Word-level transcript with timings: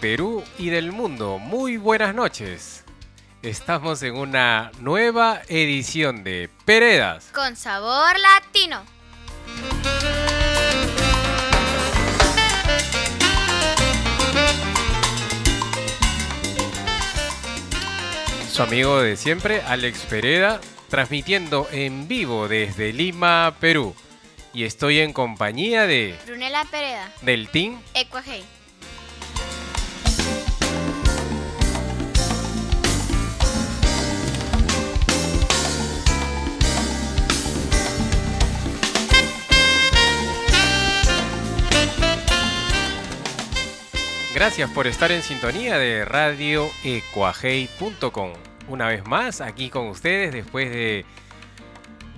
Perú 0.00 0.44
y 0.58 0.68
del 0.68 0.92
mundo, 0.92 1.38
muy 1.38 1.78
buenas 1.78 2.14
noches. 2.14 2.84
Estamos 3.42 4.02
en 4.02 4.16
una 4.16 4.70
nueva 4.80 5.40
edición 5.48 6.22
de 6.22 6.50
Peredas. 6.64 7.30
Con 7.32 7.56
sabor 7.56 8.18
latino. 8.18 8.84
Su 18.52 18.62
amigo 18.62 19.00
de 19.00 19.16
siempre, 19.16 19.62
Alex 19.62 20.00
Pereda, 20.08 20.60
transmitiendo 20.88 21.68
en 21.72 22.08
vivo 22.08 22.48
desde 22.48 22.92
Lima, 22.92 23.56
Perú. 23.60 23.94
Y 24.52 24.64
estoy 24.64 25.00
en 25.00 25.12
compañía 25.12 25.86
de 25.86 26.18
Brunela 26.26 26.64
Pereda. 26.70 27.12
del 27.22 27.48
team 27.48 27.80
Ecuajei. 27.94 28.55
Gracias 44.36 44.70
por 44.70 44.86
estar 44.86 45.10
en 45.12 45.22
sintonía 45.22 45.78
de 45.78 46.04
radioecuajei.com. 46.04 48.32
Una 48.68 48.88
vez 48.88 49.06
más, 49.06 49.40
aquí 49.40 49.70
con 49.70 49.88
ustedes 49.88 50.30
después 50.30 50.70
de 50.70 51.06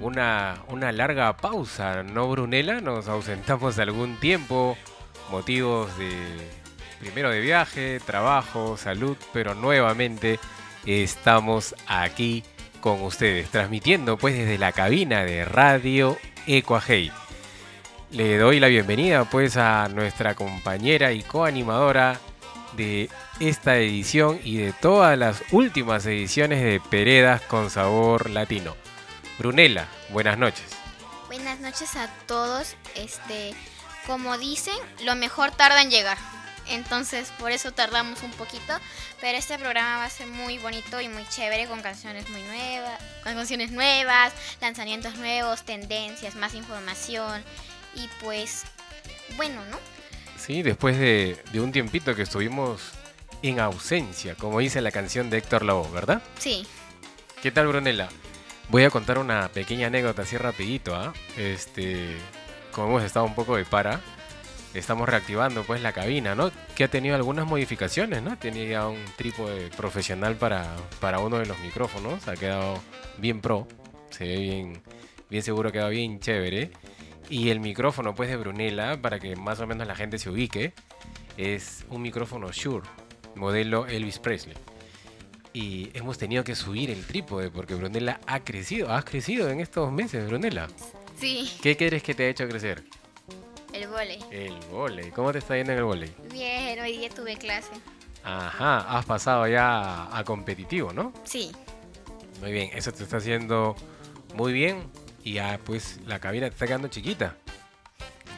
una, 0.01 0.57
una 0.67 0.91
larga 0.91 1.37
pausa, 1.37 2.03
¿no, 2.03 2.29
Brunela? 2.29 2.81
Nos 2.81 3.07
ausentamos 3.07 3.79
algún 3.79 4.17
tiempo, 4.17 4.77
motivos 5.31 5.97
de, 5.97 6.11
primero 6.99 7.31
de 7.31 7.39
viaje, 7.39 8.01
trabajo, 8.05 8.77
salud, 8.77 9.17
pero 9.33 9.55
nuevamente 9.55 10.41
estamos 10.87 11.77
aquí 11.87 12.43
con 12.81 13.01
ustedes, 13.03 13.49
transmitiendo 13.51 14.19
pues 14.19 14.37
desde 14.37 14.59
la 14.59 14.73
cabina 14.73 15.23
de 15.23 15.45
Radio 15.45 16.19
Ecuajei. 16.49 17.13
Le 18.11 18.39
doy 18.39 18.59
la 18.59 18.69
bienvenida 18.69 19.27
pues 19.27 19.59
a 19.59 19.87
nuestra 19.89 20.35
compañera 20.35 21.13
y 21.13 21.23
coanimadora 21.23 22.19
de 22.73 23.11
esta 23.39 23.77
edición 23.77 24.41
y 24.43 24.57
de 24.57 24.73
todas 24.73 25.19
las 25.19 25.43
últimas 25.53 26.07
ediciones 26.07 26.63
de 26.63 26.81
Peredas 26.81 27.43
con 27.43 27.69
Sabor 27.69 28.31
Latino. 28.31 28.75
Brunela, 29.39 29.89
buenas 30.09 30.39
noches. 30.39 30.65
Buenas 31.27 31.61
noches 31.61 31.97
a 31.97 32.09
todos. 32.27 32.77
Este, 32.95 33.55
como 34.07 34.39
dicen, 34.39 34.77
lo 35.05 35.15
mejor 35.15 35.51
tarda 35.51 35.83
en 35.83 35.91
llegar. 35.91 36.17
Entonces, 36.71 37.31
por 37.39 37.53
eso 37.53 37.73
tardamos 37.73 38.23
un 38.23 38.31
poquito. 38.33 38.73
Pero 39.21 39.37
este 39.37 39.59
programa 39.59 39.99
va 39.99 40.05
a 40.05 40.11
ser 40.11 40.29
muy 40.29 40.57
bonito 40.57 40.99
y 41.03 41.09
muy 41.09 41.27
chévere 41.29 41.67
con 41.67 41.83
canciones 41.83 42.29
muy 42.31 42.43
nuevas, 42.43 42.99
con 43.23 43.35
canciones 43.35 43.71
nuevas, 43.71 44.33
lanzamientos 44.63 45.17
nuevos, 45.17 45.63
tendencias, 45.65 46.37
más 46.37 46.55
información. 46.55 47.43
Y 47.99 48.09
pues, 48.23 48.65
bueno, 49.37 49.61
¿no? 49.71 49.79
Sí, 50.37 50.63
después 50.63 50.99
de, 50.99 51.37
de 51.53 51.61
un 51.61 51.73
tiempito 51.73 52.15
que 52.15 52.23
estuvimos 52.23 52.93
en 53.43 53.61
ausencia, 53.61 54.35
como 54.37 54.61
dice 54.61 54.81
la 54.81 54.91
canción 54.91 55.31
de 55.31 55.39
Héctor 55.39 55.65
Lavoe, 55.65 55.91
¿verdad? 55.91 56.23
Sí. 56.39 56.67
¿Qué 57.43 57.51
tal, 57.51 57.69
Brunella? 57.69 58.09
Voy 58.69 58.85
a 58.85 58.91
contar 58.91 59.19
una 59.19 59.49
pequeña 59.49 59.89
anécdota 59.89 60.23
así 60.23 60.37
rapidito, 60.37 60.95
¿ah? 60.95 61.13
Este, 61.37 62.17
como 62.73 62.89
hemos 62.89 63.03
estado 63.03 63.27
un 63.27 63.35
poco 63.35 63.57
de 63.57 63.65
para, 63.65 64.01
estamos 64.75 65.09
reactivando 65.09 65.65
pues 65.65 65.81
la 65.83 65.93
cabina, 65.93 66.35
¿no? 66.35 66.51
Que 66.77 66.85
ha 66.85 66.89
tenido 66.89 67.17
algunas 67.17 67.47
modificaciones, 67.47 68.23
¿no? 68.23 68.39
Tenía 68.39 68.65
ya 68.65 68.89
un 68.89 69.03
trípode 69.17 69.71
profesional 69.71 70.37
para, 70.37 70.77
para 71.01 71.19
uno 71.19 71.39
de 71.39 71.47
los 71.47 71.59
micrófonos, 71.61 72.29
ha 72.29 72.35
quedado 72.35 72.81
bien 73.17 73.41
pro, 73.41 73.67
se 74.11 74.25
ve 74.25 74.37
bien, 74.37 74.83
bien 75.31 75.43
seguro, 75.43 75.73
queda 75.73 75.89
bien 75.89 76.21
chévere. 76.21 76.71
Y 77.31 77.51
el 77.51 77.61
micrófono 77.61 78.15
pues 78.15 78.29
de 78.31 78.37
Brunella, 78.37 79.01
para 79.01 79.19
que 79.19 79.37
más 79.37 79.61
o 79.61 79.67
menos 79.67 79.87
la 79.87 79.95
gente 79.95 80.19
se 80.19 80.31
ubique, 80.31 80.73
es 81.37 81.85
un 81.91 82.01
micrófono 82.03 82.51
Shure, 82.53 82.89
modelo 83.35 83.87
Elvis 83.87 84.19
Presley. 84.19 84.57
Y 85.53 85.91
hemos 85.95 86.19
tenido 86.19 86.45
que 86.45 86.55
subir 86.55 86.91
el 86.91 87.05
trípode 87.05 87.51
porque 87.51 87.75
Brunella 87.75 88.21
ha 88.27 88.41
crecido. 88.41 88.93
¿Has 88.93 89.05
crecido 89.05 89.49
en 89.51 89.61
estos 89.61 89.91
meses, 89.93 90.27
Brunella? 90.27 90.69
Sí, 91.19 91.51
¿Qué 91.63 91.77
crees 91.77 92.03
que 92.03 92.15
te 92.15 92.25
ha 92.25 92.29
hecho 92.29 92.49
crecer? 92.49 92.85
el 93.73 93.87
vole. 93.89 94.19
El 94.31 94.55
volei. 94.71 95.11
¿Cómo 95.11 95.31
te 95.31 95.39
está 95.39 95.57
yendo 95.57 95.73
en 95.73 95.79
el 95.79 95.85
volei? 95.85 96.11
Bien, 96.33 96.79
hoy 96.81 96.97
día 96.99 97.11
tuve 97.11 97.37
clase. 97.37 97.71
Ajá, 98.25 98.99
has 98.99 99.05
pasado 99.05 99.47
ya 99.47 100.17
a 100.17 100.25
competitivo, 100.25 100.93
¿no? 100.93 101.13
Sí, 101.25 101.53
Muy 102.41 102.53
bien, 102.53 102.71
eso 102.73 102.93
te 102.93 103.03
está 103.05 103.19
haciendo 103.19 103.77
muy 104.35 104.53
bien. 104.53 104.85
Y 105.29 105.35
ya, 105.35 105.61
pues, 105.63 105.99
la 106.07 106.19
cabina 106.21 106.47
te 106.47 106.55
está 106.55 106.67
quedando 106.67 106.89
chiquita. 106.89 107.35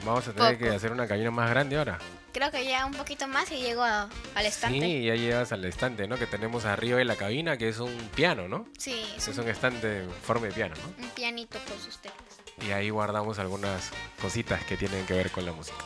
Vamos 0.04 0.26
a 0.26 0.32
tener 0.32 0.54
Poco. 0.56 0.64
que 0.70 0.74
hacer 0.74 0.90
una 0.90 1.06
cabina 1.06 1.30
más 1.30 1.48
grande 1.48 1.78
ahora. 1.78 1.98
Creo 2.32 2.50
que 2.50 2.64
ya 2.64 2.84
un 2.84 2.94
poquito 2.94 3.28
más 3.28 3.48
y 3.52 3.60
llego 3.60 3.82
a- 3.84 4.08
al 4.34 4.46
estante. 4.46 4.80
Sí, 4.80 5.04
ya 5.04 5.14
llegas 5.14 5.52
al 5.52 5.64
estante, 5.66 6.08
¿no? 6.08 6.16
Que 6.16 6.26
tenemos 6.26 6.64
arriba 6.64 6.98
de 6.98 7.04
la 7.04 7.14
cabina, 7.14 7.56
que 7.56 7.68
es 7.68 7.78
un 7.78 7.96
piano, 8.16 8.48
¿no? 8.48 8.66
Sí, 8.76 9.04
es 9.16 9.28
Es 9.28 9.38
un 9.38 9.48
estante 9.48 10.02
en 10.02 10.10
forma 10.10 10.46
de 10.48 10.52
piano, 10.52 10.74
¿no? 10.82 11.04
un 11.04 11.10
pianito 11.10 11.58
con 11.68 11.78
sus 11.78 11.98
teclas. 11.98 12.40
Y 12.66 12.72
ahí 12.72 12.90
guardamos 12.90 13.38
algunas 13.38 13.90
cositas 14.20 14.64
que 14.64 14.76
tienen 14.76 15.06
que 15.06 15.14
ver 15.14 15.30
con 15.30 15.46
la 15.46 15.52
música. 15.52 15.78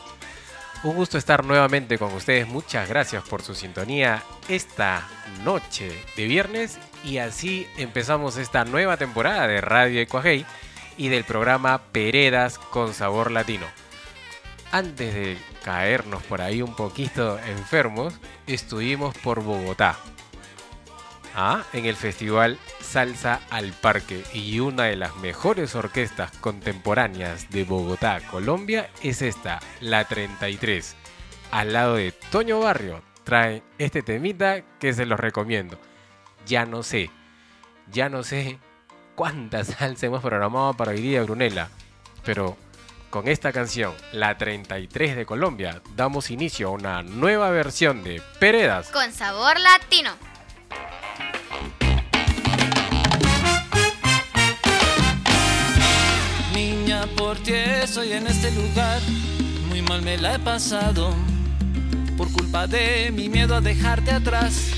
Un 0.83 0.95
gusto 0.95 1.19
estar 1.19 1.45
nuevamente 1.45 1.99
con 1.99 2.11
ustedes. 2.13 2.47
Muchas 2.47 2.89
gracias 2.89 3.23
por 3.29 3.43
su 3.43 3.53
sintonía 3.53 4.23
esta 4.49 5.07
noche 5.43 6.03
de 6.15 6.25
viernes. 6.25 6.79
Y 7.03 7.19
así 7.19 7.67
empezamos 7.77 8.37
esta 8.37 8.65
nueva 8.65 8.97
temporada 8.97 9.45
de 9.47 9.61
Radio 9.61 10.01
Ecuajei 10.01 10.45
y 10.97 11.09
del 11.09 11.23
programa 11.23 11.81
Peredas 11.91 12.57
con 12.57 12.93
Sabor 12.93 13.31
Latino. 13.31 13.65
Antes 14.71 15.13
de 15.13 15.37
caernos 15.63 16.23
por 16.23 16.41
ahí 16.41 16.61
un 16.61 16.75
poquito 16.75 17.39
enfermos, 17.39 18.13
estuvimos 18.47 19.17
por 19.17 19.41
Bogotá. 19.41 19.97
Ah, 21.35 21.63
en 21.73 21.85
el 21.85 21.95
festival 21.97 22.57
Salsa 22.79 23.41
al 23.49 23.73
Parque 23.73 24.23
y 24.33 24.59
una 24.61 24.83
de 24.83 24.95
las 24.95 25.17
mejores 25.17 25.75
orquestas 25.75 26.31
contemporáneas 26.37 27.49
de 27.49 27.65
Bogotá, 27.65 28.21
Colombia, 28.31 28.89
es 29.03 29.21
esta, 29.21 29.59
la 29.81 30.05
33. 30.05 30.95
Al 31.51 31.73
lado 31.73 31.95
de 31.95 32.13
Toño 32.13 32.59
Barrio 32.59 33.01
trae 33.25 33.63
este 33.77 34.01
temita 34.01 34.61
que 34.79 34.93
se 34.93 35.05
los 35.05 35.19
recomiendo. 35.19 35.77
Ya 36.45 36.65
no 36.65 36.83
sé, 36.83 37.09
ya 37.91 38.07
no 38.07 38.23
sé 38.23 38.59
cuánta 39.15 39.63
salsa 39.63 40.05
hemos 40.05 40.21
programado 40.21 40.73
para 40.73 40.91
hoy 40.91 41.01
día, 41.01 41.23
Brunella, 41.23 41.69
pero 42.23 42.57
con 43.09 43.27
esta 43.27 43.53
canción, 43.53 43.93
la 44.11 44.37
33 44.37 45.15
de 45.15 45.25
Colombia, 45.25 45.81
damos 45.95 46.29
inicio 46.29 46.67
a 46.67 46.71
una 46.71 47.01
nueva 47.01 47.49
versión 47.49 48.03
de 48.03 48.21
Peredas 48.39 48.89
Con 48.89 49.11
sabor 49.13 49.57
latino. 49.59 50.11
Niña, 56.53 57.05
por 57.17 57.37
ti 57.37 57.53
estoy 57.53 58.11
en 58.13 58.27
este 58.27 58.51
lugar. 58.51 59.01
Muy 59.69 59.81
mal 59.81 60.01
me 60.01 60.17
la 60.17 60.35
he 60.35 60.39
pasado. 60.39 61.13
Por 62.17 62.31
culpa 62.31 62.67
de 62.67 63.11
mi 63.11 63.29
miedo 63.29 63.55
a 63.55 63.61
dejarte 63.61 64.11
atrás. 64.11 64.71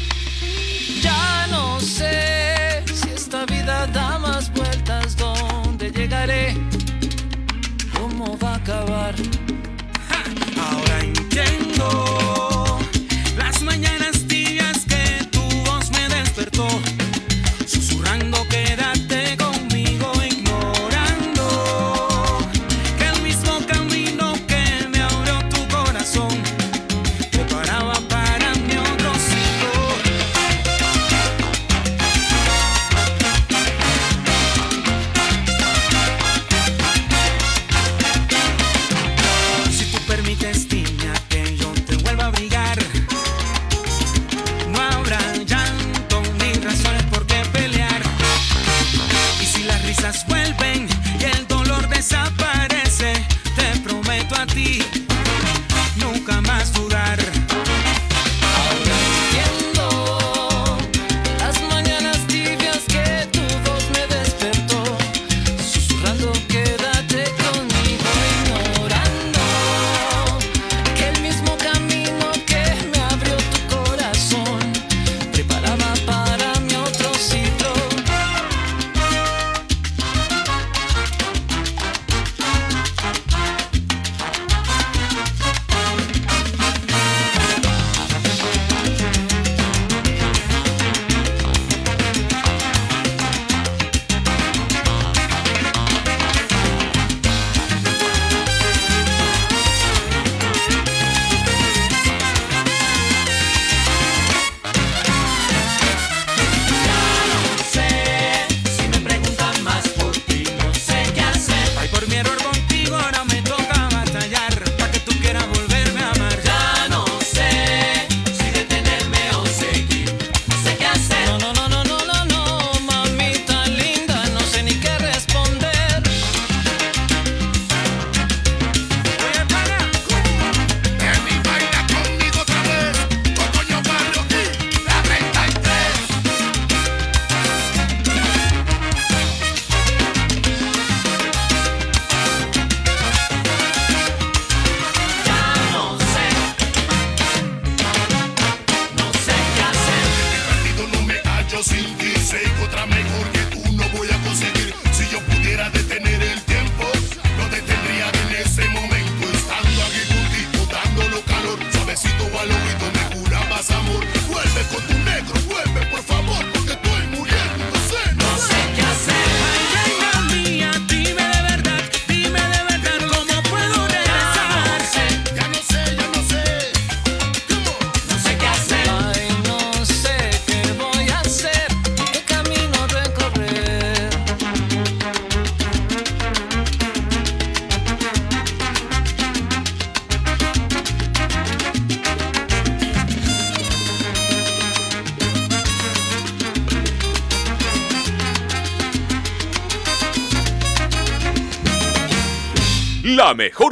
Ya 1.01 1.47
no 1.49 1.79
sé 1.79 2.83
esta 3.27 3.45
vida 3.45 3.85
da 3.87 4.17
más 4.19 4.49
vueltas. 4.53 5.17
¿Dónde 5.17 5.91
llegaré? 5.91 6.55
¿Cómo 7.93 8.37
va 8.37 8.51
a 8.53 8.55
acabar? 8.55 9.15
Ahora 10.57 10.99
entiendo 11.01 12.26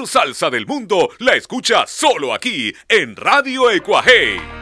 salsa 0.06 0.50
del 0.50 0.66
mundo 0.66 1.10
la 1.20 1.36
escucha 1.36 1.86
solo 1.88 2.34
aquí 2.34 2.74
en 2.90 3.16
Radio 3.16 3.72
Ecuajei. 3.72 4.55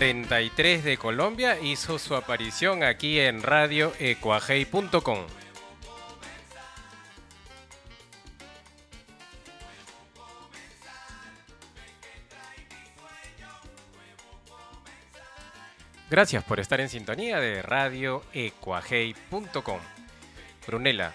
33 0.00 0.82
de 0.82 0.96
Colombia 0.96 1.60
hizo 1.60 1.98
su 1.98 2.14
aparición 2.14 2.82
aquí 2.82 3.20
en 3.20 3.42
radioecuajei.com. 3.42 5.26
Gracias 16.08 16.44
por 16.44 16.60
estar 16.60 16.80
en 16.80 16.88
sintonía 16.88 17.38
de 17.38 17.60
radioecuajei.com. 17.60 19.80
Brunela, 20.66 21.12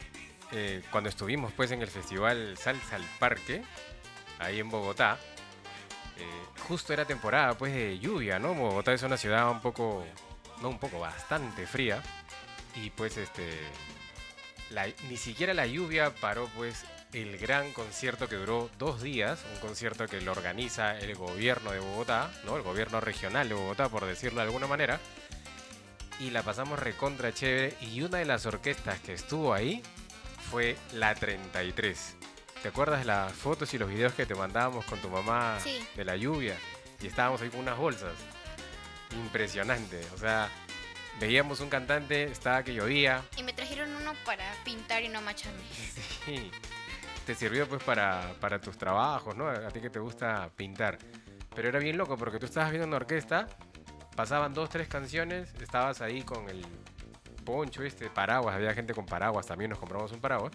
eh, 0.51 0.83
cuando 0.91 1.09
estuvimos 1.09 1.51
pues 1.53 1.71
en 1.71 1.81
el 1.81 1.87
festival 1.87 2.55
Salsa 2.55 2.97
al 2.97 3.05
Parque, 3.17 3.63
ahí 4.37 4.59
en 4.59 4.69
Bogotá, 4.69 5.17
eh, 6.17 6.45
justo 6.67 6.93
era 6.93 7.05
temporada 7.05 7.57
pues 7.57 7.73
de 7.73 7.99
lluvia, 7.99 8.39
¿no? 8.39 8.53
Bogotá 8.53 8.93
es 8.93 9.03
una 9.03 9.17
ciudad 9.17 9.49
un 9.49 9.61
poco, 9.61 10.05
no 10.61 10.69
un 10.69 10.79
poco, 10.79 10.99
bastante 10.99 11.67
fría. 11.67 12.01
Y 12.75 12.89
pues 12.89 13.17
este, 13.17 13.43
ni 15.09 15.17
siquiera 15.17 15.53
la 15.53 15.65
lluvia 15.65 16.13
paró 16.15 16.49
pues 16.55 16.85
el 17.13 17.37
gran 17.37 17.71
concierto 17.71 18.27
que 18.27 18.35
duró 18.35 18.69
dos 18.77 19.01
días, 19.01 19.45
un 19.53 19.59
concierto 19.59 20.07
que 20.07 20.19
lo 20.19 20.31
organiza 20.31 20.97
el 20.97 21.15
gobierno 21.15 21.71
de 21.71 21.79
Bogotá, 21.79 22.31
¿no? 22.45 22.57
El 22.57 22.63
gobierno 22.63 22.99
regional 22.99 23.47
de 23.47 23.55
Bogotá, 23.55 23.87
por 23.87 24.05
decirlo 24.05 24.41
de 24.41 24.47
alguna 24.47 24.67
manera. 24.67 24.99
Y 26.19 26.31
la 26.31 26.43
pasamos 26.43 26.79
recontra 26.79 27.33
chévere. 27.33 27.75
Y 27.81 28.01
una 28.01 28.17
de 28.17 28.25
las 28.25 28.45
orquestas 28.45 28.99
que 28.99 29.13
estuvo 29.13 29.53
ahí 29.53 29.81
fue 30.49 30.77
la 30.93 31.15
33. 31.15 32.15
¿Te 32.65 32.69
acuerdas 32.69 32.97
de 32.97 33.05
las 33.05 33.31
fotos 33.31 33.71
y 33.75 33.77
los 33.77 33.87
videos 33.87 34.13
que 34.15 34.25
te 34.25 34.33
mandábamos 34.33 34.85
con 34.85 34.99
tu 34.99 35.07
mamá 35.07 35.59
Sí. 35.59 35.87
de 35.95 36.03
la 36.03 36.15
lluvia? 36.15 36.57
Y 36.99 37.05
estábamos 37.05 37.39
ahí 37.43 37.49
con 37.49 37.59
unas 37.59 37.77
bolsas. 37.77 38.15
Impresionante. 39.11 40.01
O 40.15 40.17
sea, 40.17 40.49
veíamos 41.19 41.59
un 41.59 41.69
cantante, 41.69 42.23
estaba 42.23 42.63
que 42.63 42.73
llovía. 42.73 43.21
Y 43.37 43.43
me 43.43 43.53
trajeron 43.53 43.95
uno 43.95 44.13
para 44.25 44.51
pintar 44.63 45.03
y 45.03 45.09
no 45.09 45.21
macharme. 45.21 45.61
Sí. 46.25 46.49
Te 47.27 47.35
sirvió 47.35 47.69
pues 47.69 47.83
para, 47.83 48.33
para 48.41 48.59
tus 48.59 48.75
trabajos, 48.79 49.35
¿no? 49.35 49.47
A 49.47 49.67
ti 49.69 49.79
que 49.79 49.91
te 49.91 49.99
gusta 49.99 50.49
pintar. 50.55 50.97
Pero 51.53 51.69
era 51.69 51.77
bien 51.77 51.97
loco 51.99 52.17
porque 52.17 52.39
tú 52.39 52.47
estabas 52.47 52.71
viendo 52.71 52.87
una 52.87 52.95
orquesta, 52.95 53.45
pasaban 54.15 54.55
dos, 54.55 54.71
tres 54.71 54.87
canciones, 54.87 55.53
estabas 55.61 56.01
ahí 56.01 56.23
con 56.23 56.49
el 56.49 56.65
poncho, 57.45 57.83
este, 57.83 58.09
paraguas, 58.09 58.55
había 58.55 58.73
gente 58.73 58.95
con 58.95 59.05
paraguas, 59.05 59.45
también 59.45 59.69
nos 59.69 59.77
compramos 59.77 60.11
un 60.13 60.19
paraguas. 60.19 60.51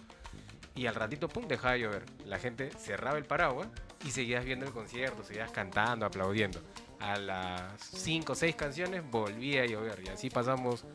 Y 0.75 0.85
al 0.85 0.95
ratito, 0.95 1.27
pum, 1.27 1.47
dejaba 1.47 1.73
de 1.73 1.81
llover. 1.81 2.05
La 2.25 2.39
gente 2.39 2.71
cerraba 2.71 3.17
el 3.17 3.25
paraguas 3.25 3.67
y 4.05 4.11
seguías 4.11 4.45
viendo 4.45 4.65
el 4.65 4.71
concierto, 4.71 5.23
seguías 5.23 5.51
cantando, 5.51 6.05
aplaudiendo. 6.05 6.61
A 6.99 7.17
las 7.17 7.81
cinco 7.81 8.33
o 8.33 8.35
seis 8.35 8.55
canciones 8.55 9.03
volvía 9.09 9.63
a 9.63 9.65
llover. 9.65 10.01
Y 10.05 10.09
así 10.09 10.29
pasamos 10.29 10.85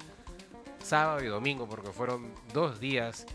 sábado 0.82 1.22
y 1.22 1.26
domingo 1.26 1.68
porque 1.68 1.90
fueron 1.90 2.32
dos 2.52 2.80
días 2.80 3.26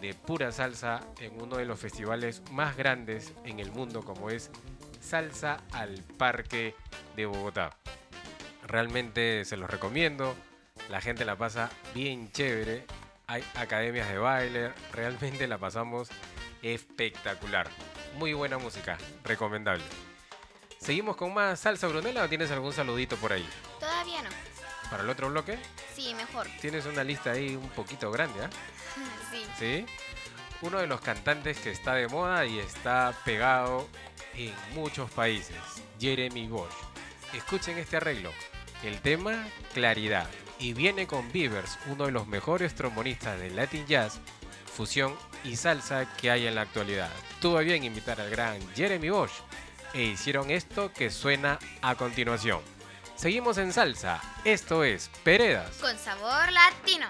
de 0.00 0.14
pura 0.14 0.50
salsa 0.50 1.00
en 1.20 1.40
uno 1.40 1.56
de 1.56 1.64
los 1.64 1.78
festivales 1.78 2.42
más 2.50 2.76
grandes 2.76 3.32
en 3.44 3.60
el 3.60 3.70
mundo 3.70 4.02
como 4.02 4.30
es 4.30 4.50
Salsa 5.00 5.62
al 5.72 6.02
Parque 6.16 6.74
de 7.16 7.26
Bogotá. 7.26 7.76
Realmente 8.66 9.44
se 9.44 9.56
los 9.56 9.70
recomiendo, 9.70 10.34
la 10.90 11.00
gente 11.00 11.24
la 11.24 11.36
pasa 11.36 11.70
bien 11.94 12.30
chévere, 12.32 12.84
hay 13.26 13.44
academias 13.54 14.08
de 14.08 14.18
baile, 14.18 14.72
realmente 14.92 15.46
la 15.46 15.58
pasamos 15.58 16.08
espectacular. 16.62 17.68
Muy 18.16 18.32
buena 18.34 18.58
música, 18.58 18.98
recomendable. 19.24 19.84
¿Seguimos 20.78 21.16
con 21.16 21.32
más 21.32 21.60
salsa 21.60 21.86
Brunella 21.86 22.24
o 22.24 22.28
tienes 22.28 22.50
algún 22.50 22.72
saludito 22.72 23.16
por 23.16 23.32
ahí? 23.32 23.48
Todavía 23.78 24.22
no. 24.22 24.30
Para 24.90 25.04
el 25.04 25.10
otro 25.10 25.30
bloque, 25.30 25.58
Sí, 25.94 26.12
mejor. 26.14 26.46
tienes 26.60 26.84
una 26.86 27.02
lista 27.04 27.32
ahí 27.32 27.56
un 27.56 27.68
poquito 27.70 28.10
grande, 28.10 28.44
¿ah? 28.44 28.50
Sí. 29.30 29.46
¿sí? 29.58 29.86
Uno 30.60 30.78
de 30.78 30.86
los 30.86 31.00
cantantes 31.00 31.58
que 31.58 31.70
está 31.70 31.94
de 31.94 32.08
moda 32.08 32.44
y 32.46 32.58
está 32.58 33.14
pegado 33.24 33.88
en 34.34 34.54
muchos 34.74 35.10
países, 35.10 35.56
Jeremy 35.98 36.46
Bosch. 36.48 36.72
Escuchen 37.32 37.78
este 37.78 37.96
arreglo, 37.96 38.30
el 38.84 39.00
tema 39.00 39.46
Claridad, 39.72 40.28
y 40.62 40.74
viene 40.74 41.08
con 41.08 41.30
Beavers, 41.32 41.76
uno 41.88 42.06
de 42.06 42.12
los 42.12 42.28
mejores 42.28 42.74
trombonistas 42.76 43.38
de 43.40 43.50
Latin 43.50 43.84
Jazz, 43.86 44.20
fusión 44.72 45.16
y 45.42 45.56
salsa 45.56 46.06
que 46.16 46.30
hay 46.30 46.46
en 46.46 46.54
la 46.54 46.60
actualidad. 46.62 47.10
Tuvo 47.40 47.58
bien 47.58 47.82
invitar 47.82 48.20
al 48.20 48.30
gran 48.30 48.60
Jeremy 48.74 49.10
Bosch 49.10 49.32
e 49.92 50.04
hicieron 50.04 50.52
esto 50.52 50.92
que 50.92 51.10
suena 51.10 51.58
a 51.82 51.96
continuación. 51.96 52.60
Seguimos 53.16 53.58
en 53.58 53.72
salsa, 53.72 54.20
esto 54.44 54.84
es 54.84 55.10
Peredas. 55.24 55.76
Con 55.78 55.98
sabor 55.98 56.52
latino. 56.52 57.08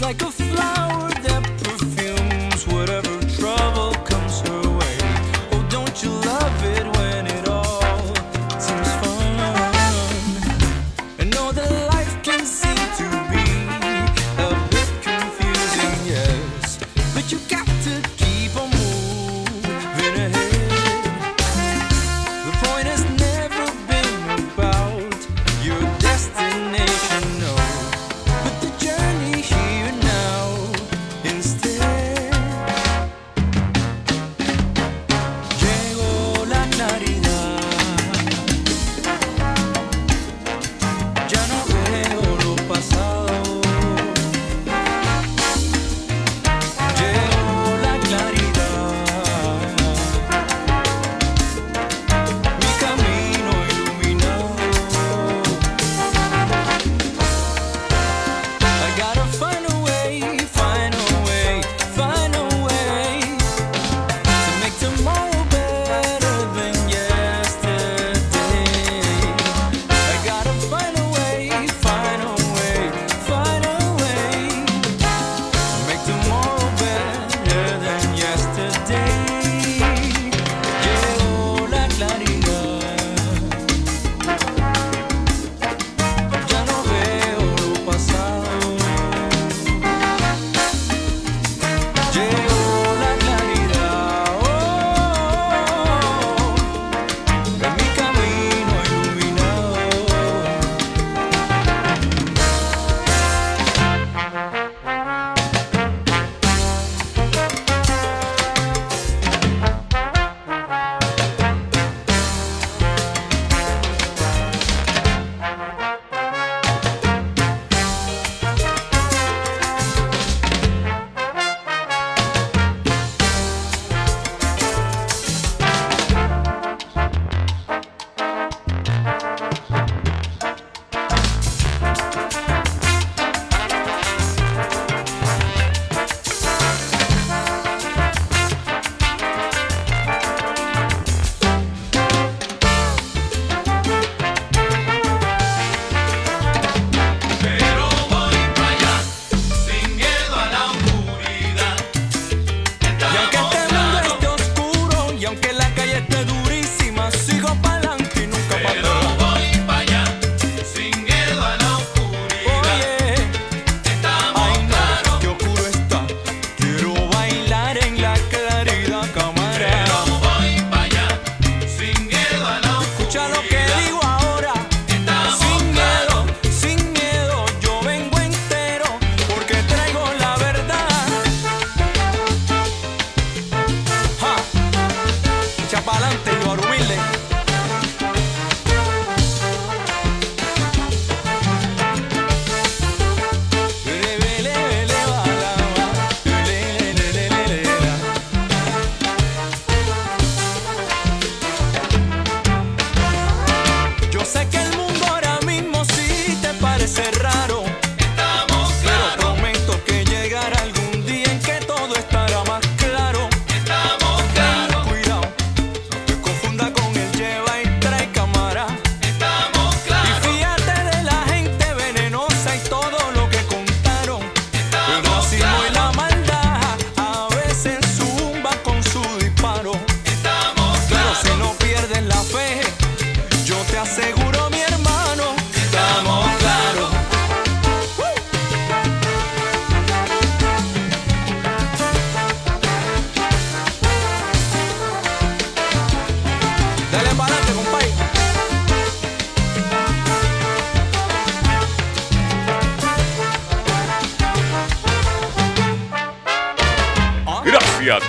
like 0.00 0.22
a 0.22 0.30
flower. 0.30 0.99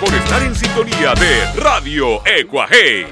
por 0.00 0.14
estar 0.14 0.42
en 0.42 0.54
sintonía 0.54 1.14
de 1.14 1.52
Radio 1.60 2.22
Ecuaje. 2.26 3.06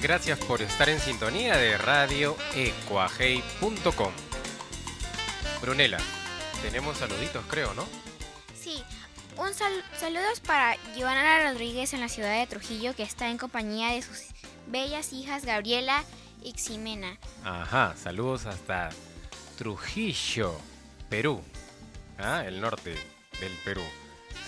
Gracias 0.00 0.38
por 0.40 0.60
estar 0.62 0.88
en 0.88 0.98
sintonía 1.00 1.56
de 1.56 1.78
radioecuajei.com. 1.78 4.12
Brunela, 5.60 5.98
tenemos 6.62 6.98
saluditos, 6.98 7.44
creo, 7.48 7.72
¿no? 7.74 7.86
Sí, 8.60 8.82
un 9.36 9.54
sal- 9.54 9.84
saludos 9.98 10.40
para 10.40 10.76
Joana 10.96 11.50
Rodríguez 11.52 11.92
en 11.94 12.00
la 12.00 12.08
ciudad 12.08 12.36
de 12.36 12.46
Trujillo 12.48 12.96
que 12.96 13.04
está 13.04 13.28
en 13.28 13.38
compañía 13.38 13.90
de 13.90 14.02
sus 14.02 14.18
bellas 14.66 15.12
hijas 15.12 15.44
Gabriela 15.44 16.04
y 16.42 16.52
Ximena. 16.52 17.18
Ajá, 17.44 17.94
saludos 17.96 18.46
hasta 18.46 18.90
Trujillo, 19.58 20.58
Perú. 21.08 21.42
Ah, 22.18 22.44
el 22.46 22.60
norte 22.60 22.94
del 23.40 23.52
Perú. 23.64 23.82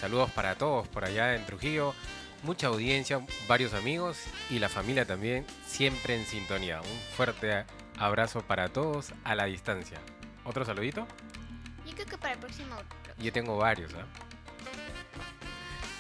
Saludos 0.01 0.31
para 0.31 0.57
todos 0.57 0.89
por 0.89 1.05
allá 1.05 1.35
en 1.35 1.47
Trujillo. 1.47 1.95
Mucha 2.43 2.67
audiencia, 2.67 3.25
varios 3.49 3.73
amigos 3.73 4.19
y 4.51 4.59
la 4.59 4.69
familia 4.69 5.07
también, 5.07 5.47
siempre 5.67 6.15
en 6.15 6.27
sintonía. 6.27 6.81
Un 6.81 7.17
fuerte 7.17 7.65
abrazo 7.99 8.43
para 8.43 8.69
todos 8.69 9.13
a 9.25 9.35
la 9.35 9.45
distancia. 9.45 9.99
¿Otro 10.45 10.65
saludito? 10.65 11.07
Yo 11.87 11.95
creo 11.95 12.07
que 12.07 12.19
para 12.19 12.35
el 12.35 12.39
próximo. 12.39 12.77
Yo 13.19 13.33
tengo 13.33 13.57
varios, 13.57 13.95
¿ah? 13.95 14.05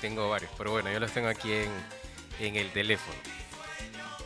Tengo 0.00 0.28
varios, 0.28 0.50
pero 0.58 0.72
bueno, 0.72 0.92
yo 0.92 1.00
los 1.00 1.12
tengo 1.12 1.28
aquí 1.28 1.50
en, 1.50 1.70
en 2.40 2.56
el 2.56 2.70
teléfono. 2.72 3.16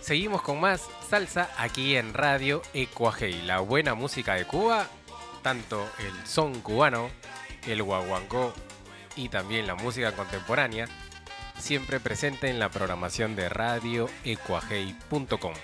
Seguimos 0.00 0.42
con 0.42 0.60
más 0.60 0.88
salsa 1.08 1.50
aquí 1.58 1.96
en 1.96 2.14
Radio 2.14 2.62
Ecuajei, 2.72 3.42
la 3.42 3.60
buena 3.60 3.94
música 3.94 4.34
de 4.34 4.46
Cuba, 4.46 4.88
tanto 5.42 5.86
el 5.98 6.26
son 6.26 6.60
cubano, 6.60 7.10
el 7.66 7.82
guaguancó 7.82 8.54
y 9.16 9.28
también 9.28 9.66
la 9.66 9.74
música 9.74 10.12
contemporánea, 10.12 10.88
siempre 11.58 12.00
presente 12.00 12.48
en 12.48 12.58
la 12.58 12.70
programación 12.70 13.36
de 13.36 13.48
radioecuajei.com. 13.48 15.54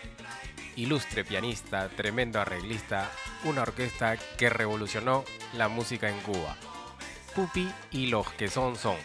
Ilustre 0.76 1.24
pianista, 1.24 1.88
tremendo 1.88 2.40
arreglista, 2.40 3.10
una 3.44 3.62
orquesta 3.62 4.16
que 4.16 4.50
revolucionó 4.50 5.24
la 5.54 5.68
música 5.68 6.10
en 6.10 6.18
Cuba. 6.20 6.56
Pupi 7.34 7.70
y 7.92 8.06
los 8.06 8.30
que 8.32 8.48
son 8.48 8.76
son. 8.76 8.96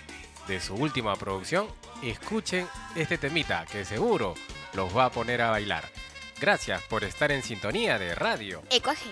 De 0.48 0.60
su 0.60 0.74
última 0.74 1.16
producción, 1.16 1.68
escuchen 2.02 2.68
este 2.96 3.20
temita 3.20 3.68
que 3.72 3.86
seguro 3.86 4.34
los 4.74 4.96
va 4.96 5.06
a 5.06 5.10
poner 5.12 5.42
a 5.42 5.52
bailar. 5.52 5.90
Gracias 6.40 6.82
por 6.84 7.04
estar 7.04 7.32
en 7.32 7.44
sintonía 7.44 8.00
de 8.00 8.16
radio. 8.16 8.62
Ecuaje. 8.70 9.10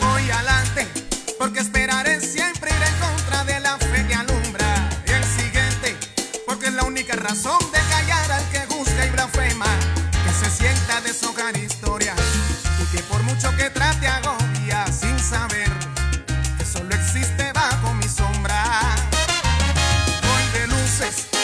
Voy 0.00 0.30
adelante, 0.30 0.86
porque 1.38 1.60
esperaré 1.60 2.20
siempre 2.20 2.70
ir 2.70 2.82
en 2.82 2.94
contra 2.98 3.44
de 3.44 3.60
la 3.60 3.78
fe 3.78 4.06
que 4.06 4.14
alumbra. 4.14 4.90
Y 5.06 5.12
el 5.12 5.24
siguiente, 5.24 5.96
porque 6.44 6.66
es 6.66 6.74
la 6.74 6.84
única 6.84 7.14
razón 7.14 7.58
de 7.72 7.78
callar 7.88 8.32
al 8.32 8.50
que 8.50 8.66
juzga 8.66 9.06
y 9.06 9.10
blasfema. 9.10 9.66
Que 10.24 10.44
se 10.44 10.50
sienta 10.50 11.00
de 11.02 11.08
deshojar 11.08 11.56
historia 11.56 12.14
y 12.82 12.96
que 12.96 13.02
por 13.04 13.22
mucho 13.22 13.54
que 13.56 13.70
trate 13.70 14.08
agobia 14.08 14.86
sin 14.88 15.18
saber 15.20 15.65
Voy 20.98 21.35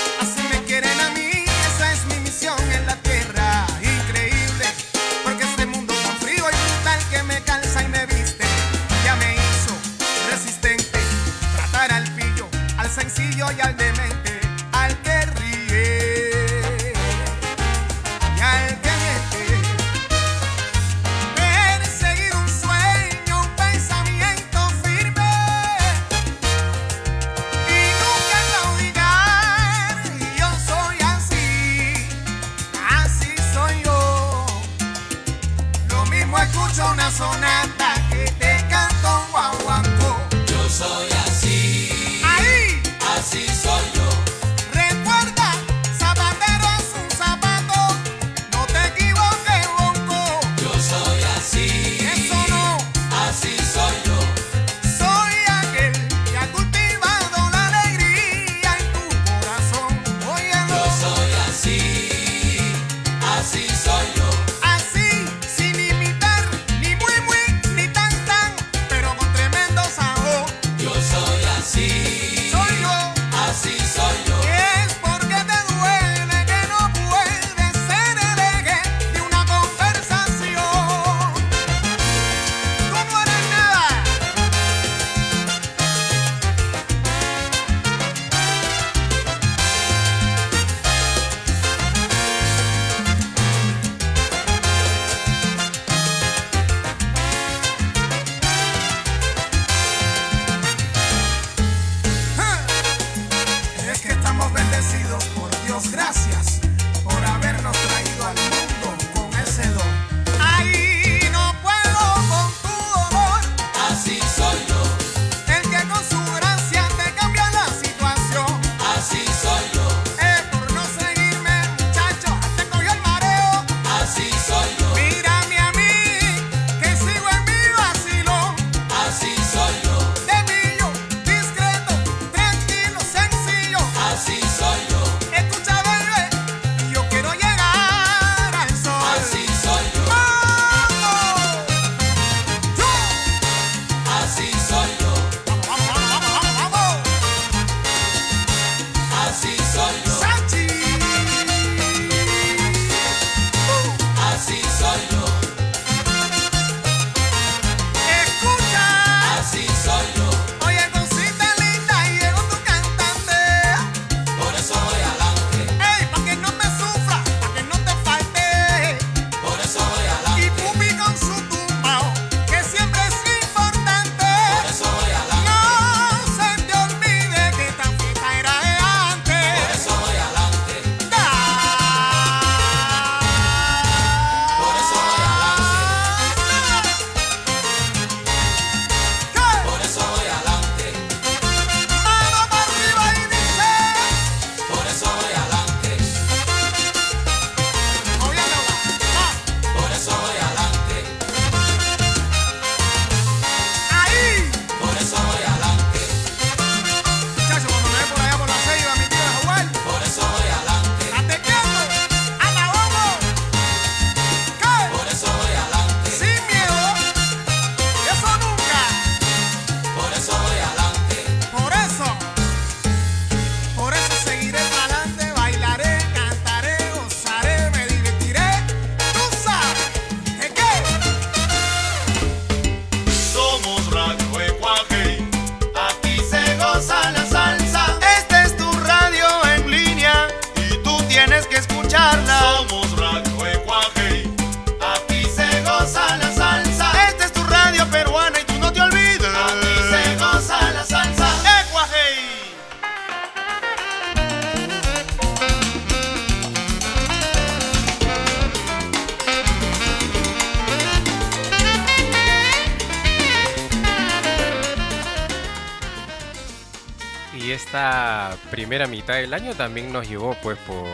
mitad 269.02 269.14
del 269.14 269.34
año 269.34 269.54
también 269.54 269.92
nos 269.92 270.08
llevó 270.08 270.34
pues 270.42 270.58
por, 270.58 270.86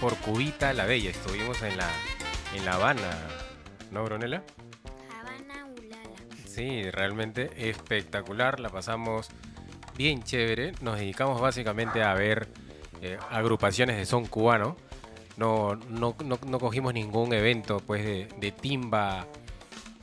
por 0.00 0.16
Cubita 0.18 0.72
la 0.72 0.84
Bella. 0.84 1.10
Estuvimos 1.10 1.62
en 1.62 1.76
la, 1.76 1.88
en 2.54 2.64
La 2.64 2.74
Habana, 2.74 3.10
¿no, 3.90 4.04
Brunella? 4.04 4.42
Habana 5.20 5.66
Ulala. 5.66 6.10
Sí, 6.46 6.90
realmente 6.90 7.50
espectacular, 7.70 8.60
la 8.60 8.68
pasamos 8.68 9.28
bien 9.96 10.22
chévere. 10.22 10.72
Nos 10.82 10.98
dedicamos 10.98 11.40
básicamente 11.40 12.02
a 12.02 12.12
ver 12.14 12.48
eh, 13.00 13.18
agrupaciones 13.30 13.96
de 13.96 14.04
son 14.06 14.26
cubano. 14.26 14.76
No, 15.36 15.76
no, 15.88 16.16
no- 16.24 16.38
no 16.46 16.58
cogimos 16.58 16.92
ningún 16.92 17.32
evento 17.32 17.78
pues 17.78 18.04
de, 18.04 18.28
de 18.38 18.50
timba 18.52 19.24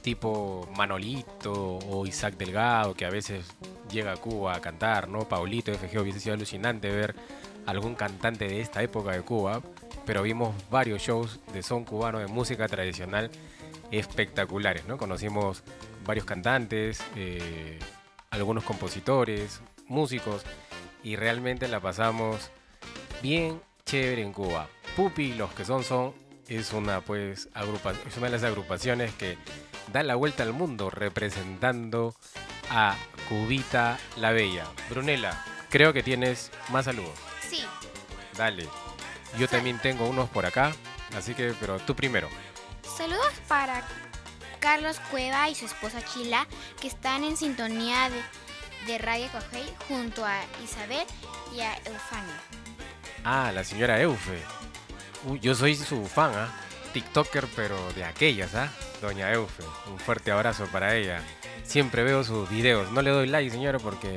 tipo 0.01 0.67
Manolito 0.77 1.51
o 1.77 2.05
Isaac 2.05 2.37
Delgado, 2.37 2.93
que 2.93 3.05
a 3.05 3.09
veces 3.09 3.45
llega 3.91 4.13
a 4.13 4.17
Cuba 4.17 4.55
a 4.55 4.61
cantar, 4.61 5.07
¿no? 5.09 5.27
Paulito, 5.27 5.73
FG, 5.73 5.99
hubiese 5.99 6.19
sido 6.19 6.35
alucinante 6.35 6.89
ver 6.91 7.15
algún 7.65 7.95
cantante 7.95 8.47
de 8.47 8.61
esta 8.61 8.81
época 8.81 9.11
de 9.11 9.21
Cuba, 9.21 9.61
pero 10.05 10.21
vimos 10.21 10.55
varios 10.69 11.01
shows 11.01 11.39
de 11.53 11.63
son 11.63 11.83
cubano, 11.83 12.19
de 12.19 12.27
música 12.27 12.67
tradicional, 12.67 13.31
espectaculares, 13.91 14.85
¿no? 14.87 14.97
Conocimos 14.97 15.63
varios 16.05 16.25
cantantes, 16.25 17.03
eh, 17.15 17.79
algunos 18.29 18.63
compositores, 18.63 19.61
músicos, 19.87 20.43
y 21.03 21.15
realmente 21.15 21.67
la 21.67 21.79
pasamos 21.79 22.49
bien 23.21 23.61
chévere 23.85 24.21
en 24.21 24.33
Cuba. 24.33 24.67
Pupi, 24.95 25.33
los 25.33 25.51
que 25.53 25.65
son 25.65 25.83
son, 25.83 26.13
es 26.47 26.73
una 26.73 27.01
pues 27.01 27.49
agrupa 27.53 27.93
es 28.07 28.17
una 28.17 28.27
de 28.27 28.33
las 28.33 28.43
agrupaciones 28.43 29.13
que 29.15 29.37
da 29.91 30.03
la 30.03 30.15
vuelta 30.15 30.43
al 30.43 30.53
mundo 30.53 30.89
representando 30.89 32.15
a 32.69 32.95
Cubita 33.29 33.97
la 34.17 34.31
Bella. 34.31 34.65
Brunella, 34.89 35.43
creo 35.69 35.93
que 35.93 36.03
tienes 36.03 36.51
más 36.71 36.85
saludos. 36.85 37.24
Dale. 38.37 38.67
Yo 39.37 39.47
también 39.47 39.79
tengo 39.79 40.07
unos 40.07 40.29
por 40.29 40.45
acá, 40.45 40.73
así 41.17 41.33
que, 41.33 41.53
pero 41.59 41.79
tú 41.79 41.95
primero. 41.95 42.29
saludos 42.97 43.33
para 43.47 43.83
Carlos 44.59 44.99
Cueva 45.11 45.49
y 45.49 45.55
su 45.55 45.65
esposa 45.65 46.01
Chila, 46.03 46.47
que 46.79 46.87
están 46.87 47.23
en 47.23 47.35
sintonía 47.37 48.09
de, 48.09 48.21
de 48.91 48.97
Radio 48.97 49.27
Cogey 49.31 49.65
junto 49.87 50.25
a 50.25 50.41
Isabel 50.63 51.05
y 51.53 51.61
a 51.61 51.75
Eufania. 51.85 52.39
Ah, 53.23 53.51
la 53.53 53.63
señora 53.63 53.99
Eufe. 54.01 54.39
Yo 55.41 55.55
soy 55.55 55.75
su 55.75 56.05
fan, 56.07 56.31
¿ah? 56.35 56.49
TikToker, 56.93 57.47
pero 57.55 57.75
de 57.93 58.05
aquellas, 58.05 58.55
¿ah? 58.55 58.69
Doña 59.01 59.31
Eufe. 59.33 59.63
Un 59.87 59.99
fuerte 59.99 60.31
abrazo 60.31 60.65
para 60.71 60.95
ella. 60.95 61.21
Siempre 61.63 62.03
veo 62.03 62.23
sus 62.23 62.49
videos. 62.49 62.91
No 62.91 63.01
le 63.01 63.09
doy 63.09 63.27
like, 63.27 63.49
señora, 63.49 63.79
porque 63.79 64.15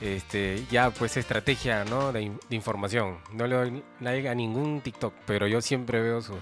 este, 0.00 0.64
ya 0.70 0.90
pues 0.90 1.16
estrategia, 1.16 1.84
¿no? 1.84 2.12
De, 2.12 2.32
de 2.48 2.56
información. 2.56 3.18
No 3.32 3.46
le 3.46 3.56
doy 3.56 3.82
like 4.00 4.28
a 4.28 4.34
ningún 4.34 4.80
TikTok, 4.80 5.14
pero 5.26 5.46
yo 5.46 5.60
siempre 5.60 6.00
veo 6.00 6.22
sus, 6.22 6.38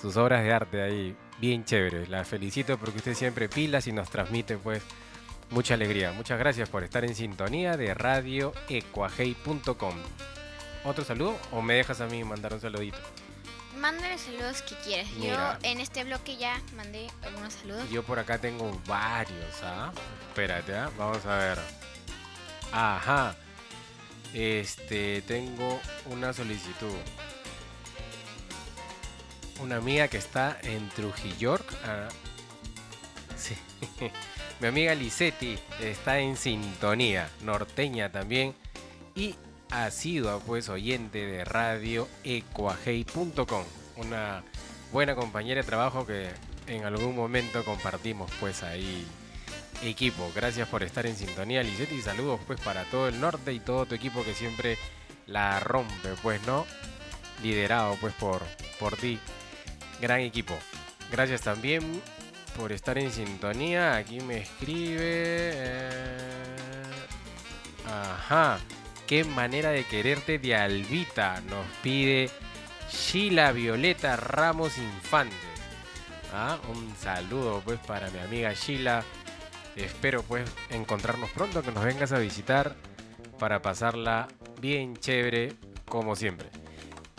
sus 0.00 0.16
obras 0.16 0.42
de 0.42 0.52
arte 0.52 0.82
ahí 0.82 1.16
bien 1.40 1.64
chéveres. 1.64 2.08
La 2.08 2.24
felicito 2.24 2.78
porque 2.78 2.98
usted 2.98 3.14
siempre 3.14 3.48
pilas 3.48 3.86
y 3.86 3.92
nos 3.92 4.10
transmite 4.10 4.56
pues 4.56 4.82
mucha 5.50 5.74
alegría. 5.74 6.12
Muchas 6.12 6.38
gracias 6.38 6.68
por 6.68 6.84
estar 6.84 7.04
en 7.04 7.14
sintonía 7.14 7.76
de 7.76 7.94
radioecuajei.com. 7.94 9.94
¿Otro 10.84 11.04
saludo 11.04 11.36
o 11.52 11.60
me 11.60 11.74
dejas 11.74 12.00
a 12.00 12.06
mí 12.06 12.24
mandar 12.24 12.54
un 12.54 12.60
saludito? 12.60 12.98
Mándale 13.76 14.18
saludos 14.18 14.62
que 14.62 14.74
quieras. 14.76 15.06
Mira. 15.18 15.58
Yo 15.62 15.70
en 15.70 15.80
este 15.80 16.04
bloque 16.04 16.36
ya 16.36 16.60
mandé 16.76 17.08
algunos 17.22 17.54
saludos. 17.54 17.88
Yo 17.90 18.02
por 18.02 18.18
acá 18.18 18.38
tengo 18.38 18.78
varios, 18.86 19.62
¿ah? 19.62 19.92
Espérate, 20.28 20.74
¿ah? 20.74 20.90
Vamos 20.98 21.24
a 21.26 21.36
ver. 21.36 21.58
Ajá. 22.72 23.36
Este, 24.32 25.22
tengo 25.22 25.80
una 26.06 26.32
solicitud. 26.32 26.94
Una 29.60 29.76
amiga 29.76 30.08
que 30.08 30.18
está 30.18 30.58
en 30.62 30.88
Trujillo. 30.90 31.58
ah, 31.84 32.08
sí. 33.36 33.54
Mi 34.60 34.68
amiga 34.68 34.94
Lisetti 34.94 35.58
está 35.80 36.18
en 36.18 36.36
sintonía, 36.36 37.30
norteña 37.42 38.12
también. 38.12 38.54
Y 39.14 39.34
asidua, 39.70 40.38
pues, 40.40 40.68
oyente 40.68 41.26
de 41.26 41.44
radio 41.44 42.08
ecuajei.com. 42.24 43.64
Una 43.96 44.44
buena 44.92 45.14
compañera 45.14 45.62
de 45.62 45.66
trabajo 45.66 46.06
que 46.06 46.28
en 46.66 46.84
algún 46.84 47.16
momento 47.16 47.64
compartimos, 47.64 48.30
pues, 48.38 48.62
ahí 48.62 49.06
equipo. 49.82 50.30
Gracias 50.34 50.68
por 50.68 50.82
estar 50.82 51.06
en 51.06 51.16
sintonía, 51.16 51.62
Lisetti. 51.62 51.96
Y 51.96 52.02
saludos, 52.02 52.40
pues, 52.46 52.60
para 52.60 52.84
todo 52.84 53.08
el 53.08 53.20
norte 53.20 53.52
y 53.52 53.60
todo 53.60 53.86
tu 53.86 53.94
equipo 53.94 54.24
que 54.24 54.34
siempre 54.34 54.78
la 55.26 55.60
rompe, 55.60 56.10
pues, 56.22 56.42
¿no? 56.46 56.66
Liderado, 57.42 57.96
pues, 58.00 58.14
por, 58.14 58.42
por 58.78 58.96
ti. 58.96 59.18
Gran 60.00 60.20
equipo. 60.20 60.54
Gracias 61.10 61.42
también 61.42 62.02
por 62.56 62.72
estar 62.72 62.98
en 62.98 63.10
sintonía. 63.10 63.96
Aquí 63.96 64.20
me 64.20 64.38
escribe. 64.38 65.00
eh, 65.00 65.90
Ajá. 67.88 68.58
Qué 69.06 69.24
manera 69.24 69.70
de 69.70 69.84
quererte 69.84 70.38
de 70.38 70.54
Albita. 70.54 71.40
Nos 71.42 71.66
pide 71.82 72.30
Sheila 72.92 73.50
Violeta 73.52 74.16
Ramos 74.16 74.78
Infante. 74.78 75.34
Ah, 76.32 76.58
un 76.68 76.94
saludo 76.96 77.60
pues 77.64 77.80
para 77.80 78.08
mi 78.10 78.20
amiga 78.20 78.52
Sheila. 78.52 79.02
Espero 79.80 80.22
pues 80.22 80.50
encontrarnos 80.70 81.30
pronto, 81.30 81.62
que 81.62 81.72
nos 81.72 81.84
vengas 81.84 82.12
a 82.12 82.18
visitar 82.18 82.76
para 83.38 83.62
pasarla 83.62 84.28
bien 84.60 84.96
chévere 84.96 85.54
como 85.86 86.14
siempre. 86.16 86.48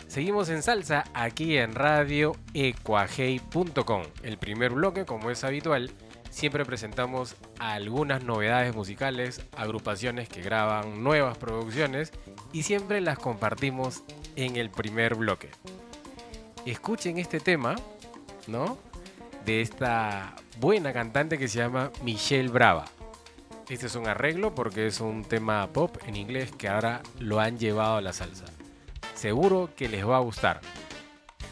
Seguimos 0.06 0.50
en 0.50 0.62
salsa 0.62 1.04
aquí 1.14 1.56
en 1.56 1.74
radio 1.74 2.32
ecuajei.com. 2.54 4.02
El 4.22 4.38
primer 4.38 4.72
bloque, 4.72 5.06
como 5.06 5.30
es 5.30 5.42
habitual, 5.42 5.90
siempre 6.30 6.64
presentamos 6.64 7.34
algunas 7.58 8.22
novedades 8.22 8.74
musicales, 8.74 9.40
agrupaciones 9.56 10.28
que 10.28 10.42
graban 10.42 11.02
nuevas 11.02 11.38
producciones 11.38 12.12
y 12.52 12.62
siempre 12.64 13.00
las 13.00 13.18
compartimos 13.18 14.02
en 14.36 14.56
el 14.56 14.70
primer 14.70 15.14
bloque. 15.14 15.48
Escuchen 16.66 17.18
este 17.18 17.40
tema, 17.40 17.74
¿no? 18.46 18.78
De 19.44 19.60
esta 19.60 20.34
buena 20.58 20.92
cantante 20.92 21.38
que 21.38 21.48
se 21.48 21.58
llama 21.58 21.90
Michelle 22.02 22.48
Brava. 22.48 22.84
Este 23.68 23.86
es 23.86 23.94
un 23.94 24.06
arreglo 24.06 24.54
porque 24.54 24.86
es 24.86 25.00
un 25.00 25.24
tema 25.24 25.66
pop 25.68 25.96
en 26.06 26.16
inglés 26.16 26.52
que 26.52 26.68
ahora 26.68 27.02
lo 27.18 27.40
han 27.40 27.58
llevado 27.58 27.96
a 27.96 28.00
la 28.00 28.12
salsa. 28.12 28.44
Seguro 29.14 29.70
que 29.76 29.88
les 29.88 30.06
va 30.06 30.16
a 30.16 30.20
gustar. 30.20 30.60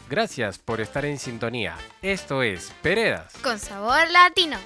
Gracias 0.09 0.57
por 0.57 0.81
estar 0.81 1.05
en 1.05 1.19
sintonía. 1.19 1.75
Esto 2.01 2.43
es 2.43 2.71
Peredas. 2.81 3.33
Con 3.43 3.59
sabor 3.59 4.09
latino. 4.11 4.57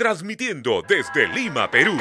Transmitiendo 0.00 0.80
desde 0.88 1.28
Lima, 1.28 1.70
Perú. 1.70 1.94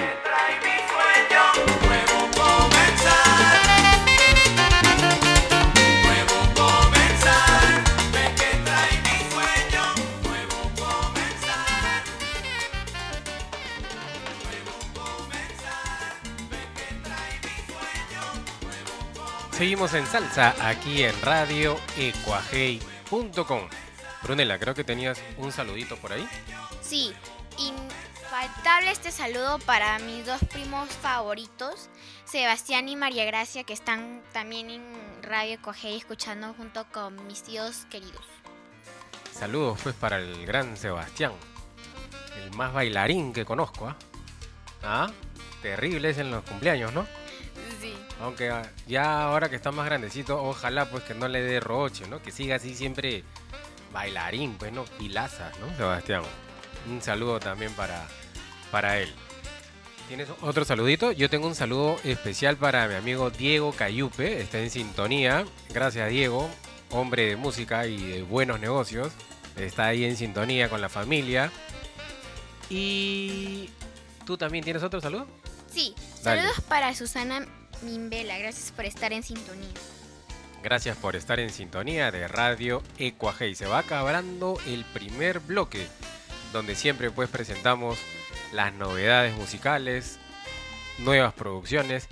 Seguimos 19.52 19.94
en 19.94 20.06
salsa 20.06 20.56
aquí 20.62 21.04
en 21.04 21.22
Radio 21.22 21.78
radioecuajei.com. 21.98 23.68
Brunela, 24.24 24.58
creo 24.58 24.74
que 24.74 24.86
tenías 24.86 25.22
un 25.38 25.52
saludito 25.52 25.98
por 25.98 26.14
ahí. 26.14 26.26
Sí, 26.82 27.14
infaltable 28.70 28.92
este 28.92 29.12
saludo 29.12 29.58
para 29.66 29.98
mis 29.98 30.28
dos 30.28 30.42
primos 30.44 30.90
favoritos, 30.90 31.90
Sebastián 32.26 32.88
y 32.88 32.96
María 32.96 33.26
Gracia, 33.26 33.64
que 33.64 33.74
están 33.74 34.22
también 34.32 34.70
en 34.70 34.84
Radio 35.24 35.60
Cogey 35.60 35.98
escuchando 35.98 36.54
junto 36.54 36.86
con 36.92 37.26
mis 37.26 37.42
tíos 37.42 37.88
queridos. 37.90 38.24
Saludos 39.32 39.80
pues 39.82 39.96
para 39.96 40.18
el 40.18 40.46
gran 40.46 40.78
Sebastián, 40.78 41.32
el 42.44 42.52
más 42.52 42.72
bailarín 42.72 43.34
que 43.34 43.44
conozco. 43.44 43.88
¿ah? 43.88 43.98
¿Ah? 44.84 45.12
Terrible 45.64 46.12
es 46.12 46.20
en 46.20 46.30
los 46.30 46.44
cumpleaños, 46.44 46.94
¿no? 46.94 47.08
Sí. 47.82 47.96
Aunque 48.22 48.52
ah, 48.52 48.70
ya 48.86 49.24
ahora 49.24 49.50
que 49.50 49.56
está 49.56 49.72
más 49.72 49.86
grandecito, 49.88 50.44
ojalá 50.44 50.86
pues 50.86 51.04
que 51.06 51.16
no 51.16 51.28
le 51.28 51.42
dé 51.42 51.60
roche, 51.60 52.08
¿no? 52.08 52.22
Que 52.22 52.32
siga 52.32 52.58
así 52.58 52.76
siempre 52.76 53.24
bailarín, 53.92 54.60
pues, 54.60 54.72
¿no? 54.72 54.84
Pilazas, 54.86 55.58
¿no? 55.60 55.76
Sebastián. 55.76 56.22
Un 56.88 57.02
saludo 57.02 57.40
también 57.40 57.74
para, 57.74 58.08
para 58.72 59.00
él. 59.00 59.14
¿Tienes 60.08 60.28
otro 60.42 60.66
saludito? 60.66 61.12
Yo 61.12 61.30
tengo 61.30 61.48
un 61.48 61.54
saludo 61.54 62.00
especial 62.04 62.58
para 62.58 62.88
mi 62.88 62.96
amigo 62.96 63.30
Diego 63.30 63.72
Cayupe, 63.74 64.42
está 64.42 64.58
en 64.58 64.72
sintonía. 64.72 65.46
Gracias 65.72 66.10
Diego, 66.10 66.50
hombre 66.90 67.28
de 67.28 67.36
música 67.36 67.86
y 67.86 67.98
de 67.98 68.24
buenos 68.24 68.60
negocios. 68.60 69.12
Está 69.56 69.88
ahí 69.88 70.06
en 70.06 70.18
sintonía 70.18 70.70
con 70.70 70.82
la 70.82 70.90
familia. 70.90 71.52
Y... 72.70 73.70
¿Tú 74.26 74.38
también 74.38 74.64
tienes 74.64 74.84
otro 74.84 75.02
saludo? 75.02 75.28
Sí, 75.72 75.94
Dale. 76.24 76.42
saludos 76.42 76.62
para 76.68 76.94
Susana 76.96 77.48
Mimbela, 77.82 78.38
gracias 78.38 78.72
por 78.72 78.86
estar 78.86 79.14
en 79.14 79.24
sintonía. 79.24 79.70
Gracias 80.62 80.98
por 80.98 81.16
estar 81.16 81.40
en 81.40 81.52
sintonía 81.52 82.12
de 82.12 82.28
Radio 82.28 82.84
Ecuajei. 82.98 83.56
Se 83.56 83.66
va 83.66 83.80
acabando 83.80 84.58
el 84.68 84.84
primer 84.86 85.40
bloque, 85.40 85.88
donde 86.52 86.76
siempre 86.76 87.12
pues 87.12 87.30
presentamos 87.30 87.98
las 88.54 88.74
novedades 88.74 89.36
musicales, 89.36 90.20
nuevas 91.00 91.34
producciones 91.34 92.08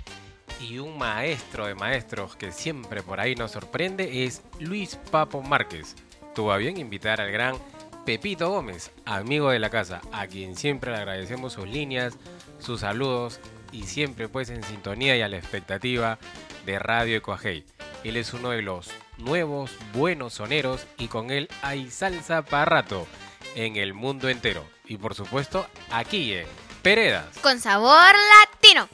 y 0.60 0.78
un 0.78 0.98
maestro 0.98 1.66
de 1.66 1.74
maestros 1.74 2.36
que 2.36 2.52
siempre 2.52 3.02
por 3.02 3.20
ahí 3.20 3.34
nos 3.34 3.52
sorprende 3.52 4.24
es 4.24 4.42
Luis 4.58 4.96
Papo 5.10 5.42
Márquez. 5.42 5.94
Tuvo 6.34 6.52
a 6.52 6.56
bien 6.56 6.78
invitar 6.78 7.20
al 7.20 7.30
gran 7.30 7.56
Pepito 8.04 8.50
Gómez, 8.50 8.90
amigo 9.04 9.50
de 9.50 9.58
la 9.58 9.70
casa, 9.70 10.00
a 10.12 10.26
quien 10.26 10.56
siempre 10.56 10.92
le 10.92 10.98
agradecemos 10.98 11.52
sus 11.52 11.68
líneas, 11.68 12.16
sus 12.58 12.80
saludos 12.80 13.40
y 13.70 13.82
siempre 13.82 14.28
pues 14.28 14.48
en 14.50 14.62
sintonía 14.62 15.16
y 15.16 15.20
a 15.20 15.28
la 15.28 15.36
expectativa 15.36 16.18
de 16.64 16.78
Radio 16.78 17.16
Ecuajei. 17.16 17.64
Él 18.04 18.16
es 18.16 18.32
uno 18.32 18.50
de 18.50 18.62
los 18.62 18.90
nuevos 19.18 19.72
buenos 19.92 20.34
soneros 20.34 20.86
y 20.96 21.08
con 21.08 21.30
él 21.30 21.48
hay 21.62 21.90
salsa 21.90 22.42
para 22.42 22.64
rato 22.64 23.06
en 23.54 23.76
el 23.76 23.94
mundo 23.94 24.28
entero. 24.28 24.64
Y 24.86 24.96
por 24.96 25.14
supuesto 25.14 25.66
aquí 25.90 26.32
en 26.32 26.46
Peredas. 26.82 27.26
Con 27.42 27.60
sabor 27.60 28.14
latino. 28.40 28.88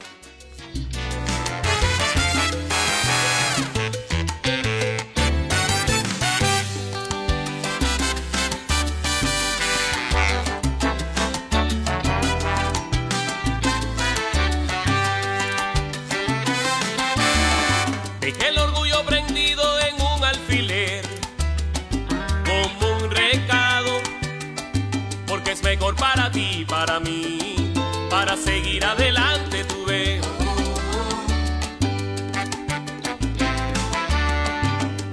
Para 26.87 27.01
mí, 27.01 27.73
para 28.11 28.37
seguir 28.37 28.85
adelante, 28.85 29.65
tú 29.65 29.87
ves. 29.87 30.21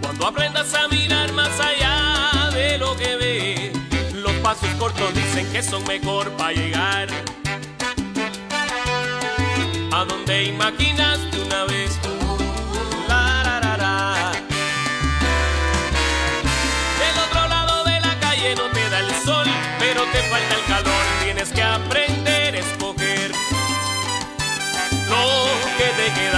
Cuando 0.01 0.27
aprendas 0.27 0.73
a 0.73 0.89
mirar 0.89 1.31
más 1.31 1.57
allá 1.61 2.49
de 2.51 2.77
lo 2.77 2.93
que 2.97 3.15
ves, 3.15 4.13
los 4.15 4.33
pasos 4.43 4.69
cortos 4.77 5.13
dicen 5.13 5.49
que 5.53 5.63
son 5.63 5.81
mejor 5.85 6.29
para 6.31 6.51
llegar 6.51 7.07
a 9.93 10.03
donde 10.03 10.43
imaginaste 10.43 11.41
una 11.41 11.63
vez. 11.65 11.80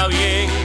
Bien. 0.08 0.63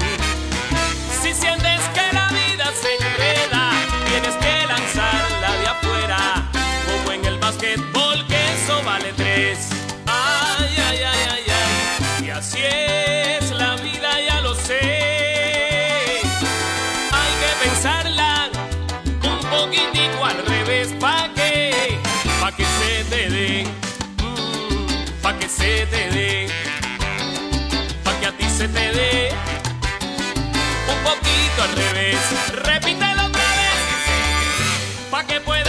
puede 35.41 35.68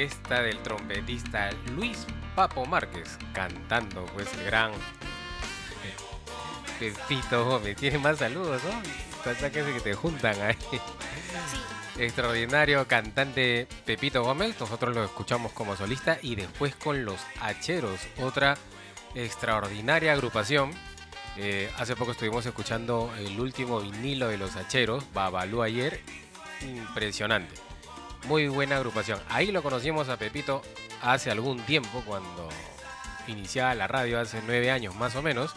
orquesta 0.00 0.40
del 0.40 0.58
trompetista 0.62 1.50
Luis 1.74 2.06
Papo 2.34 2.64
Márquez 2.64 3.18
cantando 3.34 4.06
pues 4.14 4.32
el 4.32 4.44
gran 4.44 4.72
Pepito 6.78 7.44
Gómez. 7.44 7.76
Tiene 7.76 7.98
más 7.98 8.18
saludos, 8.18 8.62
¿no? 8.64 8.82
Pasa 9.22 9.50
que 9.50 9.62
se 9.62 9.80
te 9.80 9.92
juntan 9.92 10.40
ahí. 10.40 10.56
Sí. 10.70 12.02
Extraordinario 12.02 12.88
cantante 12.88 13.68
Pepito 13.84 14.22
Gómez. 14.22 14.58
Nosotros 14.58 14.94
lo 14.94 15.04
escuchamos 15.04 15.52
como 15.52 15.76
solista 15.76 16.18
y 16.22 16.34
después 16.34 16.74
con 16.74 17.04
los 17.04 17.20
Hacheros, 17.42 18.00
otra 18.22 18.56
extraordinaria 19.14 20.14
agrupación. 20.14 20.70
Eh, 21.36 21.70
hace 21.76 21.94
poco 21.94 22.12
estuvimos 22.12 22.46
escuchando 22.46 23.12
el 23.18 23.38
último 23.38 23.80
vinilo 23.80 24.28
de 24.28 24.38
los 24.38 24.56
Hacheros, 24.56 25.04
Babalú 25.12 25.62
ayer. 25.62 26.00
Impresionante. 26.62 27.69
Muy 28.26 28.48
buena 28.48 28.76
agrupación. 28.76 29.20
Ahí 29.28 29.50
lo 29.50 29.62
conocimos 29.62 30.08
a 30.08 30.16
Pepito 30.16 30.62
hace 31.02 31.30
algún 31.30 31.60
tiempo, 31.60 32.02
cuando 32.06 32.48
iniciaba 33.26 33.74
la 33.74 33.86
radio, 33.86 34.20
hace 34.20 34.42
nueve 34.46 34.70
años 34.70 34.94
más 34.94 35.16
o 35.16 35.22
menos. 35.22 35.54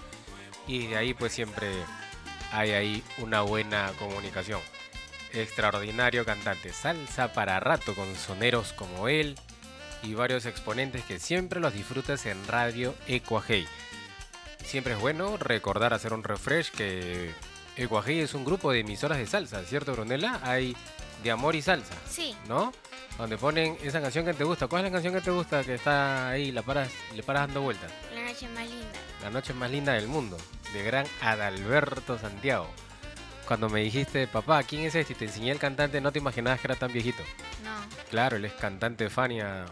Y 0.68 0.88
de 0.88 0.97
ahí 0.97 1.14
pues 1.14 1.34
siempre 1.34 1.68
hay 2.51 2.72
ahí 2.72 3.03
una 3.18 3.41
buena 3.41 3.91
comunicación. 3.99 4.61
Extraordinario 5.34 6.26
cantante, 6.26 6.72
salsa 6.72 7.34
para 7.34 7.59
rato 7.59 7.95
con 7.95 8.16
soneros 8.16 8.72
como 8.74 9.07
él 9.07 9.36
y 10.03 10.14
varios 10.14 10.45
exponentes 10.45 11.03
que 11.03 11.20
siempre 11.20 11.59
los 11.59 11.74
disfrutas 11.74 12.26
en 12.26 12.47
Radio 12.47 12.93
Ecuajei. 13.07 13.68
Siempre 14.64 14.93
es 14.93 14.99
bueno 14.99 15.38
recordar 15.38 15.93
hacer 15.93 16.14
un 16.14 16.24
refresh 16.24 16.72
que 16.72 17.32
Ecuajei 17.76 18.20
es 18.20 18.34
un 18.34 18.45
grupo 18.45 18.72
de 18.72 18.82
emisoras 18.82 19.18
de 19.18 19.26
salsa, 19.26 19.64
¿cierto 19.64 19.93
Brunella? 19.93 20.39
Hay 20.43 20.78
de 21.24 21.32
amor 21.32 21.55
y 21.55 21.61
salsa, 21.61 21.95
Sí. 22.09 22.36
¿no? 22.47 22.71
Donde 23.17 23.38
ponen 23.38 23.78
esa 23.84 24.01
canción 24.01 24.26
que 24.26 24.34
te 24.34 24.43
gusta. 24.43 24.67
¿Cuál 24.67 24.86
es 24.86 24.91
la 24.91 24.95
canción 24.95 25.13
que 25.13 25.21
te 25.21 25.30
gusta 25.32 25.63
que 25.63 25.76
está 25.76 26.30
ahí, 26.30 26.51
la 26.51 26.63
paras, 26.63 26.91
le 27.13 27.21
paras 27.24 27.43
dando 27.47 27.61
vueltas? 27.61 27.91
La 28.13 28.24
noche 28.24 28.47
más 28.49 28.67
linda. 28.67 28.99
La 29.21 29.30
noche 29.30 29.53
más 29.53 29.69
linda 29.71 29.93
del 29.93 30.07
mundo, 30.07 30.36
de 30.74 30.84
gran 30.84 31.05
Adalberto 31.21 32.17
Santiago. 32.17 32.67
Cuando 33.47 33.69
me 33.69 33.82
dijiste, 33.82 34.26
papá, 34.28 34.63
¿quién 34.63 34.84
es 34.84 34.95
este? 34.95 35.13
Y 35.13 35.15
te 35.15 35.26
enseñé 35.26 35.51
el 35.51 35.59
cantante, 35.59 36.01
no 36.01 36.11
te 36.11 36.19
imaginabas 36.19 36.59
que 36.59 36.67
era 36.67 36.76
tan 36.76 36.91
viejito. 36.91 37.21
No. 37.63 37.71
Claro, 38.09 38.38
él 38.38 38.45
es 38.45 38.53
cantante 38.53 39.03
de 39.03 39.09
Fania, 39.09 39.65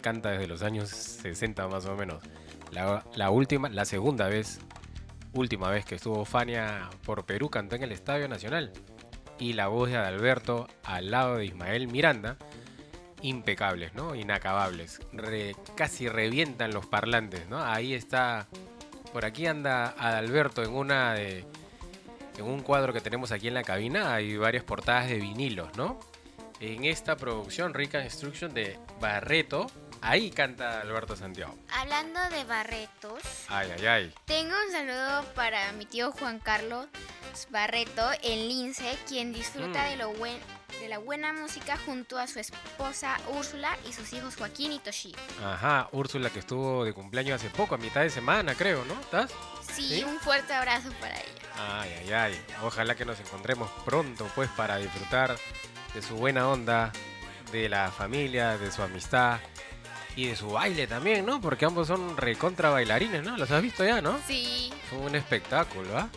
canta 0.00 0.30
desde 0.30 0.48
los 0.48 0.62
años 0.62 0.88
60 0.88 1.68
más 1.68 1.84
o 1.86 1.94
menos. 1.94 2.22
La, 2.72 3.04
la 3.14 3.30
última, 3.30 3.68
la 3.68 3.84
segunda 3.84 4.28
vez, 4.28 4.58
última 5.34 5.68
vez 5.70 5.84
que 5.84 5.94
estuvo 5.96 6.24
Fania 6.24 6.88
por 7.04 7.24
Perú, 7.26 7.48
cantó 7.50 7.76
en 7.76 7.82
el 7.84 7.92
Estadio 7.92 8.28
Nacional. 8.28 8.72
Y 9.42 9.54
la 9.54 9.66
voz 9.66 9.90
de 9.90 9.96
Adalberto 9.96 10.68
al 10.84 11.10
lado 11.10 11.38
de 11.38 11.46
Ismael 11.46 11.88
Miranda, 11.88 12.36
impecables, 13.22 13.92
¿no? 13.94 14.14
Inacabables. 14.14 15.00
Re- 15.12 15.56
casi 15.76 16.08
revientan 16.08 16.72
los 16.72 16.86
parlantes, 16.86 17.48
¿no? 17.48 17.60
Ahí 17.64 17.92
está, 17.94 18.46
por 19.12 19.24
aquí 19.24 19.46
anda 19.48 19.94
Adalberto 19.98 20.62
en 20.62 20.70
una 20.72 21.14
de... 21.14 21.44
En 22.38 22.44
un 22.44 22.60
cuadro 22.62 22.92
que 22.92 23.00
tenemos 23.00 23.32
aquí 23.32 23.48
en 23.48 23.54
la 23.54 23.62
cabina 23.64 24.14
hay 24.14 24.36
varias 24.36 24.64
portadas 24.64 25.08
de 25.08 25.16
vinilos, 25.16 25.76
¿no? 25.76 25.98
En 26.60 26.84
esta 26.84 27.16
producción, 27.16 27.74
Rica 27.74 28.02
Instruction 28.04 28.54
de 28.54 28.78
Barreto, 29.00 29.66
ahí 30.00 30.30
canta 30.30 30.80
Alberto 30.80 31.16
Santiago. 31.16 31.54
Hablando 31.70 32.20
de 32.30 32.44
Barretos, 32.44 33.20
Ay, 33.48 33.68
ay, 33.76 33.86
ay. 33.86 34.14
tengo 34.24 34.52
un 34.66 34.72
saludo 34.72 35.24
para 35.34 35.72
mi 35.72 35.84
tío 35.84 36.12
Juan 36.12 36.38
Carlos 36.38 36.86
Barreto, 37.50 38.08
el 38.22 38.48
Lince, 38.48 38.96
quien 39.08 39.32
disfruta 39.32 39.82
Mm. 39.84 39.88
de, 39.90 39.96
lo 39.96 40.12
buen, 40.14 40.38
de 40.80 40.88
la 40.88 40.98
buena 40.98 41.32
música 41.32 41.76
junto 41.86 42.18
a 42.18 42.26
su 42.26 42.38
esposa 42.38 43.18
Úrsula 43.28 43.76
y 43.88 43.92
sus 43.92 44.12
hijos 44.12 44.36
Joaquín 44.36 44.72
y 44.72 44.78
Toshi. 44.78 45.14
Ajá, 45.44 45.88
Úrsula 45.92 46.30
que 46.30 46.38
estuvo 46.40 46.84
de 46.84 46.92
cumpleaños 46.92 47.40
hace 47.40 47.50
poco, 47.50 47.74
a 47.74 47.78
mitad 47.78 48.02
de 48.02 48.10
semana 48.10 48.54
creo, 48.54 48.84
¿no? 48.84 48.94
¿Estás? 49.00 49.30
Sí, 49.72 49.88
¿Sí? 49.88 50.04
un 50.04 50.18
fuerte 50.20 50.52
abrazo 50.54 50.90
para 51.00 51.14
ella. 51.16 51.32
Ay, 51.58 51.90
ay, 52.04 52.12
ay. 52.12 52.44
Ojalá 52.62 52.94
que 52.94 53.04
nos 53.04 53.18
encontremos 53.20 53.70
pronto, 53.84 54.28
pues, 54.34 54.48
para 54.50 54.76
disfrutar 54.78 55.36
de 55.94 56.02
su 56.02 56.14
buena 56.16 56.48
onda, 56.48 56.92
de 57.50 57.68
la 57.68 57.90
familia, 57.90 58.56
de 58.56 58.70
su 58.72 58.82
amistad 58.82 59.38
y 60.16 60.26
de 60.26 60.36
su 60.36 60.48
baile 60.50 60.86
también, 60.86 61.24
¿no? 61.26 61.40
Porque 61.40 61.64
ambos 61.66 61.86
son 61.88 62.16
recontra 62.16 62.70
bailarines, 62.70 63.22
¿no? 63.22 63.36
Los 63.36 63.50
has 63.50 63.62
visto 63.62 63.84
ya, 63.84 64.00
¿no? 64.00 64.18
Sí, 64.26 64.72
Fue 64.88 64.98
un 64.98 65.14
espectáculo, 65.14 65.98
¿ah? 65.98 66.08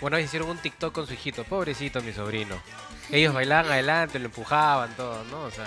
Bueno, 0.00 0.18
hicieron 0.18 0.48
un 0.48 0.58
TikTok 0.58 0.94
con 0.94 1.06
su 1.06 1.12
hijito, 1.14 1.44
pobrecito 1.44 2.00
mi 2.02 2.12
sobrino. 2.12 2.60
Ellos 3.10 3.34
bailaban 3.34 3.70
adelante, 3.70 4.18
lo 4.18 4.26
empujaban, 4.26 4.94
todo, 4.96 5.22
¿no? 5.24 5.42
O 5.42 5.50
sea, 5.50 5.66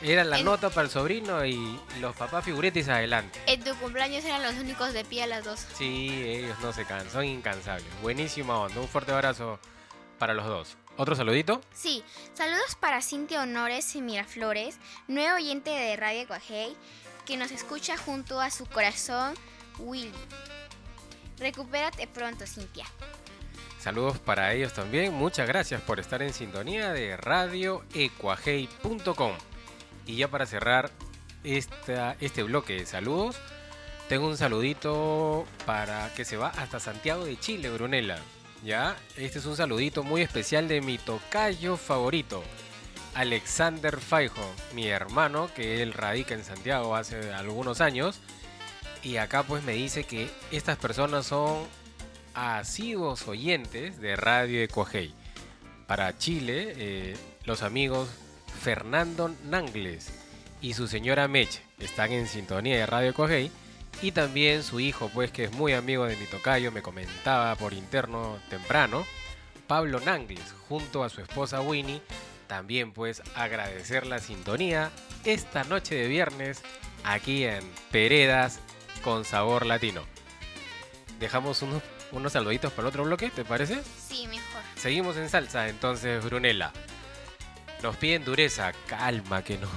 era 0.00 0.24
la 0.24 0.38
En- 0.38 0.44
nota 0.44 0.70
para 0.70 0.82
el 0.86 0.90
sobrino 0.90 1.44
y 1.44 1.78
los 2.00 2.16
papás 2.16 2.44
figuretes 2.44 2.88
adelante. 2.88 3.40
en 3.46 3.62
tu 3.62 3.74
cumpleaños 3.76 4.24
eran 4.24 4.42
los 4.42 4.54
únicos 4.54 4.92
de 4.92 5.04
pie 5.04 5.22
a 5.22 5.26
las 5.28 5.44
dos. 5.44 5.64
Sí, 5.76 6.08
ellos 6.26 6.58
no 6.60 6.72
se 6.72 6.84
cansan, 6.84 7.12
son 7.12 7.24
incansables. 7.24 7.86
Buenísima 8.02 8.58
onda, 8.58 8.80
un 8.80 8.88
fuerte 8.88 9.12
abrazo 9.12 9.60
para 10.18 10.34
los 10.34 10.46
dos. 10.46 10.76
¿Otro 10.96 11.14
saludito? 11.14 11.60
Sí, 11.72 12.02
saludos 12.34 12.74
para 12.80 13.00
Cintia 13.00 13.40
Honores 13.42 13.94
y 13.94 14.02
Miraflores, 14.02 14.76
nuevo 15.08 15.36
oyente 15.36 15.70
de 15.70 15.96
Radio 15.96 16.26
Coajei, 16.26 16.76
que 17.24 17.36
nos 17.36 17.50
escucha 17.52 17.96
junto 17.96 18.40
a 18.40 18.50
su 18.50 18.66
corazón, 18.66 19.34
Willy. 19.78 20.12
Recupérate 21.38 22.06
pronto, 22.08 22.46
Cintia. 22.46 22.84
Saludos 23.82 24.18
para 24.20 24.54
ellos 24.54 24.72
también. 24.72 25.12
Muchas 25.12 25.48
gracias 25.48 25.80
por 25.80 25.98
estar 25.98 26.22
en 26.22 26.32
sintonía 26.32 26.92
de 26.92 27.16
radioecuajei.com. 27.16 29.32
Y 30.06 30.14
ya 30.14 30.28
para 30.28 30.46
cerrar 30.46 30.92
esta, 31.42 32.14
este 32.20 32.44
bloque 32.44 32.74
de 32.74 32.86
saludos, 32.86 33.40
tengo 34.08 34.28
un 34.28 34.36
saludito 34.36 35.44
para 35.66 36.14
que 36.14 36.24
se 36.24 36.36
va 36.36 36.50
hasta 36.50 36.78
Santiago 36.78 37.24
de 37.24 37.36
Chile, 37.40 37.70
Brunella. 37.70 38.20
Ya, 38.62 38.96
este 39.16 39.40
es 39.40 39.46
un 39.46 39.56
saludito 39.56 40.04
muy 40.04 40.22
especial 40.22 40.68
de 40.68 40.80
mi 40.80 40.96
tocayo 40.96 41.76
favorito, 41.76 42.44
Alexander 43.14 43.98
Faijo, 43.98 44.48
mi 44.74 44.86
hermano, 44.86 45.50
que 45.56 45.82
él 45.82 45.92
radica 45.92 46.34
en 46.34 46.44
Santiago 46.44 46.94
hace 46.94 47.32
algunos 47.32 47.80
años. 47.80 48.20
Y 49.02 49.16
acá 49.16 49.42
pues 49.42 49.64
me 49.64 49.72
dice 49.72 50.04
que 50.04 50.30
estas 50.52 50.78
personas 50.78 51.26
son 51.26 51.66
asiduos 52.34 53.28
oyentes 53.28 54.00
de 54.00 54.16
Radio 54.16 54.62
Ecuajei. 54.62 55.14
Para 55.86 56.16
Chile, 56.16 56.74
eh, 56.76 57.16
los 57.44 57.62
amigos 57.62 58.08
Fernando 58.62 59.34
Nangles 59.44 60.10
y 60.60 60.74
su 60.74 60.86
señora 60.86 61.28
Mech 61.28 61.60
están 61.78 62.12
en 62.12 62.26
sintonía 62.26 62.76
de 62.76 62.86
Radio 62.86 63.10
Ecuajei. 63.10 63.50
Y 64.00 64.12
también 64.12 64.62
su 64.62 64.80
hijo, 64.80 65.10
pues 65.12 65.30
que 65.30 65.44
es 65.44 65.52
muy 65.52 65.74
amigo 65.74 66.06
de 66.06 66.16
mi 66.16 66.24
tocayo, 66.26 66.72
me 66.72 66.82
comentaba 66.82 67.54
por 67.56 67.74
interno 67.74 68.38
temprano, 68.48 69.04
Pablo 69.66 70.00
Nangles, 70.00 70.54
junto 70.68 71.04
a 71.04 71.08
su 71.08 71.20
esposa 71.20 71.60
Winnie, 71.60 72.00
también 72.46 72.92
pues 72.92 73.22
agradecer 73.34 74.06
la 74.06 74.18
sintonía 74.18 74.90
esta 75.24 75.64
noche 75.64 75.94
de 75.94 76.08
viernes 76.08 76.62
aquí 77.04 77.44
en 77.44 77.62
Peredas 77.90 78.60
con 79.02 79.24
sabor 79.24 79.66
latino. 79.66 80.02
Dejamos 81.18 81.62
unos, 81.62 81.82
unos 82.12 82.32
saluditos 82.32 82.72
para 82.72 82.82
el 82.82 82.88
otro 82.88 83.04
bloque, 83.04 83.30
¿te 83.30 83.44
parece? 83.44 83.82
Sí, 84.08 84.26
mejor. 84.28 84.62
Seguimos 84.76 85.16
en 85.16 85.28
salsa, 85.28 85.68
entonces 85.68 86.24
Brunella. 86.24 86.72
Nos 87.82 87.96
piden 87.96 88.24
dureza, 88.24 88.72
calma 88.86 89.42
que 89.42 89.58
no. 89.58 89.68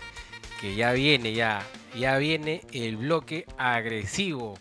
que 0.60 0.74
ya 0.74 0.92
viene, 0.92 1.32
ya. 1.32 1.64
Ya 1.96 2.18
viene 2.18 2.62
el 2.72 2.96
bloque 2.96 3.46
agresivo 3.56 4.58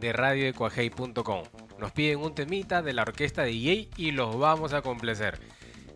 de 0.00 0.12
radioecuajei.com. 0.12 1.44
Nos 1.78 1.92
piden 1.92 2.18
un 2.18 2.34
temita 2.34 2.82
de 2.82 2.92
la 2.92 3.02
orquesta 3.02 3.44
DJ 3.44 3.88
y 3.96 4.10
los 4.10 4.36
vamos 4.38 4.72
a 4.72 4.82
complacer. 4.82 5.38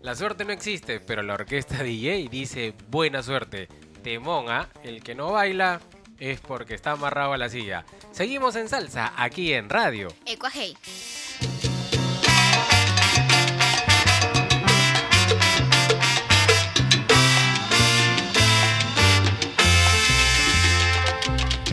La 0.02 0.14
suerte 0.14 0.44
no 0.44 0.52
existe, 0.52 1.00
pero 1.00 1.22
la 1.22 1.34
orquesta 1.34 1.82
DJ 1.82 2.28
dice 2.30 2.74
buena 2.88 3.22
suerte. 3.22 3.68
Temón, 4.02 4.50
¿ah? 4.50 4.68
El 4.82 5.02
que 5.02 5.14
no 5.14 5.32
baila 5.32 5.80
es 6.18 6.40
porque 6.40 6.74
está 6.74 6.92
amarrado 6.92 7.32
a 7.32 7.38
la 7.38 7.48
silla. 7.48 7.84
Seguimos 8.12 8.56
en 8.56 8.68
salsa 8.68 9.12
aquí 9.16 9.52
en 9.52 9.68
radio. 9.68 10.08
Ecuajei. 10.26 10.76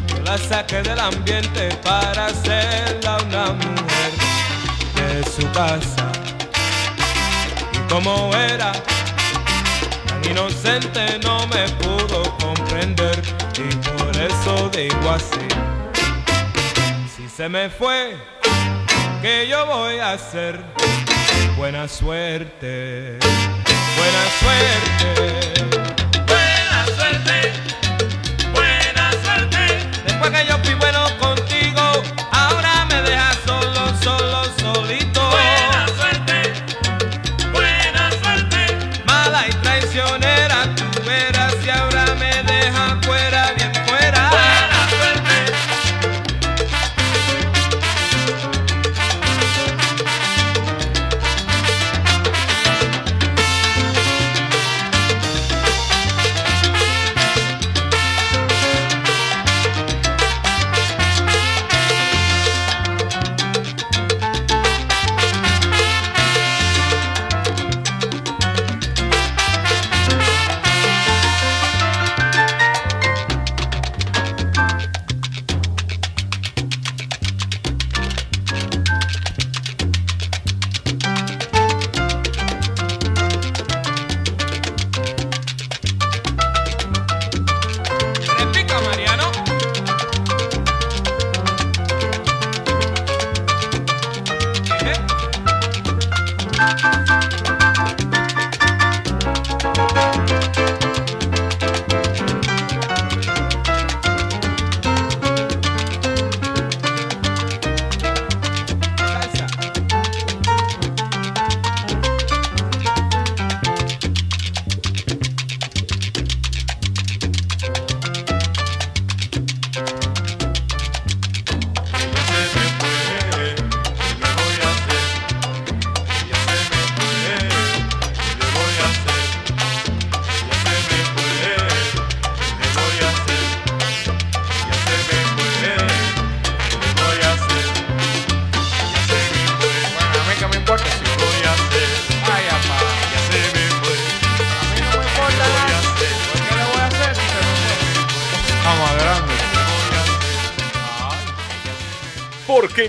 Yo 0.08 0.24
la 0.24 0.38
saqué 0.38 0.82
del 0.82 1.00
ambiente 1.00 1.70
para 1.84 2.28
hacerla 2.28 3.18
una 3.24 3.54
mujer 3.54 4.12
de 4.96 5.24
su 5.30 5.52
casa. 5.52 6.12
Y 7.74 7.92
como 7.92 8.36
era 8.36 8.72
tan 8.72 10.32
inocente 10.32 11.20
no 11.24 11.48
me 11.48 11.68
pudo 11.82 12.38
comprender 12.38 13.22
y 13.58 13.91
eso 14.22 14.70
digo 14.70 15.10
así. 15.10 15.48
Si 17.16 17.28
se 17.28 17.50
me 17.50 17.70
fue, 17.70 18.16
¿qué 19.22 19.48
yo 19.50 19.66
voy 19.66 20.00
a 20.00 20.14
hacer? 20.14 20.60
Buena 21.58 21.88
suerte, 21.88 23.18
buena 23.98 24.24
suerte. 24.40 25.52
Buena 26.28 26.86
suerte, 26.96 27.52
buena 28.54 29.12
suerte. 29.24 29.60
Después 30.06 30.32
que 30.32 30.46
yo 30.48 30.61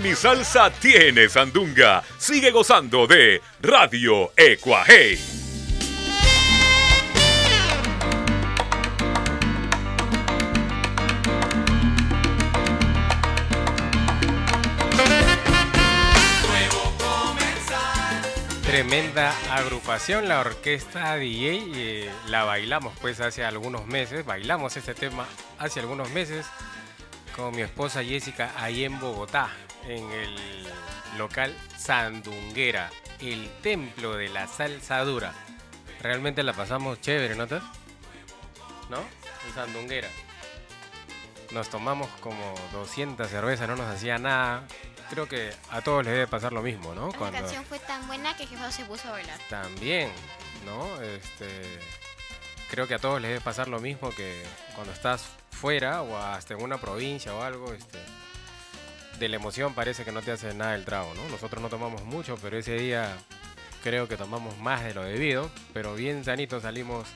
ni 0.01 0.15
salsa 0.15 0.71
tiene 0.71 1.29
sandunga. 1.29 2.03
Sigue 2.17 2.51
gozando 2.51 3.05
de 3.05 3.41
Radio 3.61 4.31
Ecuajei. 4.35 5.19
Tremenda 18.65 19.35
agrupación, 19.51 20.27
la 20.27 20.39
orquesta 20.39 21.15
DJ, 21.17 21.63
eh, 21.75 22.11
la 22.29 22.43
bailamos 22.43 22.93
pues 22.99 23.19
hace 23.19 23.43
algunos 23.43 23.85
meses, 23.85 24.25
bailamos 24.25 24.75
este 24.77 24.95
tema 24.95 25.27
hace 25.59 25.79
algunos 25.79 26.09
meses 26.09 26.47
con 27.35 27.55
mi 27.55 27.61
esposa 27.61 28.03
Jessica 28.03 28.51
ahí 28.57 28.83
en 28.83 28.99
Bogotá, 28.99 29.49
en 29.85 30.09
el 30.11 30.67
local 31.17 31.55
Sandunguera, 31.77 32.89
el 33.19 33.49
templo 33.61 34.15
de 34.15 34.29
la 34.29 34.47
salsa 34.47 34.99
dura. 35.03 35.33
Realmente 36.01 36.43
la 36.43 36.53
pasamos 36.53 37.01
chévere, 37.01 37.35
¿no? 37.35 37.47
te? 37.47 37.55
¿No? 38.89 38.99
En 39.47 39.53
Sandunguera. 39.55 40.09
Nos 41.51 41.69
tomamos 41.69 42.09
como 42.19 42.55
200 42.71 43.27
cervezas, 43.27 43.67
no 43.67 43.75
nos 43.75 43.87
hacía 43.87 44.17
nada. 44.17 44.67
Creo 45.09 45.27
que 45.27 45.53
a 45.69 45.81
todos 45.81 46.03
les 46.03 46.13
debe 46.13 46.27
pasar 46.27 46.53
lo 46.53 46.61
mismo, 46.61 46.95
¿no? 46.95 47.09
La 47.19 47.31
canción 47.31 47.63
fue 47.65 47.79
tan 47.79 48.07
buena 48.07 48.35
que 48.35 48.47
Jefa 48.47 48.71
se 48.71 48.85
puso 48.85 49.07
a 49.09 49.11
bailar. 49.11 49.39
También, 49.49 50.11
¿no? 50.65 51.01
Este, 51.01 51.79
creo 52.69 52.87
que 52.87 52.95
a 52.95 52.99
todos 52.99 53.21
les 53.21 53.29
debe 53.29 53.41
pasar 53.41 53.67
lo 53.67 53.79
mismo 53.79 54.09
que 54.11 54.43
cuando 54.75 54.91
estás 54.93 55.29
fuera 55.63 56.01
o 56.01 56.17
hasta 56.17 56.55
en 56.55 56.61
una 56.61 56.77
provincia 56.77 57.33
o 57.33 57.41
algo, 57.41 57.71
este, 57.71 57.97
de 59.17 59.29
la 59.29 59.37
emoción 59.37 59.73
parece 59.73 60.03
que 60.03 60.11
no 60.11 60.21
te 60.21 60.33
hace 60.33 60.53
nada 60.53 60.75
el 60.75 60.83
trago, 60.83 61.13
¿no? 61.15 61.29
Nosotros 61.29 61.61
no 61.61 61.69
tomamos 61.69 62.03
mucho, 62.03 62.37
pero 62.41 62.57
ese 62.57 62.73
día 62.73 63.15
creo 63.81 64.09
que 64.09 64.17
tomamos 64.17 64.57
más 64.57 64.83
de 64.83 64.93
lo 64.93 65.03
debido, 65.03 65.49
pero 65.71 65.95
bien 65.95 66.25
sanitos 66.25 66.63
salimos 66.63 67.07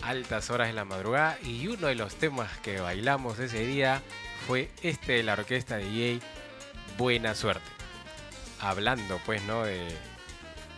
altas 0.00 0.48
horas 0.50 0.68
de 0.68 0.74
la 0.74 0.84
madrugada 0.84 1.38
y 1.42 1.66
uno 1.66 1.88
de 1.88 1.96
los 1.96 2.14
temas 2.14 2.56
que 2.58 2.78
bailamos 2.78 3.40
ese 3.40 3.66
día 3.66 4.00
fue 4.46 4.70
este 4.84 5.14
de 5.14 5.22
la 5.24 5.32
orquesta 5.32 5.78
DJ 5.78 6.20
Buena 6.96 7.34
Suerte. 7.34 7.68
Hablando 8.60 9.18
pues, 9.26 9.42
¿no? 9.42 9.64
De, 9.64 9.88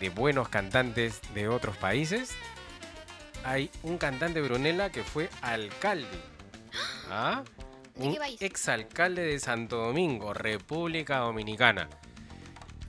de 0.01 0.09
buenos 0.09 0.49
cantantes 0.49 1.21
de 1.35 1.49
otros 1.49 1.77
países. 1.77 2.31
Hay 3.45 3.71
un 3.83 3.99
cantante 3.99 4.41
Brunella 4.41 4.89
que 4.89 5.05
fue 5.05 5.29
alcalde. 5.43 6.38
¿Ah? 7.11 7.43
¿De 7.95 8.07
Un 8.07 8.13
qué 8.13 8.19
país? 8.19 8.43
exalcalde 8.43 9.23
de 9.23 9.39
Santo 9.41 9.77
Domingo, 9.77 10.35
República 10.35 11.19
Dominicana. 11.19 11.89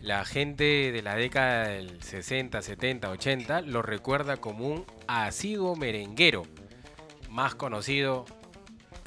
La 0.01 0.23
gente 0.23 0.91
de 0.91 1.01
la 1.01 1.15
década 1.15 1.67
del 1.67 2.01
60, 2.01 2.61
70, 2.61 3.09
80 3.09 3.61
lo 3.61 3.81
recuerda 3.81 4.37
como 4.37 4.67
un 4.67 4.85
asiduo 5.07 5.75
merenguero, 5.75 6.43
más 7.29 7.55
conocido 7.55 8.25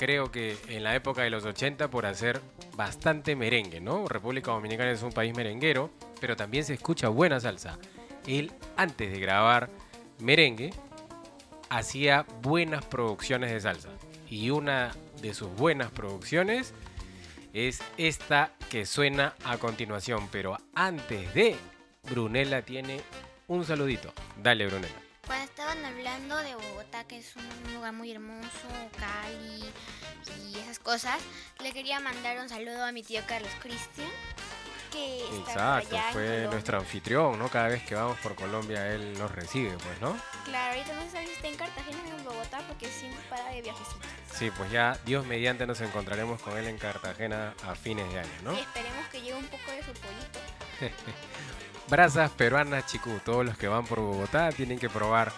creo 0.03 0.33
que 0.33 0.57
en 0.66 0.83
la 0.83 0.97
época 0.97 1.22
de 1.22 1.30
los 1.30 1.45
80 1.45 1.89
por 1.89 2.07
hacer 2.07 2.41
bastante 2.74 3.37
merengue, 3.37 3.80
¿no? 3.80 4.09
República 4.09 4.51
Dominicana 4.51 4.91
es 4.91 5.05
un 5.05 5.12
país 5.12 5.33
merenguero, 5.37 5.91
pero 6.20 6.35
también 6.35 6.64
se 6.64 6.74
escucha 6.74 7.07
buena 7.07 7.39
salsa. 7.39 7.78
Él, 8.26 8.51
antes 8.76 9.12
de 9.12 9.20
grabar 9.20 9.70
merengue, 10.18 10.70
hacía 11.70 12.26
buenas 12.43 12.85
producciones 12.85 13.53
de 13.53 13.61
salsa. 13.61 13.91
Y 14.33 14.49
una 14.49 14.93
de 15.20 15.35
sus 15.35 15.55
buenas 15.57 15.91
producciones 15.91 16.72
es 17.53 17.83
esta 17.99 18.55
que 18.70 18.87
suena 18.87 19.35
a 19.45 19.59
continuación. 19.59 20.26
Pero 20.33 20.57
antes 20.74 21.35
de, 21.35 21.55
Brunella 22.11 22.62
tiene 22.62 23.03
un 23.47 23.66
saludito. 23.66 24.11
Dale, 24.43 24.68
Brunella. 24.68 25.02
Cuando 25.27 25.45
estaban 25.45 25.85
hablando 25.85 26.37
de 26.39 26.55
Bogotá, 26.57 27.05
que 27.05 27.18
es 27.18 27.35
un 27.37 27.75
lugar 27.75 27.93
muy 27.93 28.11
hermoso, 28.11 28.68
Cali 28.99 29.73
y 30.51 30.59
esas 30.59 30.81
cosas, 30.81 31.20
le 31.62 31.73
quería 31.73 32.01
mandar 32.01 32.39
un 32.41 32.49
saludo 32.49 32.85
a 32.85 32.93
mi 32.93 33.05
tío 33.05 33.20
Carlos 33.27 33.53
Cristian, 33.61 34.09
que 34.91 35.25
Exacto, 35.39 35.97
allá 35.97 36.12
fue 36.12 36.49
nuestro 36.51 36.79
anfitrión, 36.79 37.39
¿no? 37.39 37.49
Cada 37.49 37.68
vez 37.68 37.85
que 37.85 37.95
vamos 37.95 38.18
por 38.18 38.35
Colombia 38.35 38.93
él 38.93 39.16
nos 39.16 39.31
recibe, 39.31 39.70
pues, 39.79 40.01
¿no? 40.01 40.20
Claro, 40.45 40.75
ahorita 40.75 40.93
no 40.95 41.11
sé 41.11 41.25
si 41.25 41.33
está 41.33 41.49
en 41.49 41.57
Cartagena 41.57 41.99
o 42.05 42.18
en 42.18 42.25
Bogotá, 42.25 42.59
porque 42.66 42.89
siempre 42.89 43.23
para 43.31 43.49
de 43.51 43.62
viajecito. 43.62 44.01
Sí, 44.35 44.51
pues 44.51 44.73
ya 44.73 44.99
Dios 45.07 45.25
mediante 45.25 45.66
nos 45.66 45.81
encontraremos 45.81 46.43
con 46.43 46.59
él 46.59 46.66
en 46.66 46.79
Cartagena 46.79 47.55
a 47.64 47.77
fines 47.77 48.12
de 48.12 48.18
año, 48.18 48.43
¿no? 48.43 48.55
Y 48.55 48.61
esperemos 48.61 49.07
que 49.07 49.20
lleve 49.23 49.39
un 49.39 49.47
poco 49.47 49.70
de 49.70 49.83
su 49.85 49.93
pollito. 49.93 50.41
Brasas 51.93 52.30
peruanas 52.30 52.86
chicú. 52.86 53.20
Todos 53.22 53.45
los 53.45 53.59
que 53.59 53.68
van 53.68 53.84
por 53.84 54.01
Bogotá 54.01 54.51
tienen 54.51 54.78
que 54.78 54.88
probar 54.88 55.30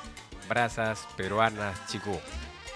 brasas 0.48 1.05
peruanas 1.16 1.84
chicú. 1.88 2.16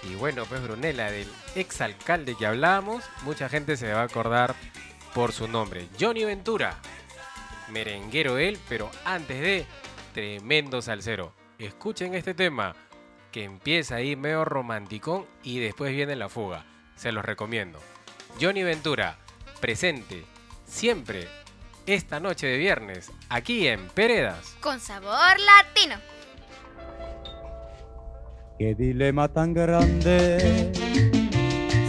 Y 0.02 0.16
bueno, 0.16 0.44
pues 0.46 0.60
Brunella, 0.64 1.12
del 1.12 1.28
exalcalde 1.54 2.34
que 2.34 2.44
hablábamos, 2.44 3.04
mucha 3.22 3.48
gente 3.48 3.76
se 3.76 3.92
va 3.92 4.00
a 4.00 4.06
acordar 4.06 4.56
por 5.14 5.30
su 5.30 5.46
nombre. 5.46 5.86
Johnny 6.00 6.24
Ventura. 6.24 6.76
Merenguero 7.68 8.36
él, 8.38 8.58
pero 8.68 8.90
antes 9.04 9.40
de, 9.40 9.64
tremendo 10.12 10.82
salsero. 10.82 11.32
Escuchen 11.60 12.16
este 12.16 12.34
tema, 12.34 12.74
que 13.30 13.44
empieza 13.44 13.94
ahí 13.94 14.16
medio 14.16 14.44
romanticón 14.44 15.24
y 15.44 15.60
después 15.60 15.94
viene 15.94 16.16
la 16.16 16.28
fuga. 16.28 16.64
Se 16.96 17.12
los 17.12 17.24
recomiendo. 17.24 17.78
Johnny 18.40 18.64
Ventura, 18.64 19.18
presente, 19.60 20.24
siempre, 20.66 21.28
esta 21.94 22.20
noche 22.20 22.46
de 22.46 22.58
viernes, 22.58 23.10
aquí 23.28 23.66
en 23.66 23.88
Peredas. 23.88 24.56
Con 24.60 24.78
sabor 24.78 25.36
latino. 25.40 25.96
Qué 28.58 28.74
dilema 28.74 29.28
tan 29.28 29.54
grande 29.54 30.72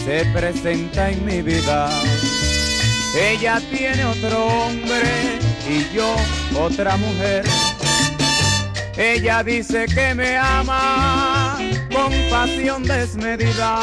se 0.06 0.26
presenta 0.34 1.10
en 1.10 1.26
mi 1.26 1.42
vida. 1.42 1.90
Ella 3.16 3.60
tiene 3.72 4.06
otro 4.06 4.46
hombre 4.46 5.40
y 5.68 5.94
yo 5.94 6.16
otra 6.58 6.96
mujer. 6.98 7.44
Ella 8.98 9.44
dice 9.44 9.86
que 9.88 10.14
me 10.14 10.38
ama 10.38 11.58
con 11.92 12.12
pasión 12.30 12.84
desmedida. 12.84 13.80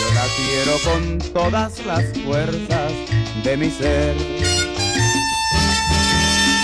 Yo 0.00 0.14
la 0.14 0.24
quiero 0.36 0.78
con 0.84 1.18
todas 1.32 1.84
las 1.84 2.04
fuerzas 2.18 2.92
de 3.44 3.56
mi 3.56 3.70
ser. 3.70 4.57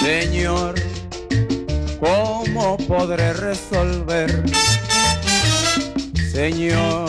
Señor, 0.04 0.74
¿cómo 1.98 2.76
podré 2.86 3.32
resolver? 3.32 4.30
Señor, 6.30 7.08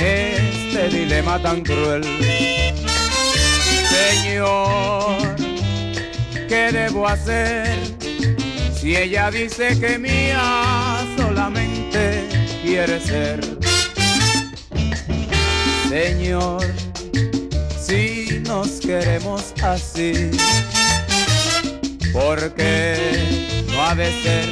este 0.00 0.88
dilema 0.88 1.40
tan 1.40 1.62
cruel. 1.62 2.02
Señor, 3.88 5.36
¿qué 6.48 6.72
debo 6.72 7.06
hacer? 7.06 7.78
Si 8.74 8.96
ella 8.96 9.30
dice 9.30 9.78
que 9.78 9.96
mía 9.96 11.06
solamente 11.16 12.26
quiere 12.64 12.98
ser. 12.98 13.40
Señor, 15.88 16.66
si 17.80 18.42
nos 18.44 18.80
queremos 18.80 19.54
así, 19.62 20.32
porque 22.12 23.64
no 23.70 23.82
ha 23.82 23.94
de 23.94 24.22
ser 24.22 24.48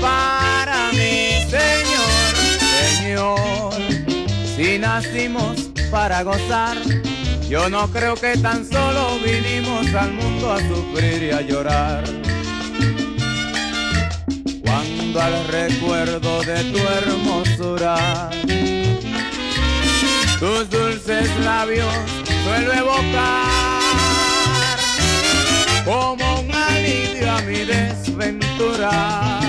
para 0.00 0.90
mí, 0.92 1.44
Señor, 1.50 2.36
Señor, 2.96 3.74
si 4.56 4.78
nacimos 4.78 5.70
para 5.90 6.22
gozar, 6.22 6.76
yo 7.48 7.68
no 7.68 7.88
creo 7.88 8.14
que 8.14 8.36
tan 8.38 8.68
solo 8.68 9.18
vinimos 9.24 9.92
al 9.94 10.12
mundo 10.12 10.52
a 10.52 10.58
sufrir 10.58 11.22
y 11.22 11.30
a 11.30 11.40
llorar. 11.42 12.04
Cuando 14.62 15.20
al 15.20 15.46
recuerdo 15.48 16.42
de 16.42 16.64
tu 16.64 16.78
hermosura, 16.78 18.30
tus 20.38 20.70
dulces 20.70 21.30
labios 21.44 21.94
suelo 22.44 22.72
evocar 22.72 23.56
como 25.84 26.35
alivio 26.86 27.30
a 27.30 27.40
mi 27.42 27.64
desventura. 27.64 29.40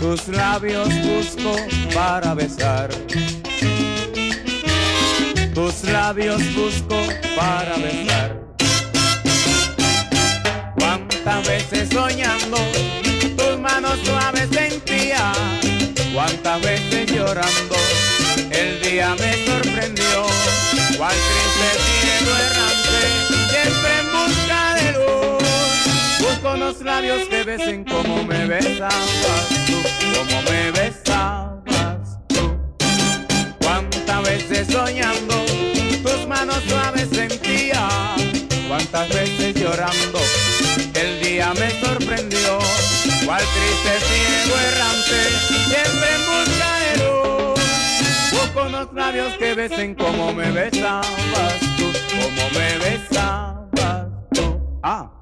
Tus 0.00 0.28
labios 0.28 0.88
busco 1.02 1.56
para 1.94 2.34
besar. 2.34 2.90
Tus 5.54 5.84
labios 5.84 6.42
busco 6.54 6.96
para 7.36 7.76
besar. 7.76 8.40
Cuántas 10.78 11.48
veces 11.48 11.88
soñando 11.90 12.58
tus 13.36 13.58
manos 13.58 13.98
suaves 14.04 14.48
sentía. 14.52 15.32
Cuántas 16.14 16.60
veces 16.60 17.10
llorando 17.12 17.76
el 18.50 18.80
día 18.82 19.14
me 19.18 19.32
sorprendió. 19.46 20.26
Labios 26.74 27.28
que 27.28 27.44
besen 27.44 27.84
como 27.84 28.24
me 28.24 28.44
besabas 28.44 29.48
tú, 29.66 29.78
como 30.02 30.42
me 30.50 30.72
besabas 30.72 32.18
tú. 32.26 32.58
Cuántas 33.60 34.22
veces 34.24 34.66
soñando 34.66 35.44
tus 36.02 36.26
manos 36.26 36.60
suaves 36.68 37.08
sentía, 37.10 37.88
cuántas 38.68 39.08
veces 39.10 39.54
llorando 39.54 40.18
el 40.94 41.20
día 41.20 41.54
me 41.54 41.70
sorprendió. 41.80 42.58
Cual 43.24 43.42
triste 43.54 43.92
ciego 44.08 44.56
errante, 44.68 45.20
siempre 45.68 46.08
en 46.16 46.22
busca 46.32 46.70
de 46.82 46.92
luz. 47.04 47.60
Busco 48.32 48.66
unos 48.66 48.92
labios 48.92 49.36
que 49.38 49.54
besen 49.54 49.94
como 49.94 50.32
me 50.32 50.50
besabas 50.50 51.60
tú, 51.76 51.92
como 52.10 52.50
me 52.58 52.78
besabas 52.78 54.06
tú. 54.32 54.60
Ah. 54.82 55.15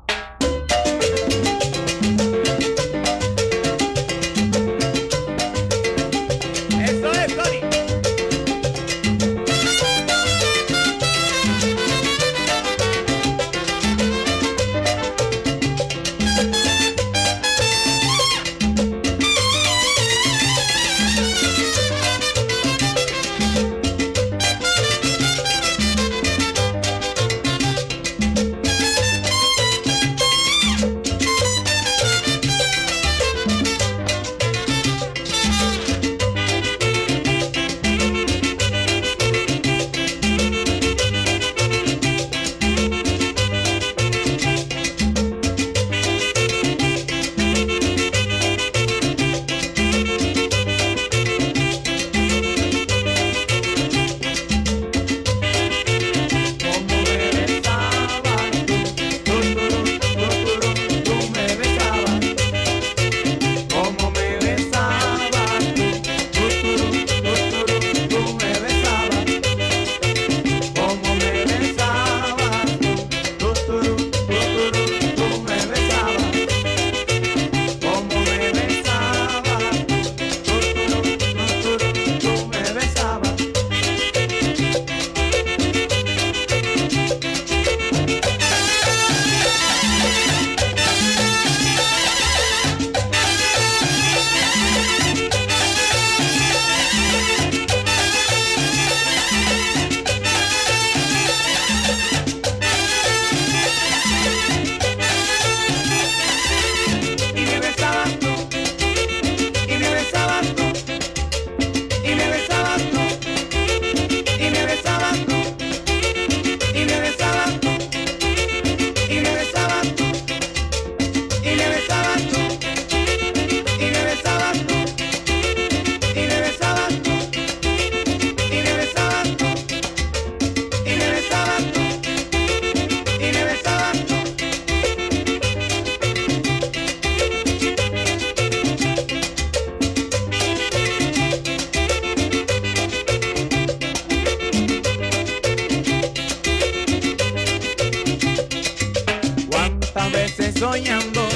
Soñando 150.58 151.26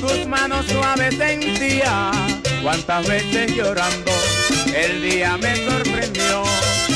tus 0.00 0.26
manos 0.26 0.66
suaves 0.66 1.16
sentía, 1.16 2.10
cuántas 2.62 3.06
veces 3.08 3.54
llorando 3.54 4.12
el 4.74 5.02
día 5.02 5.36
me 5.38 5.56
sorprendió. 5.56 6.42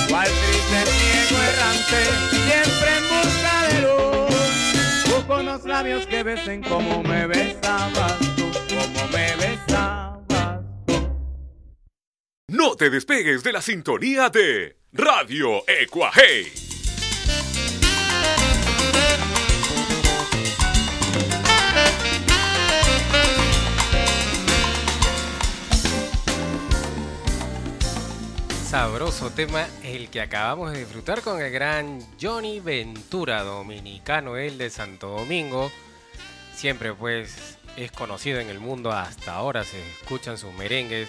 Cual 0.08 0.26
triste 0.26 0.90
ciego 0.90 1.42
errante, 1.42 2.00
siempre 2.46 2.90
en 2.96 3.04
busca 3.14 3.68
de 3.68 3.80
luz. 3.82 5.14
Busco 5.14 5.40
unos 5.40 5.64
labios 5.64 6.06
que 6.06 6.22
besen 6.22 6.62
como 6.62 7.02
me 7.02 7.26
besabas 7.26 8.18
tú, 8.36 8.50
como 8.68 9.08
me 9.12 9.36
besabas. 9.36 10.62
No 12.48 12.74
te 12.74 12.90
despegues 12.90 13.42
de 13.42 13.52
la 13.52 13.62
sintonía 13.62 14.30
de 14.30 14.76
Radio 14.92 15.62
Ecuaje. 15.68 16.67
Sabroso 28.68 29.30
tema 29.30 29.66
el 29.82 30.10
que 30.10 30.20
acabamos 30.20 30.72
de 30.72 30.80
disfrutar 30.80 31.22
con 31.22 31.40
el 31.40 31.50
gran 31.50 32.00
Johnny 32.20 32.60
Ventura, 32.60 33.42
dominicano, 33.42 34.36
él 34.36 34.58
de 34.58 34.68
Santo 34.68 35.08
Domingo. 35.08 35.72
Siempre 36.54 36.92
pues 36.92 37.56
es 37.78 37.90
conocido 37.92 38.40
en 38.40 38.48
el 38.50 38.58
mundo, 38.60 38.92
hasta 38.92 39.32
ahora 39.34 39.64
se 39.64 39.80
escuchan 39.92 40.36
sus 40.36 40.52
merengues 40.52 41.08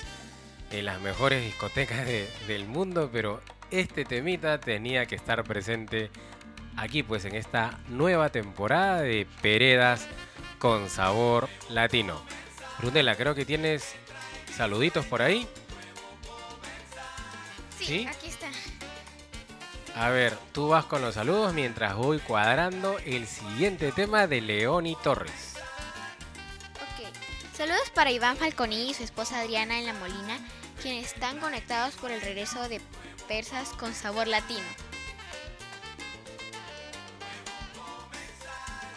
en 0.72 0.86
las 0.86 1.02
mejores 1.02 1.44
discotecas 1.44 2.06
de- 2.06 2.30
del 2.48 2.66
mundo, 2.66 3.10
pero 3.12 3.42
este 3.72 4.06
temita 4.06 4.62
tenía 4.62 5.06
que 5.06 5.16
estar 5.16 5.44
presente 5.44 6.12
aquí 6.78 7.04
pues 7.04 7.26
en 7.26 7.36
esta 7.36 7.78
nueva 7.90 8.30
temporada 8.30 9.02
de 9.02 9.28
Peredas 9.42 10.08
con 10.60 10.90
sabor 10.90 11.50
latino. 11.68 12.22
Brunella, 12.78 13.16
creo 13.16 13.36
que 13.36 13.44
tienes 13.44 13.96
saluditos 14.56 15.06
por 15.06 15.22
ahí. 15.22 15.46
Sí, 17.80 17.86
¿Sí? 17.86 18.08
aquí 18.08 18.28
está. 18.28 18.50
A 19.96 20.10
ver, 20.10 20.38
tú 20.52 20.68
vas 20.68 20.86
con 20.86 21.02
los 21.02 21.16
saludos 21.16 21.54
mientras 21.54 21.96
voy 21.96 22.20
cuadrando 22.20 23.00
el 23.06 23.26
siguiente 23.26 23.92
tema 23.94 24.28
de 24.28 24.42
Leoni 24.42 24.98
Torres. 25.02 25.56
Ok. 26.76 27.08
Saludos 27.56 27.90
para 27.94 28.12
Iván 28.12 28.36
Falconi 28.36 28.90
y 28.90 28.94
su 28.94 29.04
esposa 29.04 29.40
Adriana 29.40 29.80
en 29.80 29.86
La 29.86 29.94
Molina, 29.94 30.38
quienes 30.82 31.14
están 31.14 31.40
conectados 31.40 31.96
por 31.96 32.12
el 32.12 32.22
regreso 32.22 32.68
de 32.68 32.82
Persas 33.28 33.70
con 33.70 33.94
sabor 33.94 34.28
latino. 34.28 34.68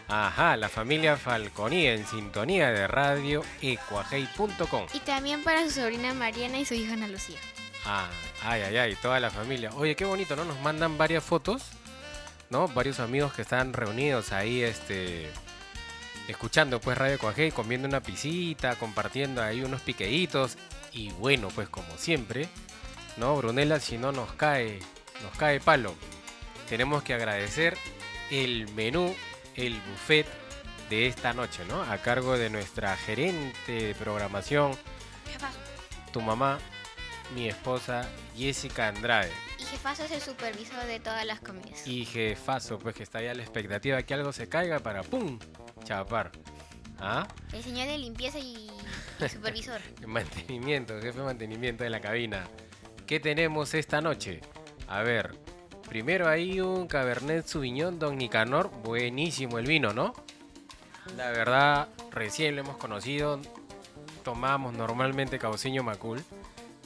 Ajá, 0.09 0.57
la 0.57 0.69
familia 0.69 1.17
Falconi 1.17 1.87
en 1.87 2.07
sintonía 2.07 2.71
de 2.71 2.87
radio 2.87 3.43
ecuajei.com. 3.63 4.87
Y 4.93 5.01
también 5.01 5.43
para 5.43 5.65
su 5.65 5.71
sobrina 5.71 6.13
Mariana 6.13 6.59
y 6.59 6.67
su 6.67 6.75
hija 6.75 6.95
Ana 6.95 7.09
Lucía. 7.09 7.39
Ah, 7.87 8.09
ay, 8.45 8.63
ay, 8.63 8.77
ay, 8.77 8.97
toda 8.97 9.21
la 9.21 9.31
familia. 9.31 9.71
Oye, 9.75 9.97
qué 9.97 10.05
bonito, 10.05 10.37
¿no? 10.37 10.45
Nos 10.45 10.61
mandan 10.61 10.99
varias 10.99 11.25
fotos, 11.25 11.63
¿no? 12.51 12.69
Varios 12.69 13.01
amigos 13.01 13.33
que 13.33 13.43
están 13.43 13.73
reunidos 13.73 14.33
ahí, 14.33 14.63
este, 14.63 15.31
escuchando 16.29 16.81
pues 16.81 16.99
Radio 16.99 17.19
Coajei, 17.19 17.51
comiendo 17.51 17.89
una 17.89 18.03
pisita, 18.03 18.77
compartiendo 18.77 19.43
ahí 19.43 19.63
unos 19.63 19.81
piqueitos. 19.83 20.57
Y 20.93 21.11
bueno, 21.13 21.49
pues 21.55 21.69
como 21.69 21.97
siempre, 21.97 22.49
¿no? 23.17 23.37
Brunella, 23.37 23.81
si 23.81 23.99
no 23.99 24.13
nos 24.13 24.33
cae, 24.35 24.81
nos 25.23 25.37
cae 25.37 25.61
palo. 25.61 25.95
Tenemos 26.69 27.03
que 27.03 27.15
agradecer 27.15 27.77
el 28.31 28.69
menú, 28.73 29.15
el 29.57 29.81
buffet 29.81 30.27
de 30.91 31.07
esta 31.07 31.33
noche, 31.33 31.65
¿no? 31.69 31.83
A 31.83 31.99
cargo 31.99 32.37
de 32.37 32.51
nuestra 32.51 32.97
gerente 32.97 33.73
de 33.73 33.95
programación, 33.95 34.73
tu 36.13 36.21
mamá, 36.21 36.59
mi 37.35 37.49
esposa 37.49 38.09
Jessica 38.37 38.89
Andrade. 38.89 39.31
Y 39.59 39.65
Jefazo 39.65 40.05
es 40.05 40.11
el 40.11 40.21
supervisor 40.21 40.85
de 40.87 41.01
todas 41.01 41.25
las 41.25 41.41
comidas. 41.41 41.87
Y 41.87 42.05
jefazo, 42.05 42.79
pues 42.79 42.95
que 42.95 43.03
está 43.03 43.23
ya 43.23 43.31
a 43.31 43.35
la 43.35 43.43
expectativa 43.43 43.97
de 43.97 44.05
que 44.05 44.15
algo 44.15 44.33
se 44.33 44.49
caiga 44.49 44.81
para 44.81 45.03
¡pum! 45.03 45.39
chapar. 45.85 46.33
¿Ah? 46.99 47.27
El 47.53 47.63
señor 47.63 47.89
de 47.89 47.99
limpieza 47.99 48.39
y, 48.39 48.71
y 49.21 49.29
supervisor. 49.29 49.81
Mantenimiento, 50.07 50.95
jefe 51.01 51.19
de 51.19 51.25
mantenimiento 51.25 51.85
de 51.85 51.91
la 51.91 52.01
cabina. 52.01 52.45
¿Qué 53.07 53.19
tenemos 53.19 53.75
esta 53.75 54.01
noche? 54.01 54.41
A 54.89 55.03
ver, 55.03 55.35
primero 55.89 56.29
hay 56.29 56.61
un 56.61 56.87
Cabernet 56.87 57.47
Sauvignon 57.47 57.99
Don 57.99 58.17
Nicanor, 58.17 58.71
buenísimo 58.83 59.59
el 59.59 59.67
vino, 59.67 59.93
¿no? 59.93 60.15
La 61.17 61.31
verdad, 61.31 61.89
recién 62.11 62.55
lo 62.55 62.63
hemos 62.63 62.77
conocido, 62.77 63.41
tomamos 64.23 64.73
normalmente 64.75 65.39
Cauciño 65.39 65.83
Macul, 65.83 66.23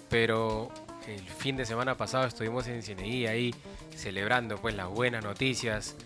pero 0.08 0.70
el 1.06 1.20
fin 1.20 1.56
de 1.56 1.64
semana 1.66 1.96
pasado 1.96 2.26
estuvimos 2.26 2.66
en 2.66 2.82
Cineguía 2.82 3.30
ahí 3.30 3.54
celebrando 3.94 4.56
pues 4.58 4.74
las 4.74 4.88
buenas 4.88 5.22
noticias, 5.24 5.96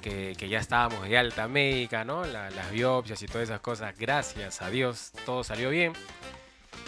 que, 0.00 0.34
ya 0.48 0.58
estábamos 0.58 1.06
de 1.08 1.18
alta 1.18 1.48
médica, 1.48 2.04
¿no? 2.04 2.24
La- 2.24 2.50
las 2.50 2.70
biopsias 2.70 3.20
y 3.22 3.26
todas 3.26 3.48
esas 3.48 3.60
cosas, 3.60 3.96
gracias 3.98 4.62
a 4.62 4.70
Dios, 4.70 5.12
todo 5.26 5.44
salió 5.44 5.70
bien. 5.70 5.92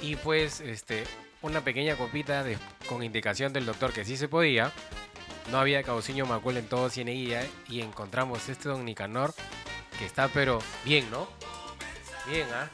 Y 0.01 0.16
pues, 0.16 0.61
este, 0.61 1.05
una 1.42 1.61
pequeña 1.62 1.96
copita 1.96 2.44
con 2.88 3.03
indicación 3.03 3.53
del 3.53 3.66
doctor 3.66 3.92
que 3.92 4.05
sí 4.05 4.16
se 4.16 4.28
podía. 4.28 4.72
No 5.51 5.59
había 5.59 5.82
cauciño 5.82 6.24
macul 6.26 6.57
en 6.57 6.66
todo 6.66 6.88
Cieneguía 6.88 7.46
y 7.68 7.80
encontramos 7.80 8.48
este 8.48 8.68
Don 8.68 8.84
Nicanor 8.84 9.34
que 9.98 10.07
está 10.07 10.28
pero 10.28 10.61
bien, 10.84 11.11
¿no? 11.11 11.28
Bien, 12.30 12.46
¿ah? 12.55 12.70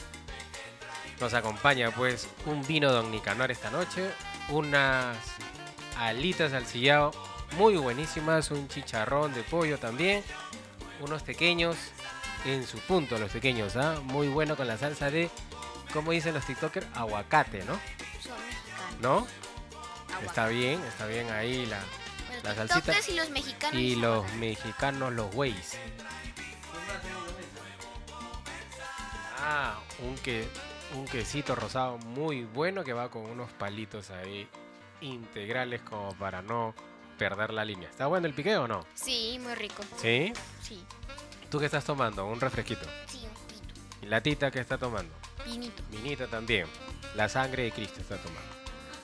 Nos 1.21 1.33
acompaña 1.35 1.91
pues 1.91 2.29
un 2.45 2.67
vino 2.67 2.93
Don 2.93 3.11
Nicanor 3.11 3.51
esta 3.51 3.71
noche, 3.71 4.11
unas 4.51 5.17
alitas 5.99 6.53
al 6.53 6.67
sillao 6.67 7.11
muy 7.57 7.77
buenísimas, 7.77 8.51
un 8.51 8.69
chicharrón 8.69 9.33
de 9.33 9.43
pollo 9.43 9.79
también, 9.79 10.23
unos 11.01 11.23
pequeños 11.23 11.77
en 12.45 12.67
su 12.67 12.79
punto 12.81 13.19
los 13.19 13.31
pequeños, 13.31 13.77
¿ah? 13.77 14.01
Muy 14.05 14.29
bueno 14.29 14.57
con 14.57 14.67
la 14.67 14.77
salsa 14.77 15.11
de, 15.11 15.31
como 15.93 16.12
dicen 16.12 16.35
los 16.35 16.45
TikTokers, 16.45 16.87
aguacate, 16.95 17.64
¿no? 17.64 17.79
¿No? 19.01 19.27
Aguacate. 20.09 20.27
Está 20.27 20.49
bien, 20.49 20.81
está 20.85 21.07
bien 21.07 21.31
ahí 21.31 21.67
la, 21.67 21.81
Los 22.35 22.45
la 22.45 22.55
salsita. 22.55 22.95
y 23.09 23.17
los 23.17 23.31
mexicanos. 23.31 23.81
y 23.81 23.97
los 23.97 24.33
mexicanos, 24.35 25.12
los 25.12 25.33
güeyes. 25.33 25.79
Ah, 29.39 29.79
un, 30.01 30.17
que, 30.17 30.49
un 30.95 31.05
quesito 31.07 31.55
rosado 31.55 31.99
muy 31.99 32.45
bueno 32.45 32.84
que 32.84 32.93
va 32.93 33.11
con 33.11 33.22
unos 33.22 33.51
palitos 33.53 34.11
ahí 34.11 34.49
integrales 35.01 35.82
como 35.82 36.14
para 36.14 36.43
no 36.43 36.74
perder 37.18 37.53
la 37.53 37.64
línea. 37.64 37.89
¿Está 37.89 38.07
bueno 38.07 38.26
el 38.26 38.34
piqueo 38.34 38.64
o 38.64 38.68
no? 38.68 38.87
Sí, 38.95 39.39
muy 39.43 39.55
rico. 39.55 39.82
¿Sí? 39.97 40.32
Sí, 40.62 40.84
¿Tú 41.51 41.59
qué 41.59 41.66
estás 41.66 41.84
tomando? 41.84 42.26
Un 42.26 42.41
refresquito. 42.41 42.87
sí, 43.07 43.24
un 43.26 43.34
poquito. 43.34 43.80
¿Y 44.03 44.07
la 44.07 44.20
tita 44.20 44.51
qué 44.51 44.61
está 44.61 44.78
tomando? 44.78 45.12
Vinito. 45.45 45.82
Minita 45.91 46.26
también. 46.26 46.66
La 47.14 47.28
sangre 47.28 47.64
de 47.64 47.72
Cristo 47.72 48.01
está 48.01 48.16
tomando. 48.16 48.51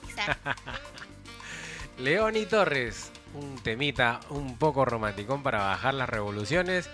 Exacto. 0.09 0.51
Leoni 1.99 2.45
Torres, 2.45 3.11
un 3.33 3.55
temita 3.59 4.19
un 4.29 4.57
poco 4.57 4.83
romanticón 4.83 5.41
para 5.41 5.59
bajar 5.59 5.93
las 5.93 6.09
revoluciones 6.09 6.89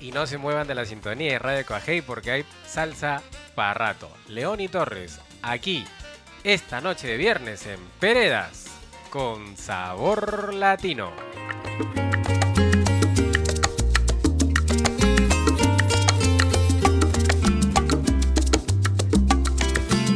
y 0.00 0.12
no 0.12 0.26
se 0.26 0.38
muevan 0.38 0.66
de 0.66 0.74
la 0.74 0.84
sintonía 0.84 1.32
de 1.32 1.38
Radio 1.38 1.66
Coajei 1.66 2.02
porque 2.02 2.30
hay 2.30 2.44
salsa 2.66 3.22
para 3.54 3.74
rato. 3.74 4.10
Leoni 4.28 4.68
Torres, 4.68 5.18
aquí, 5.42 5.84
esta 6.44 6.80
noche 6.80 7.08
de 7.08 7.16
viernes 7.16 7.66
en 7.66 7.80
Peredas, 7.98 8.66
con 9.10 9.56
sabor 9.56 10.54
latino. 10.54 11.12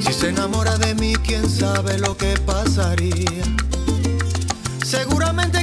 Si 0.01 0.12
se 0.12 0.28
enamora 0.28 0.76
de 0.78 0.95
mí, 0.95 1.14
quién 1.24 1.49
sabe 1.49 1.99
lo 1.99 2.16
que 2.16 2.37
pasaría. 2.47 3.43
Seguramente 4.85 5.61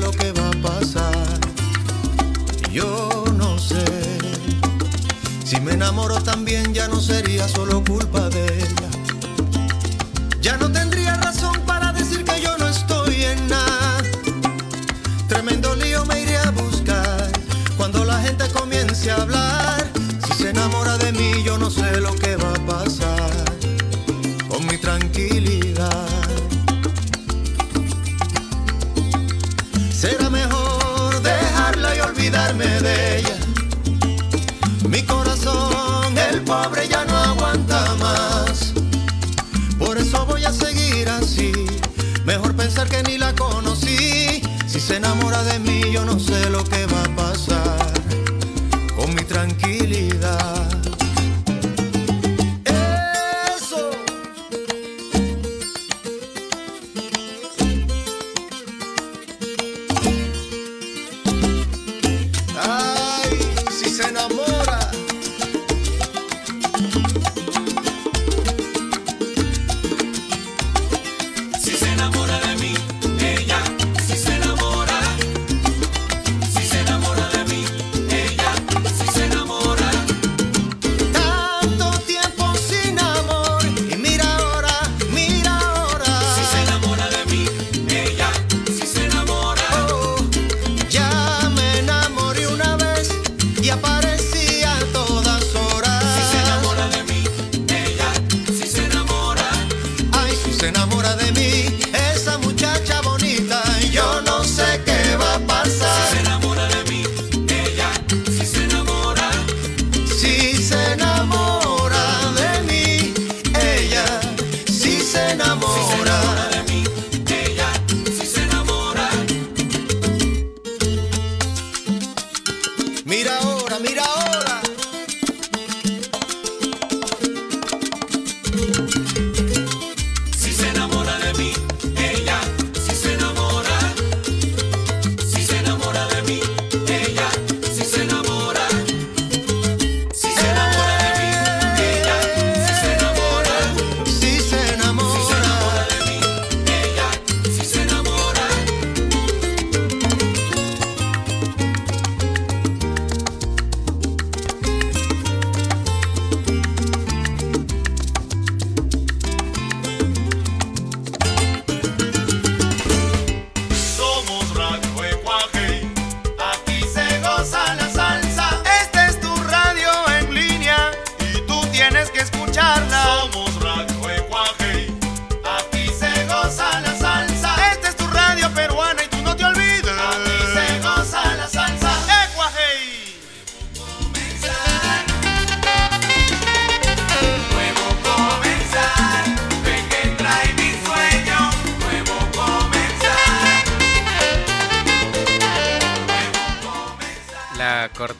lo 0.00 0.10
que 0.10 0.32
va 0.32 0.48
a 0.48 0.62
pasar. 0.62 1.38
Yo 2.72 3.24
no 3.36 3.58
sé. 3.58 3.84
Si 5.44 5.60
me 5.60 5.72
enamoro 5.72 6.20
también, 6.22 6.74
ya 6.74 6.88
no 6.88 7.00
sería 7.00 7.48
solo 7.48 7.82
culpa 7.84 8.28
de 8.28 8.44
ella. 8.46 8.87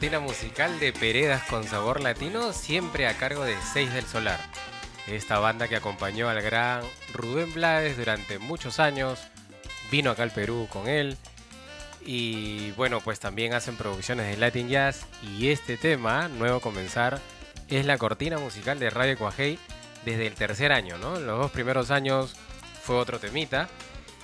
Cortina 0.09 0.25
musical 0.25 0.79
de 0.79 0.91
Peredas 0.91 1.43
con 1.43 1.63
sabor 1.65 2.01
latino, 2.01 2.51
siempre 2.51 3.05
a 3.05 3.13
cargo 3.15 3.43
de 3.43 3.55
Seis 3.73 3.93
del 3.93 4.05
Solar. 4.05 4.39
Esta 5.05 5.37
banda 5.37 5.67
que 5.67 5.75
acompañó 5.75 6.29
al 6.29 6.41
gran 6.41 6.81
Rubén 7.13 7.53
Blades 7.53 7.95
durante 7.95 8.39
muchos 8.39 8.79
años, 8.79 9.19
vino 9.91 10.09
acá 10.09 10.23
al 10.23 10.31
Perú 10.31 10.67
con 10.71 10.87
él. 10.87 11.15
Y 12.03 12.71
bueno, 12.71 13.01
pues 13.01 13.19
también 13.19 13.53
hacen 13.53 13.77
producciones 13.77 14.25
de 14.25 14.37
Latin 14.37 14.67
Jazz. 14.69 15.05
Y 15.37 15.49
este 15.51 15.77
tema, 15.77 16.27
nuevo 16.27 16.59
comenzar, 16.59 17.21
es 17.67 17.85
la 17.85 17.99
cortina 17.99 18.39
musical 18.39 18.79
de 18.79 18.89
Radio 18.89 19.15
Cuajei 19.15 19.59
desde 20.05 20.25
el 20.25 20.33
tercer 20.33 20.71
año, 20.71 20.97
¿no? 20.97 21.19
Los 21.19 21.37
dos 21.37 21.51
primeros 21.51 21.91
años 21.91 22.35
fue 22.81 22.95
otro 22.95 23.19
temita. 23.19 23.69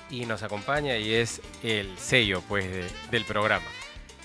Y 0.09 0.25
nos 0.25 0.41
acompaña 0.41 0.97
y 0.97 1.13
es 1.13 1.41
el 1.61 1.95
sello, 1.99 2.41
pues, 2.47 2.65
de- 2.71 2.89
del 3.11 3.23
programa. 3.25 3.65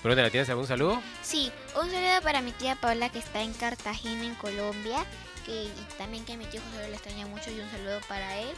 Brunella, 0.03 0.29
¿tienes 0.31 0.49
algún 0.49 0.65
saludo? 0.65 1.01
Sí, 1.21 1.51
un 1.75 1.89
saludo 1.91 2.21
para 2.23 2.41
mi 2.41 2.51
tía 2.51 2.75
Paula 2.75 3.09
que 3.09 3.19
está 3.19 3.41
en 3.41 3.53
Cartagena, 3.53 4.25
en 4.25 4.35
Colombia. 4.35 5.05
Que, 5.45 5.65
y 5.65 5.87
también 5.97 6.25
que 6.25 6.37
mi 6.37 6.45
tío 6.45 6.61
José 6.71 6.87
le 6.87 6.93
extraña 6.93 7.27
mucho 7.27 7.51
y 7.51 7.59
un 7.59 7.69
saludo 7.69 7.99
para 8.07 8.37
él. 8.39 8.49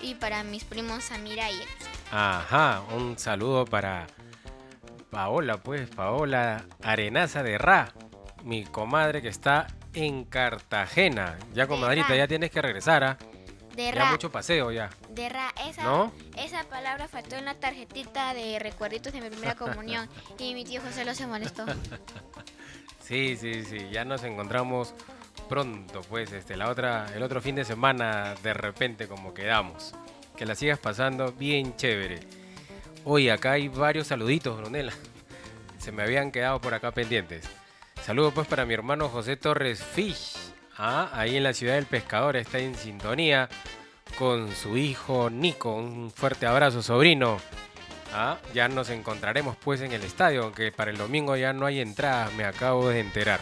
Y 0.00 0.14
para 0.14 0.44
mis 0.44 0.64
primos 0.64 1.04
Samira 1.04 1.50
y 1.50 1.54
Edson. 1.54 1.88
Ajá, 2.12 2.82
un 2.94 3.18
saludo 3.18 3.64
para 3.64 4.06
Paola, 5.10 5.56
pues, 5.58 5.88
Paola 5.90 6.64
Arenaza 6.82 7.42
de 7.42 7.58
Ra, 7.58 7.92
mi 8.44 8.64
comadre 8.64 9.22
que 9.22 9.28
está 9.28 9.66
en 9.94 10.24
Cartagena. 10.24 11.38
Ya, 11.52 11.66
comadrita, 11.66 12.14
ya 12.16 12.26
tienes 12.26 12.50
que 12.50 12.62
regresar, 12.62 13.04
¿ah? 13.04 13.18
De 13.74 13.86
Ya 13.86 13.92
Ra, 13.92 14.10
mucho 14.10 14.30
paseo 14.30 14.70
ya. 14.70 14.90
de 15.08 15.28
Ra, 15.28 15.52
esa, 15.66 15.82
¿No? 15.82 16.12
esa 16.36 16.64
palabra 16.64 17.08
faltó 17.08 17.36
en 17.36 17.46
la 17.46 17.54
tarjetita 17.54 18.34
de 18.34 18.58
recuerditos 18.58 19.12
de 19.12 19.20
mi 19.20 19.30
primera 19.30 19.54
comunión. 19.54 20.08
y 20.38 20.54
mi 20.54 20.64
tío 20.64 20.80
José 20.82 21.04
lo 21.04 21.14
se 21.14 21.26
molestó. 21.26 21.64
Sí, 23.02 23.36
sí, 23.36 23.64
sí, 23.64 23.88
ya 23.90 24.04
nos 24.04 24.22
encontramos 24.22 24.94
pronto, 25.48 26.00
pues, 26.02 26.32
este, 26.32 26.56
la 26.56 26.70
otra, 26.70 27.06
el 27.14 27.22
otro 27.22 27.42
fin 27.42 27.56
de 27.56 27.64
semana, 27.64 28.34
de 28.42 28.54
repente, 28.54 29.08
como 29.08 29.34
quedamos. 29.34 29.92
Que 30.36 30.46
la 30.46 30.54
sigas 30.54 30.78
pasando 30.78 31.32
bien 31.32 31.76
chévere. 31.76 32.20
Hoy 33.04 33.28
acá 33.28 33.52
hay 33.52 33.68
varios 33.68 34.06
saluditos, 34.06 34.56
Brunella. 34.56 34.92
Se 35.78 35.90
me 35.92 36.04
habían 36.04 36.30
quedado 36.30 36.60
por 36.60 36.74
acá 36.74 36.92
pendientes. 36.92 37.44
Saludos 38.06 38.32
pues 38.34 38.46
para 38.46 38.64
mi 38.64 38.72
hermano 38.72 39.08
José 39.08 39.36
Torres 39.36 39.82
Fish. 39.82 40.34
Ah, 40.78 41.10
ahí 41.12 41.36
en 41.36 41.42
la 41.42 41.52
ciudad 41.52 41.74
del 41.74 41.86
pescador 41.86 42.36
está 42.36 42.58
en 42.58 42.74
sintonía 42.74 43.48
con 44.18 44.54
su 44.54 44.76
hijo 44.76 45.30
Nico. 45.30 45.74
Un 45.74 46.10
fuerte 46.10 46.46
abrazo, 46.46 46.82
sobrino. 46.82 47.38
Ah, 48.14 48.38
ya 48.52 48.68
nos 48.68 48.90
encontraremos 48.90 49.56
pues 49.56 49.80
en 49.80 49.92
el 49.92 50.02
estadio, 50.02 50.44
aunque 50.44 50.70
para 50.70 50.90
el 50.90 50.98
domingo 50.98 51.36
ya 51.36 51.52
no 51.52 51.64
hay 51.66 51.80
entradas, 51.80 52.32
me 52.34 52.44
acabo 52.44 52.88
de 52.90 53.00
enterar. 53.00 53.40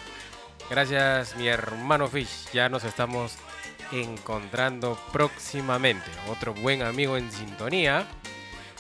Gracias 0.69 1.35
mi 1.37 1.49
hermano 1.49 2.07
Fish, 2.07 2.51
ya 2.53 2.69
nos 2.69 2.85
estamos 2.85 3.37
encontrando 3.91 4.97
próximamente. 5.13 6.09
Otro 6.29 6.55
buen 6.55 6.83
amigo 6.83 7.17
en 7.17 7.33
sintonía. 7.33 8.07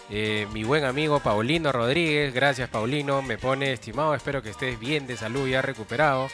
Eh, 0.09 0.47
mi 0.53 0.65
buen 0.65 0.85
amigo 0.85 1.21
Paulino 1.21 1.73
Rodríguez, 1.73 2.33
gracias 2.35 2.69
Paulino, 2.69 3.23
me 3.23 3.39
pone 3.39 3.73
estimado, 3.73 4.15
espero 4.15 4.43
que 4.43 4.51
estés 4.51 4.79
bien 4.79 5.07
de 5.07 5.17
salud, 5.17 5.49
ya 5.49 5.63
recuperado. 5.63 6.29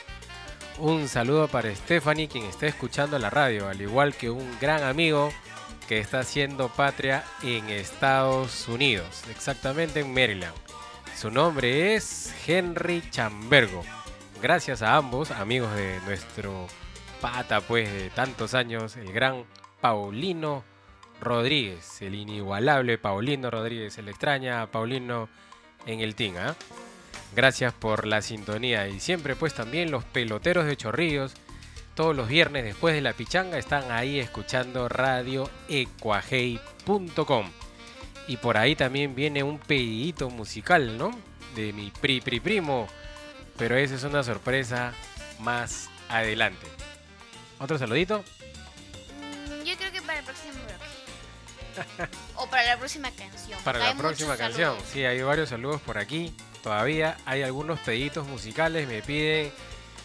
Un 0.79 1.09
saludo 1.09 1.49
para 1.49 1.75
Stephanie, 1.75 2.29
quien 2.29 2.45
está 2.45 2.67
escuchando 2.67 3.19
la 3.19 3.31
radio, 3.31 3.67
al 3.67 3.81
igual 3.81 4.15
que 4.15 4.29
un 4.29 4.59
gran 4.61 4.83
amigo 4.83 5.31
que 5.89 5.99
está 5.99 6.21
haciendo 6.21 6.69
patria 6.69 7.25
en 7.43 7.71
Estados 7.71 8.69
Unidos, 8.69 9.25
exactamente 9.31 10.01
en 10.01 10.13
Maryland. 10.13 10.55
Su 11.17 11.31
nombre 11.31 11.95
es 11.95 12.35
Henry 12.47 13.03
Chambergo. 13.09 13.83
Gracias 14.43 14.83
a 14.83 14.97
ambos, 14.97 15.31
amigos 15.31 15.75
de 15.75 15.99
nuestro 16.05 16.67
pata, 17.23 17.63
pues 17.63 17.91
de 17.91 18.11
tantos 18.11 18.53
años, 18.53 18.97
el 18.97 19.11
gran 19.15 19.45
Paulino 19.81 20.63
Rodríguez, 21.23 22.03
el 22.03 22.15
inigualable 22.15 22.99
Paulino 22.99 23.51
Rodríguez. 23.51 23.95
Se 23.95 24.03
le 24.03 24.11
extraña 24.11 24.71
Paulino 24.71 25.31
en 25.87 26.01
el 26.01 26.15
team, 26.15 26.35
¿ah? 26.37 26.55
Gracias 27.35 27.75
por 27.75 28.07
la 28.07 28.23
sintonía 28.23 28.89
y 28.89 29.01
siempre 29.01 29.37
pues 29.37 29.55
también 29.55 29.91
los 29.91 30.05
peloteros 30.05 30.65
de 30.65 30.77
Chorrillos 30.77 31.35
todos 31.97 32.15
los 32.15 32.29
viernes 32.29 32.63
después 32.63 32.95
de 32.95 33.01
la 33.01 33.15
pichanga 33.15 33.57
están 33.57 33.91
ahí 33.91 34.21
escuchando 34.21 34.87
radioecuajei.com. 34.87 37.51
Y 38.29 38.37
por 38.37 38.59
ahí 38.59 38.77
también 38.77 39.15
viene 39.15 39.43
un 39.43 39.59
pedidito 39.59 40.29
musical, 40.29 40.99
¿no? 40.99 41.11
De 41.55 41.73
mi 41.73 41.91
pri 41.91 42.21
pri 42.21 42.41
primo. 42.41 42.87
Pero 43.57 43.77
esa 43.77 43.95
es 43.95 44.05
una 44.05 44.23
sorpresa 44.23 44.93
más 45.39 45.89
adelante. 46.11 46.67
¿Otro 47.59 47.79
saludito? 47.79 48.23
Mm, 49.19 49.65
Yo 49.65 49.75
creo 49.77 49.91
que 49.91 50.03
para 50.03 50.19
el 50.19 50.25
próximo. 50.27 50.66
O 52.37 52.47
para 52.49 52.65
la 52.65 52.79
próxima 52.79 53.11
canción. 53.11 53.59
Para 53.65 53.79
la 53.79 53.95
próxima 53.95 54.37
canción. 54.37 54.73
saludos. 54.75 54.91
Sí, 54.93 55.05
hay 55.05 55.23
varios 55.23 55.49
saludos 55.49 55.81
por 55.81 55.99
aquí. 55.99 56.35
Todavía 56.63 57.17
hay 57.27 57.43
algunos 57.43 57.79
peditos 57.81 58.27
musicales. 58.27 58.89
Me 58.89 59.03
piden 59.03 59.53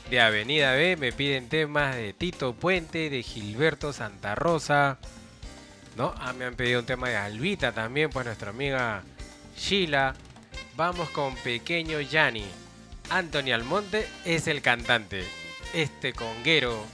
de 0.09 0.21
Avenida 0.21 0.73
B, 0.73 0.97
me 0.97 1.11
piden 1.11 1.49
temas 1.49 1.95
de 1.95 2.13
Tito 2.13 2.53
Puente, 2.53 3.09
de 3.09 3.23
Gilberto 3.23 3.93
Santa 3.93 4.35
Rosa. 4.35 4.97
¿No? 5.95 6.13
Ah, 6.17 6.33
me 6.33 6.45
han 6.45 6.55
pedido 6.55 6.79
un 6.79 6.85
tema 6.85 7.09
de 7.09 7.17
Albita 7.17 7.71
también, 7.71 8.09
pues 8.09 8.25
nuestra 8.25 8.49
amiga 8.49 9.03
Sheila. 9.57 10.15
Vamos 10.75 11.09
con 11.09 11.35
Pequeño 11.35 11.99
Yanni. 11.99 12.45
Anthony 13.09 13.51
Almonte 13.53 14.07
es 14.25 14.47
el 14.47 14.61
cantante. 14.61 15.25
Este 15.73 16.13
conguero, 16.13 16.85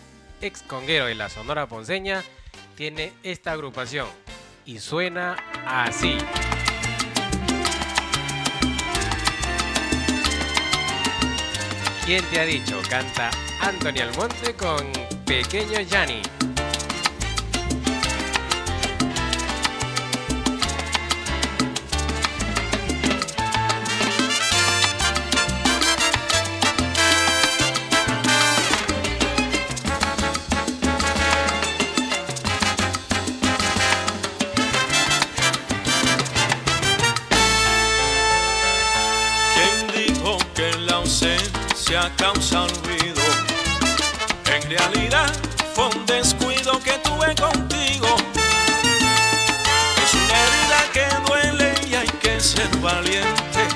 ex 0.42 0.62
conguero 0.64 1.06
de 1.06 1.16
la 1.16 1.30
Sonora 1.30 1.68
Ponceña, 1.68 2.24
tiene 2.76 3.14
esta 3.24 3.52
agrupación. 3.52 4.08
Y 4.68 4.80
suena 4.80 5.38
así. 5.66 6.18
¿Quién 12.06 12.22
te 12.26 12.42
ha 12.42 12.44
dicho? 12.44 12.82
Canta 12.90 13.32
Anthony 13.62 14.02
Almonte 14.02 14.54
con 14.56 14.92
Pequeño 15.26 15.80
Yanni. 15.80 16.22
Causa 42.16 42.64
olvido? 42.64 43.22
En 44.46 44.70
realidad 44.70 45.32
fue 45.74 45.88
un 45.88 46.06
descuido 46.06 46.80
que 46.80 46.94
tuve 47.04 47.36
contigo. 47.36 48.08
Es 50.04 50.14
una 50.14 50.38
herida 50.44 50.80
que 50.94 51.06
duele 51.28 51.74
y 51.90 51.96
hay 51.96 52.08
que 52.22 52.40
ser 52.40 52.70
valiente 52.78 53.68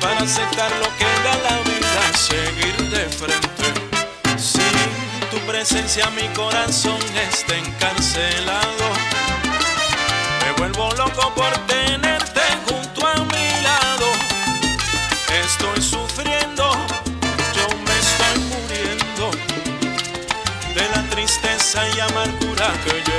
para 0.00 0.20
aceptar 0.20 0.70
lo 0.78 0.88
que 0.98 1.08
da 1.24 1.34
la 1.48 1.56
vida 1.62 2.00
y 2.12 2.16
seguir 2.16 2.76
de 2.90 3.08
frente. 3.08 3.66
Sin 4.38 5.30
tu 5.30 5.38
presencia 5.46 6.10
mi 6.10 6.28
corazón 6.28 7.00
está 7.30 7.56
encarcelado. 7.56 8.86
Me 10.44 10.52
vuelvo 10.58 10.90
loco 10.92 11.32
por 11.34 11.52
tenerte 11.66 12.03
Sakın 22.64 23.13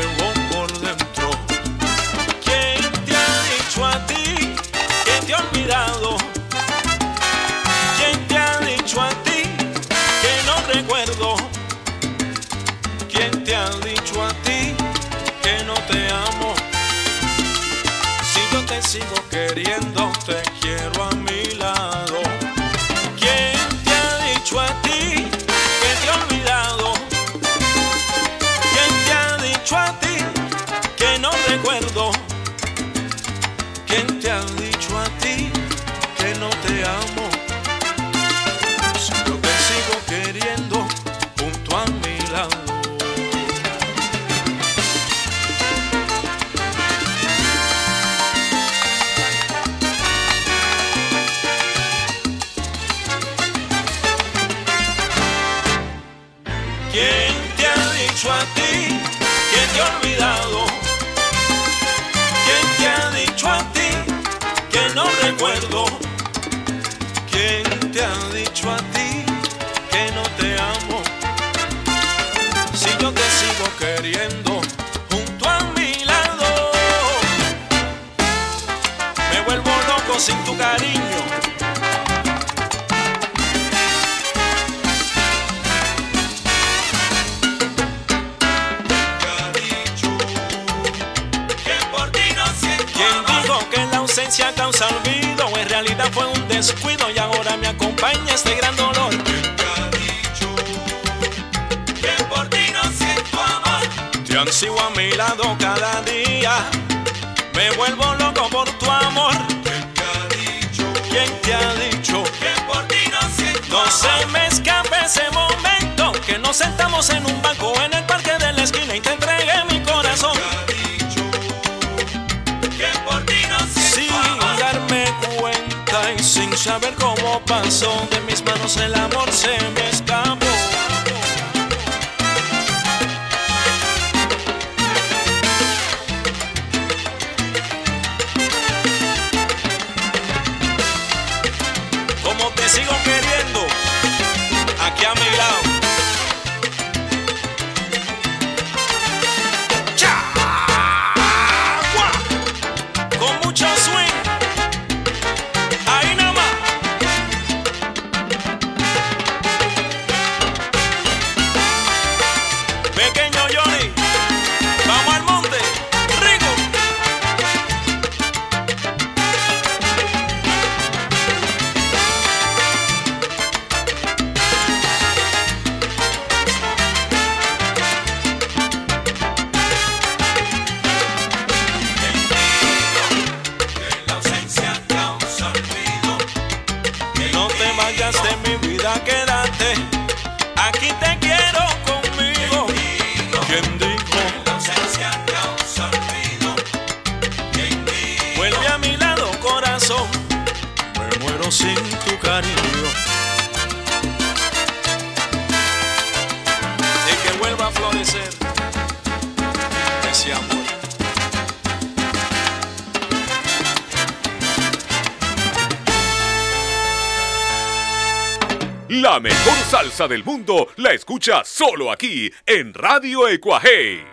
del 219.95 220.25
mundo 220.25 220.67
la 220.75 220.91
escucha 220.91 221.45
solo 221.45 221.89
aquí 221.89 222.29
en 222.45 222.73
Radio 222.73 223.29
Ecuaje. 223.29 224.03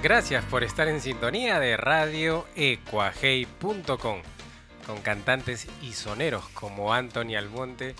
Gracias 0.00 0.44
por 0.44 0.62
estar 0.62 0.86
en 0.86 1.00
sintonía 1.00 1.58
de 1.58 1.76
Radio 1.76 2.46
Ecuajei.com 2.54 4.22
con 4.86 5.00
cantantes 5.02 5.66
y 5.82 5.92
soneros 5.92 6.48
como 6.50 6.94
Anthony 6.94 7.34
Almonte. 7.36 7.96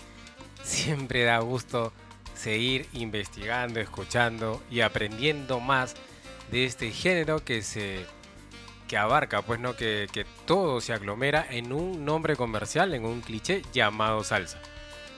Siempre 0.63 1.25
da 1.25 1.39
gusto 1.39 1.91
seguir 2.35 2.87
investigando, 2.93 3.79
escuchando 3.79 4.61
y 4.69 4.81
aprendiendo 4.81 5.59
más 5.59 5.95
de 6.51 6.65
este 6.65 6.91
género 6.91 7.43
que 7.43 7.61
se 7.61 8.05
que 8.87 8.97
abarca, 8.97 9.41
pues 9.41 9.59
no 9.59 9.75
que, 9.75 10.25
todo 10.45 10.81
se 10.81 10.93
aglomera 10.93 11.47
en 11.49 11.71
un 11.73 12.05
nombre 12.05 12.35
comercial, 12.35 12.93
en 12.93 13.05
un 13.05 13.21
cliché 13.21 13.63
llamado 13.73 14.23
salsa, 14.23 14.59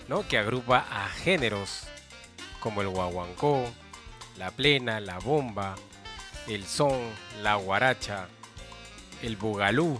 ¿no? 0.08 0.26
Que 0.28 0.38
agrupa 0.38 0.86
a 0.90 1.10
géneros 1.10 1.88
como 2.60 2.82
el 2.82 2.88
guaguancó, 2.88 3.70
la 4.38 4.52
plena, 4.52 5.00
la 5.00 5.20
bomba, 5.20 5.76
el 6.48 6.66
son, 6.66 7.02
la 7.42 7.56
guaracha, 7.56 8.28
el 9.22 9.36
bugalú, 9.36 10.00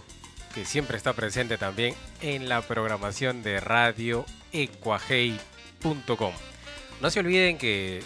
que 0.54 0.64
siempre 0.64 0.96
está 0.96 1.12
presente 1.12 1.58
también 1.58 1.94
en 2.22 2.48
la 2.48 2.62
programación 2.62 3.42
de 3.42 3.60
radio 3.60 4.24
ecuajei.com. 4.52 6.32
No 7.00 7.10
se 7.10 7.20
olviden 7.20 7.58
que 7.58 8.02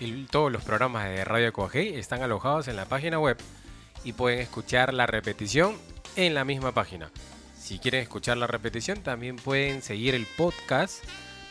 el- 0.00 0.26
todos 0.28 0.50
los 0.50 0.64
programas 0.64 1.04
de 1.04 1.24
Radio 1.24 1.48
Ecuajei 1.48 1.94
están 1.96 2.22
alojados 2.22 2.68
en 2.68 2.76
la 2.76 2.86
página 2.86 3.18
web 3.18 3.36
y 4.04 4.12
pueden 4.14 4.40
escuchar 4.40 4.94
la 4.94 5.06
repetición 5.06 5.76
en 6.16 6.34
la 6.34 6.44
misma 6.44 6.72
página. 6.72 7.10
Si 7.58 7.78
quieren 7.78 8.00
escuchar 8.02 8.36
la 8.36 8.46
repetición, 8.46 9.02
también 9.02 9.36
pueden 9.36 9.82
seguir 9.82 10.14
el 10.14 10.26
podcast 10.26 11.04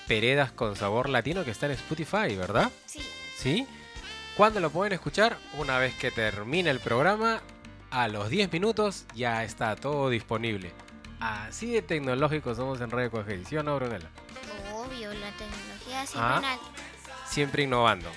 Peredas 0.08 0.52
con 0.52 0.76
Sabor 0.76 1.08
Latino 1.08 1.45
que 1.45 1.52
está 1.52 1.68
en 1.68 1.74
Spotify, 1.74 2.36
¿verdad? 2.36 2.70
Sí. 2.86 2.99
¿Sí? 3.38 3.68
¿Cuándo 4.36 4.60
lo 4.60 4.70
pueden 4.72 4.94
escuchar? 4.94 5.38
Una 5.58 5.78
vez 5.78 5.94
que 5.95 6.12
termine 6.12 6.70
el 6.70 6.80
programa, 6.80 7.41
a 7.91 8.08
los 8.08 8.30
10 8.30 8.52
minutos 8.52 9.06
ya 9.16 9.44
está 9.44 9.76
todo 9.76 10.10
disponible. 10.10 10.72
Así 11.20 11.72
de 11.72 11.82
tecnológicos 11.82 12.58
somos 12.58 12.82
en 12.82 12.90
Radio 12.90 13.08
Ecuajei, 13.08 13.45
¿sí 13.45 13.56
o 13.56 13.64
no, 13.64 13.76
Brunella? 13.76 14.10
Obvio, 14.74 15.14
la 15.14 15.30
tecnología 15.32 15.70
siempre 16.05 16.47
Ah. 16.47 16.57
siempre 17.27 17.63
innovando. 17.63 18.09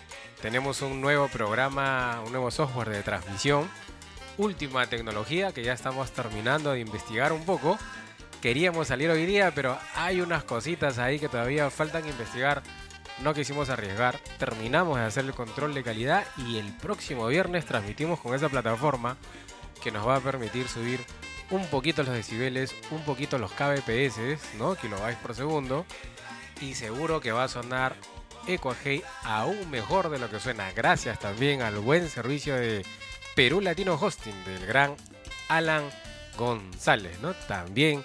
Tenemos 0.42 0.82
un 0.82 1.01
nuevo 1.01 1.28
programa, 1.28 2.20
un 2.24 2.32
nuevo 2.32 2.51
software 2.51 2.90
de 2.90 3.02
transmisión, 3.02 3.68
última 4.36 4.86
tecnología 4.86 5.52
que 5.52 5.62
ya 5.62 5.72
estamos 5.72 6.10
terminando 6.12 6.72
de 6.72 6.80
investigar 6.80 7.32
un 7.32 7.44
poco. 7.44 7.78
Queríamos 8.42 8.88
salir 8.88 9.09
hoy 9.10 9.24
día, 9.24 9.52
pero 9.55 9.78
hay 9.94 10.20
unas 10.20 10.44
cositas 10.44 10.98
ahí 10.98 11.18
que 11.18 11.28
todavía 11.28 11.70
faltan 11.70 12.06
investigar. 12.06 12.62
No 13.22 13.32
quisimos 13.32 13.70
arriesgar, 13.70 14.18
terminamos 14.38 14.98
de 14.98 15.05
hacer 15.05 15.24
el 15.24 15.32
control 15.32 15.72
de 15.72 15.82
calidad 15.84 16.24
y 16.36 16.59
el 16.59 16.72
próximo 16.76 17.26
viernes 17.28 17.64
transmitimos 17.64 18.20
con 18.20 18.34
esa 18.34 18.48
plataforma 18.48 19.16
que 19.82 19.92
nos 19.92 20.06
va 20.06 20.16
a 20.16 20.20
permitir 20.20 20.68
subir 20.68 21.01
un 21.51 21.64
poquito 21.68 22.02
los 22.02 22.12
decibeles, 22.12 22.74
un 22.90 23.02
poquito 23.05 23.38
los 23.38 23.52
kbps, 23.52 24.55
¿no? 24.59 24.74
Kilobytes 24.74 25.16
por 25.18 25.34
segundo. 25.34 25.86
Y 26.65 26.74
seguro 26.74 27.20
que 27.20 27.31
va 27.31 27.45
a 27.45 27.49
sonar 27.49 27.95
EcoHey 28.47 29.03
aún 29.23 29.70
mejor 29.70 30.09
de 30.09 30.19
lo 30.19 30.31
que 30.31 30.41
suena. 30.41 30.73
Gracias 30.73 31.19
también 31.19 31.61
al 31.61 31.77
buen 31.77 32.09
servicio 32.09 32.55
de 32.55 32.86
Perú 33.36 33.61
Latino 33.61 33.99
Hosting 34.01 34.45
del 34.45 34.65
gran 34.65 34.97
Alan 35.49 35.85
González, 36.39 37.19
¿no? 37.20 37.35
También 37.35 38.03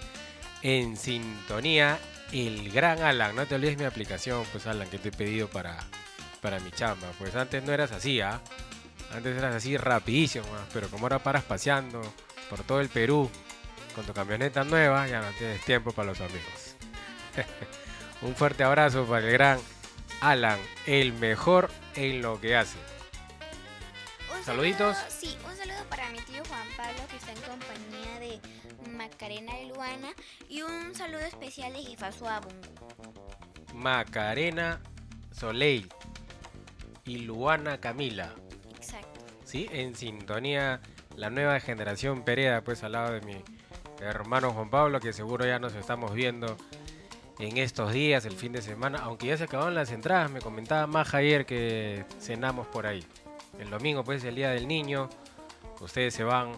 en 0.62 0.98
sintonía 0.98 2.00
el 2.34 2.70
gran 2.72 3.02
Alan. 3.02 3.34
No 3.34 3.46
te 3.46 3.56
olvides 3.56 3.78
mi 3.78 3.86
aplicación, 3.86 4.44
pues 4.52 4.68
Alan, 4.68 4.90
que 4.90 5.00
te 5.00 5.08
he 5.08 5.14
pedido 5.14 5.48
para, 5.48 5.78
para 6.42 6.60
mi 6.60 6.72
chamba. 6.72 7.08
Pues 7.18 7.36
antes 7.36 7.64
no 7.64 7.72
eras 7.72 7.94
así, 7.94 8.20
¿ah? 8.20 8.42
Antes 9.14 9.38
eras 9.38 9.56
así 9.56 9.78
rapidísimo, 9.78 10.46
¿ah? 10.54 10.66
pero 10.74 10.90
como 10.90 11.06
ahora 11.06 11.20
paras 11.20 11.46
paseando 11.46 12.02
por 12.50 12.64
todo 12.64 12.82
el 12.82 12.90
Perú 12.90 13.32
con 13.96 14.06
tu 14.06 14.12
camioneta 14.12 14.66
nueva, 14.66 15.08
ya 15.08 15.22
no 15.22 15.32
tienes 15.38 15.62
tiempo 15.62 15.94
para 15.94 16.10
los 16.10 16.20
amigos. 16.20 16.76
Un 18.22 18.36
fuerte 18.36 18.64
abrazo 18.64 19.06
para 19.06 19.26
el 19.26 19.32
gran 19.32 19.60
Alan, 20.22 20.60
el 20.86 21.14
mejor 21.14 21.70
en 21.96 22.22
lo 22.22 22.40
que 22.42 22.56
hace. 22.56 22.78
Un 24.38 24.44
Saluditos. 24.44 24.98
saludo- 24.98 25.16
sí, 25.20 25.38
un 25.50 25.56
saludo 25.56 25.84
para 25.90 26.10
mi 26.10 26.20
tío 26.20 26.44
Juan 26.48 26.68
Pablo 26.76 27.00
que 27.10 27.16
está 27.18 27.32
en 27.32 27.42
compañía 27.42 28.20
de 28.20 28.92
Macarena 28.92 29.54
de 29.56 29.66
Luana 29.68 30.10
y 30.50 30.62
un 30.62 30.94
saludo 30.96 31.22
especial 31.22 31.74
de 31.74 31.84
Jefazo 31.84 32.28
Abungo. 32.28 32.68
Macarena 33.74 34.82
Soleil 35.32 35.90
y 37.06 37.20
Luana 37.20 37.80
Camila. 37.80 38.34
Exacto. 38.76 39.22
¿sí? 39.46 39.70
En 39.72 39.96
sintonía 39.96 40.82
la 41.16 41.30
nueva 41.30 41.60
generación 41.60 42.24
Pereda, 42.24 42.62
pues 42.62 42.84
al 42.84 42.94
lado 42.94 43.14
de 43.14 43.22
mi 43.22 43.42
hermano 44.02 44.52
Juan 44.54 44.70
Pablo, 44.70 45.00
que 45.00 45.14
seguro 45.14 45.46
ya 45.46 45.60
nos 45.60 45.74
estamos 45.76 46.14
viendo 46.14 46.58
en 47.40 47.58
estos 47.58 47.94
días, 47.94 48.26
el 48.26 48.36
fin 48.36 48.52
de 48.52 48.62
semana, 48.62 49.00
aunque 49.00 49.28
ya 49.28 49.38
se 49.38 49.46
acabaron 49.46 49.74
las 49.74 49.92
entradas, 49.92 50.30
me 50.30 50.42
comentaba 50.42 50.86
Maja 50.88 51.18
ayer 51.20 51.46
que 51.46 52.06
cenamos 52.20 52.68
por 52.68 52.86
ahí. 52.86 53.04
El 53.58 53.70
domingo, 53.70 54.04
pues, 54.04 54.24
el 54.26 54.36
día 54.36 54.50
del 54.52 54.68
niño, 54.68 55.10
ustedes 55.80 56.14
se 56.14 56.24
van 56.24 56.52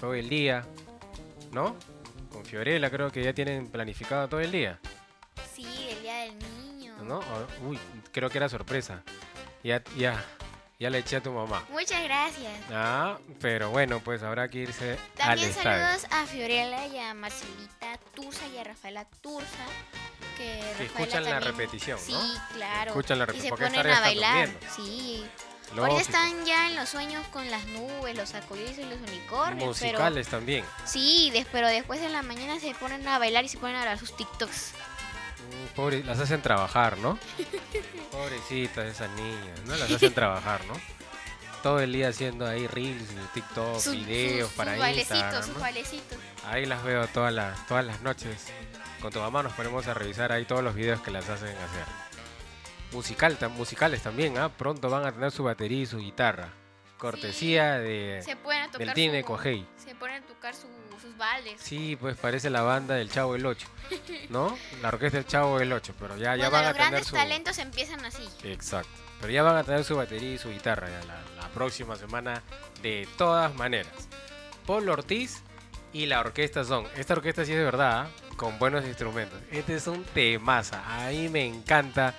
todo 0.00 0.14
el 0.14 0.28
día, 0.28 0.64
¿no? 1.52 1.76
Con 2.32 2.44
Fiorella 2.44 2.90
creo 2.90 3.12
que 3.12 3.22
ya 3.22 3.34
tienen 3.34 3.68
planificado 3.68 4.28
todo 4.28 4.40
el 4.40 4.50
día. 4.50 4.80
Sí, 5.54 5.66
el 5.90 6.02
día 6.02 6.16
del 6.20 6.38
niño. 6.38 6.94
¿No? 7.02 7.20
Uy, 7.66 7.78
creo 8.12 8.30
que 8.30 8.38
era 8.38 8.48
sorpresa. 8.48 9.02
Ya, 9.62 9.82
ya, 9.96 10.24
ya 10.78 10.90
le 10.90 10.98
eché 10.98 11.16
a 11.16 11.22
tu 11.22 11.32
mamá. 11.32 11.64
Muchas 11.70 12.02
gracias. 12.04 12.52
Ah, 12.70 13.18
pero 13.40 13.70
bueno, 13.70 14.00
pues 14.00 14.22
habrá 14.22 14.48
que 14.48 14.58
irse 14.58 14.92
al 14.92 14.98
También 15.16 15.50
estadio. 15.50 15.86
saludos 15.86 16.06
a 16.10 16.26
Fiorella 16.26 16.86
y 16.86 16.98
a 16.98 17.14
Marcelita 17.14 17.98
Turza 18.14 18.46
y 18.54 18.58
a 18.58 18.64
Rafaela 18.64 19.04
Turza. 19.20 19.64
Que, 20.36 20.60
escuchan 20.84 21.24
la 21.24 21.40
repetición, 21.40 21.98
Sí, 21.98 22.12
¿no? 22.12 22.20
claro. 22.54 22.90
Escuchan 22.90 23.18
la 23.18 23.24
y 23.24 23.26
repetición, 23.28 23.56
se 23.56 23.62
porque 23.64 23.78
ponen 23.78 23.92
a 23.92 24.00
bailar. 24.00 24.48
Sí. 24.74 25.24
Lógico. 25.74 25.98
Están 25.98 26.44
ya 26.44 26.68
en 26.68 26.76
los 26.76 26.88
sueños 26.90 27.26
con 27.28 27.50
las 27.50 27.64
nubes, 27.66 28.14
los 28.16 28.34
arcoíris 28.34 28.78
y 28.78 28.84
los 28.84 28.98
unicornios. 28.98 29.66
Musicales 29.66 30.28
también. 30.28 30.64
Sí, 30.84 31.32
pero 31.50 31.66
después 31.68 32.00
en 32.02 32.12
la 32.12 32.22
mañana 32.22 32.60
se 32.60 32.72
ponen 32.74 33.06
a 33.08 33.18
bailar 33.18 33.44
y 33.44 33.48
se 33.48 33.58
ponen 33.58 33.76
a 33.76 33.80
grabar 33.80 33.98
sus 33.98 34.14
TikToks. 34.16 34.72
Pobre, 35.74 36.02
las 36.04 36.18
hacen 36.20 36.40
trabajar, 36.42 36.98
¿no? 36.98 37.18
Pobrecitas 38.10 38.86
esas 38.86 39.10
niñas, 39.10 39.60
¿no? 39.66 39.76
Las 39.76 39.90
hacen 39.90 40.14
trabajar, 40.14 40.64
¿no? 40.66 40.74
Todo 41.62 41.80
el 41.80 41.92
día 41.92 42.08
haciendo 42.08 42.46
ahí 42.46 42.66
reels, 42.66 43.08
TikTok, 43.34 43.80
Sus- 43.80 43.94
videos 44.06 44.48
sus- 44.48 44.56
para 44.56 44.72
sus 44.72 44.80
bailecitos, 44.80 45.16
Instagram, 45.16 45.44
sus 45.44 45.54
¿no? 45.54 45.60
bailecitos. 45.60 46.18
Ahí 46.46 46.64
las 46.66 46.82
veo 46.84 47.06
todas 47.08 47.32
las, 47.32 47.66
todas 47.66 47.84
las 47.84 48.00
noches. 48.02 48.46
Con 49.00 49.12
tu 49.12 49.18
mamá 49.20 49.42
nos 49.42 49.52
ponemos 49.54 49.86
a 49.88 49.94
revisar 49.94 50.32
ahí 50.32 50.44
todos 50.44 50.62
los 50.62 50.74
videos 50.74 51.00
que 51.00 51.10
las 51.10 51.28
hacen 51.28 51.48
hacer. 51.56 51.84
Musical, 52.92 53.36
musicales 53.50 54.02
también, 54.02 54.38
¿ah? 54.38 54.48
Pronto 54.48 54.88
van 54.88 55.04
a 55.06 55.12
tener 55.12 55.30
su 55.32 55.42
batería 55.44 55.82
y 55.82 55.86
su 55.86 55.98
guitarra. 55.98 56.50
Cortesía 56.98 57.78
de, 57.78 58.22
Se 58.24 58.36
pueden 58.36 58.70
tocar 58.70 58.94
del 58.94 59.24
Cogey. 59.24 59.66
Se 59.76 59.94
ponen 59.94 60.22
a 60.22 60.26
tocar 60.26 60.54
su- 60.54 60.66
sus 61.00 61.16
vales. 61.18 61.60
Sí, 61.60 61.96
pues 62.00 62.16
parece 62.16 62.48
la 62.50 62.62
banda 62.62 62.94
del 62.94 63.10
Chavo 63.10 63.34
del 63.34 63.44
8, 63.46 63.68
¿no? 64.30 64.56
La 64.80 64.88
orquesta 64.88 65.18
del 65.18 65.26
Chavo 65.26 65.58
del 65.58 65.72
8, 65.72 65.94
pero 66.00 66.16
ya, 66.16 66.36
ya 66.36 66.48
Cuando 66.48 66.52
van 66.52 66.64
a 66.64 66.68
los 66.68 66.72
tener 66.76 66.90
grandes 66.90 67.06
su... 67.08 67.14
talentos 67.14 67.58
empiezan 67.58 68.04
así. 68.04 68.26
Exacto. 68.44 68.88
Pero 69.20 69.32
ya 69.32 69.42
van 69.42 69.56
a 69.56 69.64
tener 69.64 69.84
su 69.84 69.96
batería 69.96 70.32
y 70.34 70.38
su 70.38 70.50
guitarra 70.50 70.88
ya 70.88 71.04
la, 71.06 71.20
la 71.42 71.48
próxima 71.50 71.96
semana 71.96 72.42
de 72.82 73.06
todas 73.16 73.54
maneras. 73.54 73.92
Paul 74.66 74.88
Ortiz 74.88 75.42
y 75.92 76.06
la 76.06 76.20
orquesta 76.20 76.64
son. 76.64 76.86
Esta 76.96 77.14
orquesta 77.14 77.44
sí 77.44 77.52
es 77.52 77.58
de 77.58 77.64
verdad, 77.64 78.06
¿ah? 78.06 78.34
con 78.36 78.58
buenos 78.58 78.84
instrumentos. 78.84 79.38
Este 79.50 79.76
es 79.76 79.86
un 79.86 80.02
temaza. 80.04 80.82
A 81.06 81.10
mí 81.10 81.28
me 81.28 81.44
encanta 81.46 82.14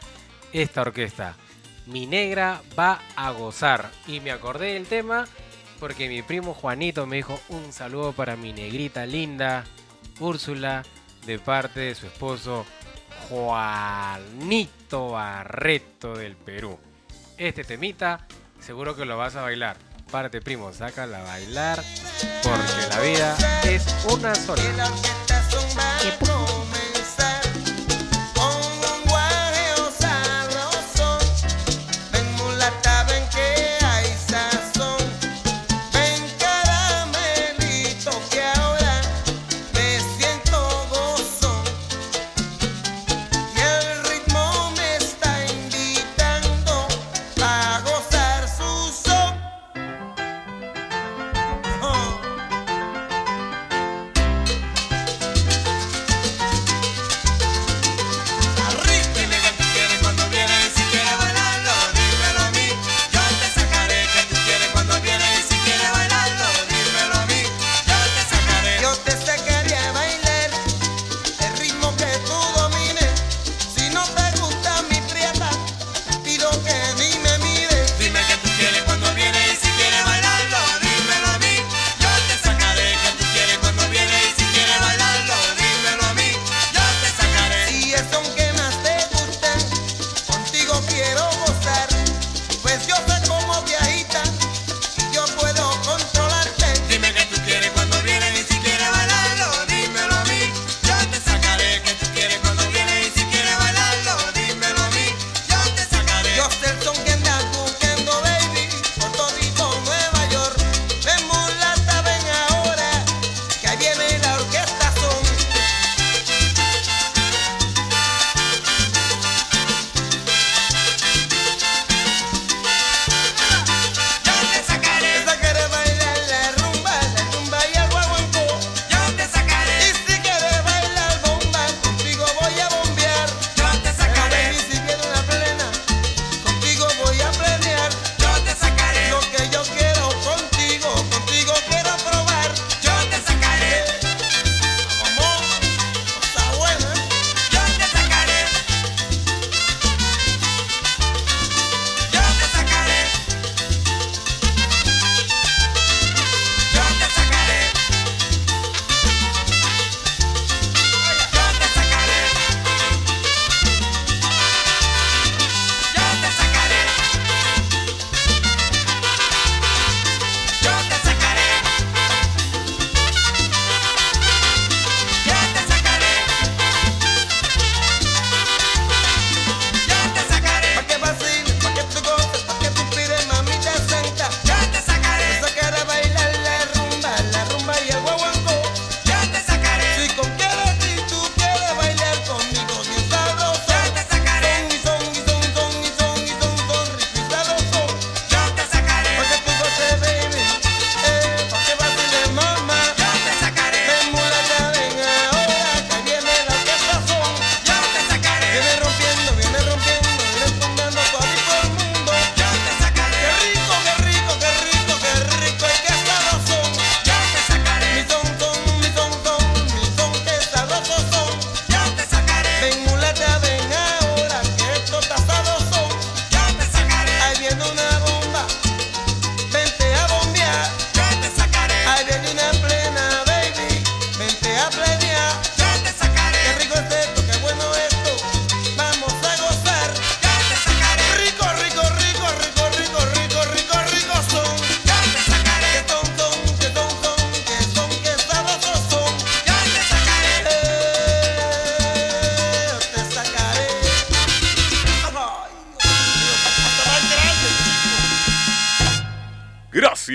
esta 0.54 0.82
orquesta. 0.82 1.36
Mi 1.88 2.06
negra 2.06 2.62
va 2.78 3.02
a 3.16 3.32
gozar. 3.32 3.90
Y 4.08 4.20
me 4.20 4.32
acordé 4.32 4.74
del 4.74 4.86
tema 4.86 5.26
porque 5.80 6.08
mi 6.10 6.22
primo 6.22 6.54
Juanito 6.54 7.06
me 7.06 7.18
dijo 7.18 7.40
un 7.50 7.72
saludo 7.72 8.14
para 8.14 8.36
mi 8.36 8.54
negrita 8.54 9.06
linda, 9.06 9.64
Úrsula, 10.20 10.84
de 11.26 11.40
parte 11.40 11.82
de 11.82 11.96
su 11.96 12.08
esposo 12.08 12.66
Juanito 13.30 15.10
Barreto 15.12 16.16
del 16.16 16.36
Perú. 16.36 16.78
Este 17.38 17.64
temita 17.64 18.26
seguro 18.60 18.96
que 18.96 19.06
lo 19.06 19.18
vas 19.18 19.36
a 19.36 19.42
bailar. 19.42 19.78
Párate 20.12 20.42
primo, 20.42 20.72
sácala 20.72 21.20
a 21.20 21.24
bailar 21.24 21.84
porque 22.42 22.88
la 22.90 23.00
vida 23.02 23.38
es 23.64 23.86
una 24.10 24.34
sola. 24.34 24.64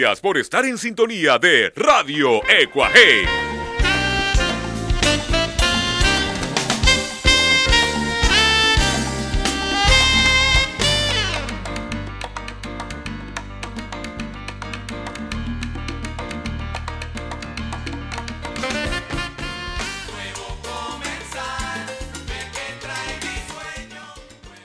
Por 0.03 0.37
estar 0.37 0.65
en 0.65 0.79
sintonía 0.79 1.39
de 1.39 1.73
Radio 1.77 2.41
Ecuaje. 2.49 3.25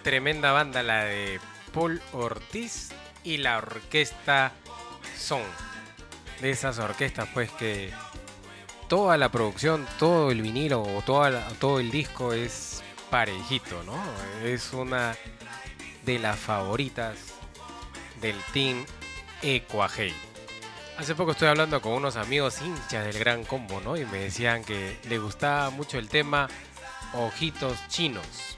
Tremenda 0.02 0.52
banda 0.52 0.82
la 0.82 1.04
de 1.04 1.40
Paul 1.72 2.02
Ortiz 2.12 2.90
y 3.24 3.38
la 3.38 3.60
orquesta 3.60 4.52
Son. 5.28 5.42
De 6.42 6.52
esas 6.52 6.78
orquestas 6.80 7.28
pues 7.34 7.50
que 7.52 7.92
toda 8.88 9.18
la 9.18 9.30
producción, 9.30 9.86
todo 10.00 10.32
el 10.32 10.42
vinilo 10.42 10.82
o 10.84 11.02
toda 11.02 11.30
la- 11.32 11.48
todo 11.60 11.80
el 11.80 11.92
disco 11.92 12.32
es 12.34 12.82
parejito, 13.10 13.84
¿no? 13.84 14.00
Es 14.44 14.72
una 14.74 15.16
de 16.06 16.20
las 16.20 16.38
favoritas 16.40 17.18
del 18.22 18.36
team 18.54 18.86
Equahey. 19.42 20.14
Hace 20.98 21.14
poco 21.16 21.32
estoy 21.32 21.48
hablando 21.50 21.82
con 21.82 21.94
unos 21.94 22.16
amigos 22.16 22.62
hinchas 22.62 23.06
del 23.06 23.20
Gran 23.20 23.44
Combo, 23.44 23.82
¿no? 23.82 23.98
Y 23.98 24.06
me 24.06 24.20
decían 24.20 24.64
que 24.64 24.98
les 25.10 25.20
gustaba 25.22 25.70
mucho 25.72 25.98
el 26.00 26.08
tema 26.10 26.48
Ojitos 27.14 27.78
Chinos. 27.88 28.58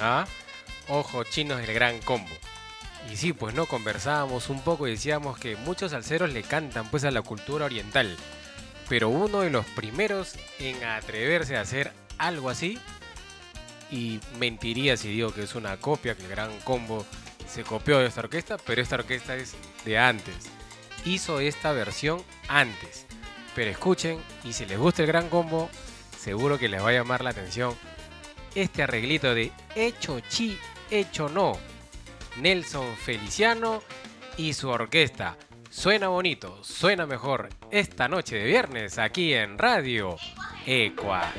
¿Ah? 0.00 0.26
Ojos 0.88 1.28
Chinos 1.30 1.58
del 1.60 1.72
Gran 1.74 2.00
Combo. 2.00 2.30
Y 3.10 3.16
sí, 3.16 3.32
pues 3.32 3.54
no, 3.54 3.66
conversábamos 3.66 4.48
un 4.48 4.60
poco 4.60 4.86
y 4.86 4.92
decíamos 4.92 5.38
que 5.38 5.56
muchos 5.56 5.90
salseros 5.90 6.32
le 6.32 6.42
cantan 6.42 6.88
pues 6.90 7.04
a 7.04 7.10
la 7.10 7.22
cultura 7.22 7.66
oriental. 7.66 8.16
Pero 8.88 9.08
uno 9.08 9.40
de 9.40 9.50
los 9.50 9.66
primeros 9.66 10.34
en 10.58 10.82
atreverse 10.84 11.56
a 11.56 11.62
hacer 11.62 11.92
algo 12.18 12.50
así, 12.50 12.78
y 13.90 14.20
mentiría 14.38 14.96
si 14.96 15.08
digo 15.08 15.34
que 15.34 15.42
es 15.42 15.54
una 15.54 15.76
copia, 15.76 16.14
que 16.14 16.22
el 16.22 16.30
Gran 16.30 16.58
Combo 16.60 17.04
se 17.46 17.62
copió 17.62 17.98
de 17.98 18.06
esta 18.06 18.20
orquesta, 18.20 18.56
pero 18.56 18.80
esta 18.80 18.96
orquesta 18.96 19.36
es 19.36 19.54
de 19.84 19.98
antes. 19.98 20.34
Hizo 21.04 21.40
esta 21.40 21.72
versión 21.72 22.22
antes. 22.48 23.06
Pero 23.54 23.70
escuchen, 23.70 24.18
y 24.44 24.54
si 24.54 24.64
les 24.64 24.78
gusta 24.78 25.02
el 25.02 25.08
Gran 25.08 25.28
Combo, 25.28 25.68
seguro 26.18 26.58
que 26.58 26.68
les 26.68 26.82
va 26.82 26.88
a 26.88 26.92
llamar 26.92 27.22
la 27.22 27.30
atención 27.30 27.74
este 28.54 28.82
arreglito 28.82 29.34
de 29.34 29.52
Hecho 29.74 30.20
Chi, 30.20 30.58
Hecho 30.90 31.28
No. 31.28 31.58
Nelson 32.36 32.96
Feliciano 32.96 33.82
y 34.36 34.52
su 34.52 34.68
orquesta. 34.68 35.36
Suena 35.70 36.08
bonito, 36.08 36.62
suena 36.62 37.06
mejor 37.06 37.48
esta 37.70 38.08
noche 38.08 38.36
de 38.36 38.44
viernes 38.44 38.98
aquí 38.98 39.32
en 39.32 39.58
Radio 39.58 40.16
Equa. 40.66 41.32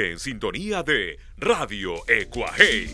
En 0.00 0.20
sintonía 0.20 0.84
de 0.84 1.18
Radio 1.38 1.94
Ecuaje. 2.06 2.86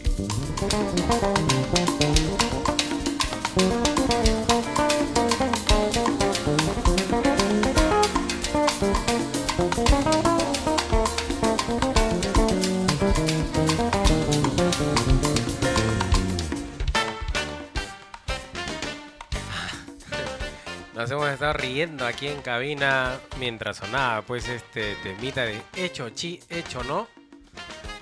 Riendo 21.52 22.06
aquí 22.06 22.28
en 22.28 22.42
cabina 22.42 23.18
mientras 23.38 23.76
sonaba 23.78 24.22
pues 24.22 24.48
este 24.48 24.94
temita 25.02 25.44
de 25.44 25.60
hecho 25.76 26.10
chi, 26.10 26.40
hecho 26.48 26.82
no. 26.84 27.08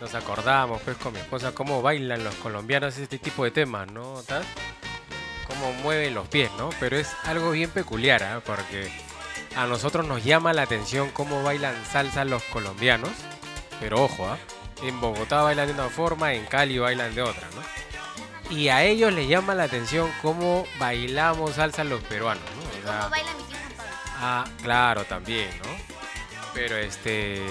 Nos 0.00 0.14
acordábamos 0.14 0.82
pues 0.82 0.96
con 0.96 1.12
mi 1.12 1.20
esposa 1.20 1.52
cómo 1.52 1.80
bailan 1.80 2.24
los 2.24 2.34
colombianos 2.36 2.98
este 2.98 3.18
tipo 3.18 3.44
de 3.44 3.50
temas, 3.50 3.90
¿no? 3.90 4.22
¿Tas? 4.26 4.44
Cómo 5.46 5.72
mueven 5.82 6.14
los 6.14 6.28
pies, 6.28 6.50
¿no? 6.58 6.70
Pero 6.80 6.96
es 6.96 7.14
algo 7.24 7.52
bien 7.52 7.70
peculiar, 7.70 8.22
¿ah? 8.22 8.40
Porque 8.44 8.90
a 9.56 9.66
nosotros 9.66 10.06
nos 10.06 10.24
llama 10.24 10.52
la 10.52 10.62
atención 10.62 11.10
cómo 11.10 11.42
bailan 11.42 11.74
salsa 11.84 12.24
los 12.24 12.42
colombianos. 12.44 13.12
Pero 13.78 14.02
ojo, 14.02 14.26
¿ah? 14.26 14.38
En 14.82 15.00
Bogotá 15.00 15.42
bailan 15.42 15.68
de 15.68 15.74
una 15.74 15.88
forma, 15.88 16.32
en 16.34 16.46
Cali 16.46 16.78
bailan 16.78 17.14
de 17.14 17.22
otra, 17.22 17.46
¿no? 17.54 18.56
Y 18.56 18.68
a 18.68 18.84
ellos 18.84 19.12
les 19.12 19.28
llama 19.28 19.54
la 19.54 19.64
atención 19.64 20.10
cómo 20.20 20.66
bailamos 20.78 21.52
salsa 21.52 21.84
los 21.84 22.02
peruanos, 22.02 22.42
¿no? 22.56 22.61
O 22.82 22.86
sea, 22.86 22.98
¿Cómo 22.98 23.10
baila 23.10 23.34
mi 23.34 23.42
tío 23.44 23.56
Juan 23.56 23.72
Pablo? 23.76 23.92
Ah, 24.18 24.44
claro, 24.62 25.04
también, 25.04 25.50
¿no? 25.64 25.70
Pero 26.54 26.76
este. 26.76 27.42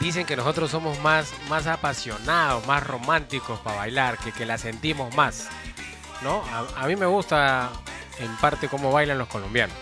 Dicen 0.00 0.26
que 0.26 0.36
nosotros 0.36 0.70
somos 0.70 0.98
más, 1.00 1.32
más 1.48 1.66
apasionados, 1.66 2.64
más 2.66 2.86
románticos 2.86 3.58
para 3.60 3.78
bailar, 3.78 4.16
que, 4.18 4.30
que 4.30 4.46
la 4.46 4.56
sentimos 4.58 5.14
más. 5.16 5.48
¿No? 6.22 6.44
A, 6.52 6.84
a 6.84 6.86
mí 6.86 6.94
me 6.94 7.06
gusta 7.06 7.70
en 8.18 8.36
parte 8.36 8.68
cómo 8.68 8.92
bailan 8.92 9.18
los 9.18 9.28
colombianos. 9.28 9.76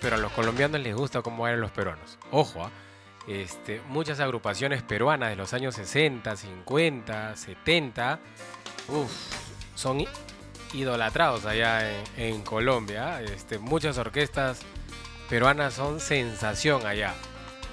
Pero 0.00 0.16
a 0.16 0.18
los 0.18 0.32
colombianos 0.32 0.80
les 0.80 0.94
gusta 0.94 1.22
cómo 1.22 1.44
bailan 1.44 1.60
los 1.60 1.70
peruanos. 1.70 2.18
Ojo, 2.30 2.64
¿ah? 2.64 2.70
este, 3.26 3.80
muchas 3.88 4.20
agrupaciones 4.20 4.82
peruanas 4.82 5.30
de 5.30 5.36
los 5.36 5.52
años 5.54 5.74
60, 5.74 6.36
50, 6.36 7.36
70, 7.36 8.20
uf, 8.88 9.10
son 9.74 10.04
idolatrados 10.72 11.44
allá 11.44 11.90
en, 12.16 12.42
Colombia. 12.42 13.20
Este, 13.22 13.58
muchas 13.58 13.98
orquestas 13.98 14.60
peruanas 15.28 15.74
son 15.74 16.00
sensación 16.00 16.86
allá, 16.86 17.14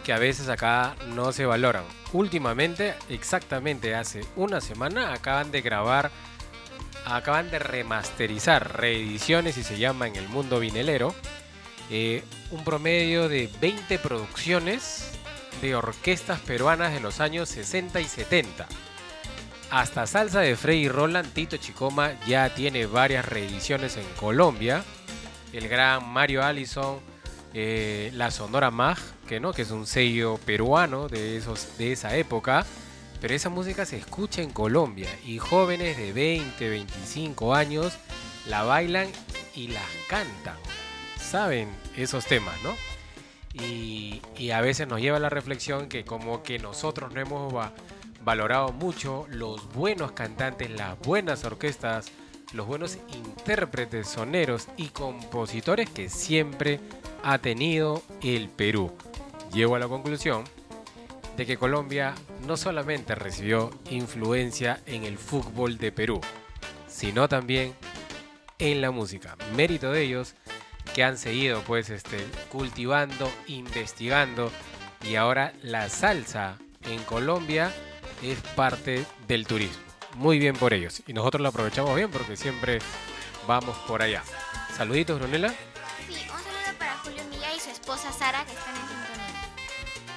que 0.04 0.14
a 0.14 0.20
veces 0.20 0.50
acá 0.50 0.96
no 1.08 1.32
se 1.32 1.46
valoran. 1.46 1.84
Últimamente, 2.14 2.96
exactamente 3.10 3.96
hace 3.96 4.26
una 4.36 4.62
semana, 4.62 5.14
acaban 5.14 5.52
de 5.52 5.62
grabar, 5.62 6.12
acaban 7.06 7.50
de 7.50 7.60
remasterizar, 7.60 8.78
reediciones 8.78 9.58
y 9.58 9.64
se 9.64 9.78
llama 9.78 10.08
en 10.08 10.16
el 10.16 10.28
mundo 10.28 10.60
vinelero, 10.60 11.16
eh, 11.90 12.24
un 12.52 12.64
promedio 12.64 13.28
de 13.30 13.50
20 13.60 14.00
producciones 14.00 15.12
de 15.62 15.76
orquestas 15.76 16.40
peruanas 16.40 16.94
de 16.94 17.00
los 17.00 17.20
años 17.20 17.50
60 17.50 18.02
y 18.02 18.06
70. 18.06 18.68
Hasta 19.72 20.06
Salsa 20.06 20.42
de 20.42 20.58
Freddy 20.58 20.90
Roland, 20.90 21.32
Tito 21.32 21.56
Chicoma 21.56 22.12
ya 22.28 22.54
tiene 22.54 22.88
varias 22.88 23.24
reediciones 23.24 23.96
en 23.96 24.06
Colombia. 24.20 24.84
El 25.54 25.70
gran 25.70 26.06
Mario 26.10 26.44
Allison, 26.44 27.00
eh, 27.54 28.12
la 28.14 28.32
Sonora 28.32 28.70
Mag, 28.70 28.98
que, 29.30 29.40
¿no? 29.40 29.54
que 29.54 29.62
es 29.62 29.72
un 29.72 29.88
sello 29.88 30.38
peruano 30.46 31.08
de, 31.08 31.38
esos, 31.38 31.78
de 31.78 31.94
esa 31.94 32.18
época. 32.18 32.66
Pero 33.22 33.34
esa 33.34 33.48
música 33.48 33.86
se 33.86 33.96
escucha 33.96 34.42
en 34.42 34.52
Colombia 34.52 35.08
y 35.26 35.38
jóvenes 35.38 35.96
de 35.96 36.12
20, 36.12 36.70
25 36.70 37.56
años 37.56 37.94
la 38.48 38.64
bailan 38.64 39.08
y 39.56 39.70
las 39.70 39.88
cantan. 40.10 40.58
Saben 41.18 41.70
esos 41.96 42.26
temas, 42.26 42.56
¿no? 42.62 42.76
Y, 43.54 44.22
y 44.38 44.52
a 44.52 44.60
veces 44.60 44.90
nos 44.90 45.00
lleva 45.00 45.16
a 45.16 45.22
la 45.22 45.30
reflexión 45.30 45.88
que 45.88 46.04
como 46.04 46.44
que 46.44 46.60
nosotros 46.60 47.14
no 47.14 47.22
hemos 47.22 47.54
valorado 48.24 48.72
mucho 48.72 49.26
los 49.30 49.74
buenos 49.74 50.12
cantantes, 50.12 50.70
las 50.72 50.98
buenas 51.00 51.44
orquestas, 51.44 52.12
los 52.54 52.68
buenos 52.68 52.98
intérpretes, 53.14 54.08
soneros 54.08 54.68
y 54.78 54.88
compositores 54.90 55.90
que 55.90 56.10
siempre 56.10 56.80
ha 57.24 57.38
tenido 57.38 58.04
el 58.22 58.50
Perú. 58.50 58.92
Llego 59.54 59.76
a 59.76 59.80
la 59.80 59.88
conclusión 59.88 60.44
de 61.38 61.46
que 61.46 61.58
Colombia 61.58 62.14
no 62.46 62.58
solamente 62.58 63.16
recibió 63.16 63.72
influencia 63.90 64.82
en 64.86 65.04
el 65.04 65.18
fútbol 65.18 65.78
de 65.78 65.92
Perú, 65.92 66.22
sino 66.88 67.28
también 67.30 67.74
en 68.60 68.82
la 68.82 68.92
música. 68.92 69.38
Mérito 69.56 69.92
de 69.92 70.04
ellos 70.04 70.36
que 70.94 71.04
han 71.04 71.18
seguido 71.18 71.62
pues 71.62 71.90
este 71.90 72.18
cultivando, 72.52 73.32
investigando 73.48 74.52
y 75.08 75.16
ahora 75.16 75.54
la 75.64 75.90
salsa 75.90 76.58
en 76.84 77.02
Colombia 77.04 77.72
es 78.22 78.40
parte 78.56 79.06
del 79.28 79.46
turismo. 79.48 79.82
Muy 80.16 80.40
bien 80.40 80.56
por 80.56 80.74
ellos 80.74 81.02
y 81.08 81.14
nosotros 81.14 81.42
lo 81.42 81.50
aprovechamos 81.50 81.96
bien 81.96 82.12
porque 82.12 82.36
siempre 82.36 82.80
vamos 83.48 83.78
por 83.88 84.02
allá. 84.02 84.24
Saluditos, 84.76 85.20
Brunella. 85.20 85.54
Sí, 86.08 86.14
un 86.14 86.44
saludo 86.44 86.78
para 86.78 86.98
Julio 86.98 87.24
Milla 87.30 87.56
y 87.56 87.60
su 87.60 87.70
esposa 87.70 88.12
Sara 88.12 88.46
que 88.46 88.52
están 88.52 88.76
en 88.76 88.82
sintonía. 88.82 89.32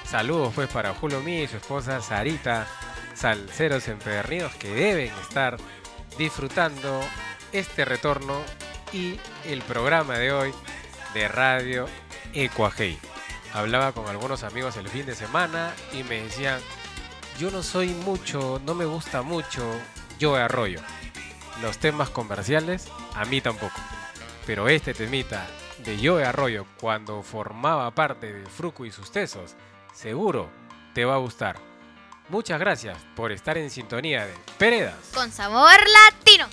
Saludos 0.05 0.53
pues 0.53 0.69
para 0.69 0.93
Julio 0.93 1.19
Mí 1.21 1.41
y 1.41 1.47
su 1.47 1.57
esposa 1.57 2.01
Sarita, 2.01 2.67
salseros 3.15 3.87
empedernidos 3.87 4.53
que 4.55 4.69
deben 4.69 5.11
estar 5.21 5.57
disfrutando 6.17 7.01
este 7.51 7.85
retorno 7.85 8.41
y 8.93 9.19
el 9.45 9.61
programa 9.61 10.17
de 10.17 10.31
hoy 10.31 10.53
de 11.13 11.27
Radio 11.27 11.87
Ecuajei. 12.33 12.97
Hablaba 13.53 13.93
con 13.93 14.07
algunos 14.07 14.43
amigos 14.43 14.77
el 14.77 14.89
fin 14.89 15.05
de 15.05 15.15
semana 15.15 15.73
y 15.93 16.03
me 16.03 16.21
decían, 16.21 16.59
yo 17.37 17.51
no 17.51 17.63
soy 17.63 17.89
mucho, 17.89 18.61
no 18.65 18.73
me 18.73 18.85
gusta 18.85 19.21
mucho 19.21 19.69
Joe 20.21 20.41
Arroyo. 20.41 20.79
Los 21.61 21.77
temas 21.77 22.09
comerciales, 22.09 22.87
a 23.13 23.25
mí 23.25 23.41
tampoco. 23.41 23.75
Pero 24.45 24.69
este 24.69 24.93
temita 24.93 25.45
de 25.83 25.97
Joe 26.01 26.23
Arroyo 26.25 26.65
cuando 26.79 27.23
formaba 27.23 27.91
parte 27.91 28.31
de 28.31 28.45
Fruco 28.45 28.85
y 28.85 28.91
sus 28.91 29.11
tesos, 29.11 29.55
seguro 29.93 30.49
te 30.93 31.03
va 31.03 31.15
a 31.15 31.19
gustar. 31.19 31.57
Muchas 32.29 32.59
gracias 32.59 32.97
por 33.15 33.31
estar 33.31 33.57
en 33.57 33.69
sintonía 33.69 34.25
de 34.25 34.33
Peredas. 34.57 34.95
Con 35.13 35.31
sabor 35.31 35.79
latino. 36.11 36.47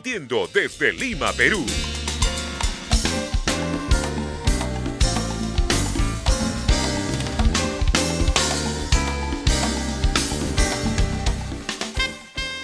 Desde 0.00 0.92
Lima, 0.92 1.32
Perú. 1.32 1.64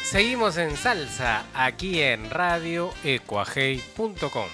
Seguimos 0.05 0.57
en 0.59 0.77
salsa 0.77 1.45
aquí 1.55 2.01
en 2.01 2.31
radioecuajei.com. 2.31 4.47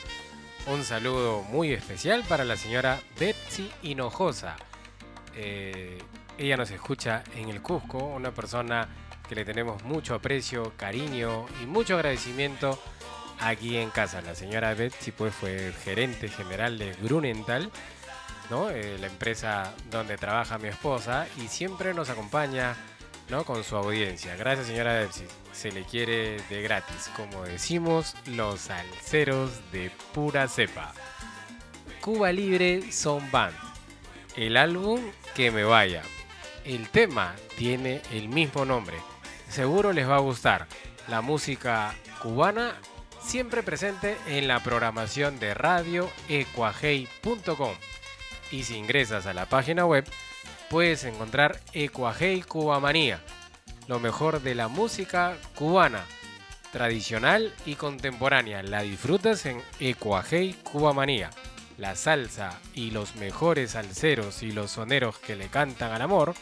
Un 0.69 0.85
saludo 0.85 1.43
muy 1.43 1.73
especial 1.73 2.25
para 2.27 2.45
la 2.45 2.57
señora 2.57 2.99
Betsy 3.19 3.71
Hinojosa. 3.83 4.57
Eh, 5.37 5.99
ella 6.39 6.57
nos 6.57 6.71
escucha 6.71 7.23
en 7.37 7.51
el 7.51 7.61
Cusco, 7.61 7.99
una 7.99 8.33
persona 8.33 8.89
que 9.31 9.37
le 9.37 9.45
tenemos 9.45 9.85
mucho 9.85 10.17
aprecio, 10.17 10.73
cariño 10.77 11.47
y 11.63 11.67
mucho 11.67 11.95
agradecimiento 11.95 12.83
aquí 13.39 13.77
en 13.77 13.91
casa. 13.91 14.21
La 14.23 14.35
señora 14.35 14.75
Betsy 14.75 15.13
pues 15.13 15.33
fue 15.33 15.73
gerente 15.85 16.29
general 16.29 16.79
de 16.79 16.97
Grunenthal, 17.01 17.71
¿no? 18.51 18.71
Eh, 18.71 18.99
la 18.99 19.07
empresa 19.07 19.73
donde 19.89 20.17
trabaja 20.17 20.59
mi 20.59 20.67
esposa 20.67 21.29
y 21.37 21.47
siempre 21.47 21.95
nos 21.95 22.11
acompaña 22.11 22.75
¿no? 23.29 23.45
con 23.45 23.63
su 23.63 23.77
audiencia. 23.77 24.35
Gracias 24.35 24.67
señora 24.67 24.95
Betsy. 24.95 25.27
Se 25.53 25.71
le 25.71 25.85
quiere 25.85 26.43
de 26.51 26.63
gratis, 26.63 27.09
como 27.15 27.45
decimos 27.45 28.17
los 28.27 28.63
salseros 28.63 29.53
de 29.71 29.93
pura 30.13 30.49
cepa. 30.49 30.93
Cuba 32.01 32.33
Libre 32.33 32.91
Son 32.91 33.31
Band. 33.31 33.55
El 34.35 34.57
álbum 34.57 35.01
que 35.37 35.53
me 35.53 35.63
vaya. 35.63 36.03
El 36.65 36.89
tema 36.89 37.37
tiene 37.57 38.03
el 38.11 38.29
mismo 38.29 38.65
nombre. 38.65 38.97
Seguro 39.51 39.93
les 39.93 40.09
va 40.09 40.17
a 40.17 40.21
gustar. 40.21 40.69
La 41.09 41.23
música 41.23 41.93
cubana 42.23 42.77
siempre 43.21 43.65
presente 43.65 44.17
en 44.29 44.47
la 44.47 44.61
programación 44.61 45.41
de 45.41 45.55
radio 45.55 46.09
ecuajei.com. 46.29 47.75
Y 48.53 48.63
si 48.63 48.77
ingresas 48.77 49.27
a 49.27 49.35
la 49.35 49.47
página 49.47 49.87
web, 49.87 50.09
puedes 50.71 51.05
encontrar 51.05 51.61
Ecuajei 51.73 52.43
Cubamanía, 52.43 53.21
lo 53.89 53.99
mejor 53.99 54.41
de 54.41 54.55
la 54.55 54.69
música 54.69 55.37
cubana, 55.57 56.05
tradicional 56.73 57.53
y 57.67 57.75
contemporánea. 57.75 58.63
La 58.63 58.83
disfrutas 58.83 59.47
en 59.47 59.61
Ecuajei 59.81 60.55
Cubamanía. 60.63 61.31
La 61.77 61.97
salsa 61.97 62.61
y 62.75 62.93
los 62.93 63.17
mejores 63.17 63.73
salseros 63.73 64.45
y 64.45 64.53
los 64.53 64.71
soneros 64.71 65.19
que 65.19 65.35
le 65.35 65.49
cantan 65.49 65.91
al 65.93 66.03
amor 66.03 66.35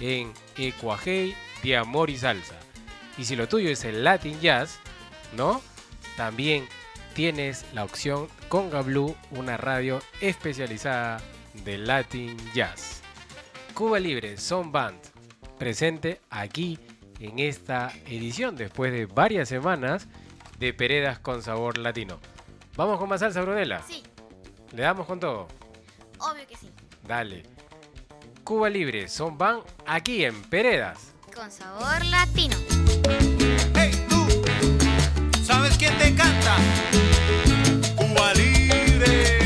en 0.00 0.32
Ecuajei 0.56 1.36
de 1.62 1.76
Amor 1.76 2.10
y 2.10 2.18
Salsa. 2.18 2.54
Y 3.16 3.24
si 3.24 3.36
lo 3.36 3.48
tuyo 3.48 3.70
es 3.70 3.84
el 3.84 4.04
Latin 4.04 4.40
Jazz, 4.40 4.78
¿no? 5.36 5.60
También 6.16 6.66
tienes 7.14 7.64
la 7.74 7.84
opción 7.84 8.28
Conga 8.48 8.82
Blue, 8.82 9.16
una 9.32 9.56
radio 9.56 10.00
especializada 10.20 11.20
de 11.64 11.78
Latin 11.78 12.36
Jazz. 12.54 13.02
Cuba 13.74 13.98
Libre 13.98 14.36
Son 14.38 14.72
Band, 14.72 14.98
presente 15.58 16.20
aquí 16.30 16.78
en 17.20 17.38
esta 17.38 17.92
edición 18.06 18.56
después 18.56 18.92
de 18.92 19.06
varias 19.06 19.48
semanas 19.48 20.06
de 20.58 20.72
Peredas 20.72 21.18
con 21.18 21.42
sabor 21.42 21.78
latino. 21.78 22.18
¿Vamos 22.76 22.98
con 22.98 23.08
más 23.08 23.20
salsa, 23.20 23.40
Brunella? 23.42 23.82
Sí, 23.82 24.02
¿Le 24.72 24.82
damos 24.82 25.06
con 25.06 25.18
todo? 25.18 25.48
obvio 26.18 26.46
que 26.46 26.56
sí. 26.56 26.70
Dale. 27.06 27.44
Cuba 28.44 28.68
Libre 28.70 29.08
Son 29.08 29.36
Band 29.38 29.62
aquí 29.86 30.24
en 30.24 30.40
Peredas. 30.42 31.14
Con 31.38 31.52
sabor 31.52 32.04
latino. 32.06 32.56
Hey, 33.76 33.92
tú, 34.08 34.26
¿sabes 35.46 35.78
quién 35.78 35.96
te 35.96 36.12
canta? 36.12 36.56
Cuba 37.94 38.34
Libre. 38.34 39.37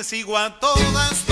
A 0.00 0.48
todas 0.60 1.27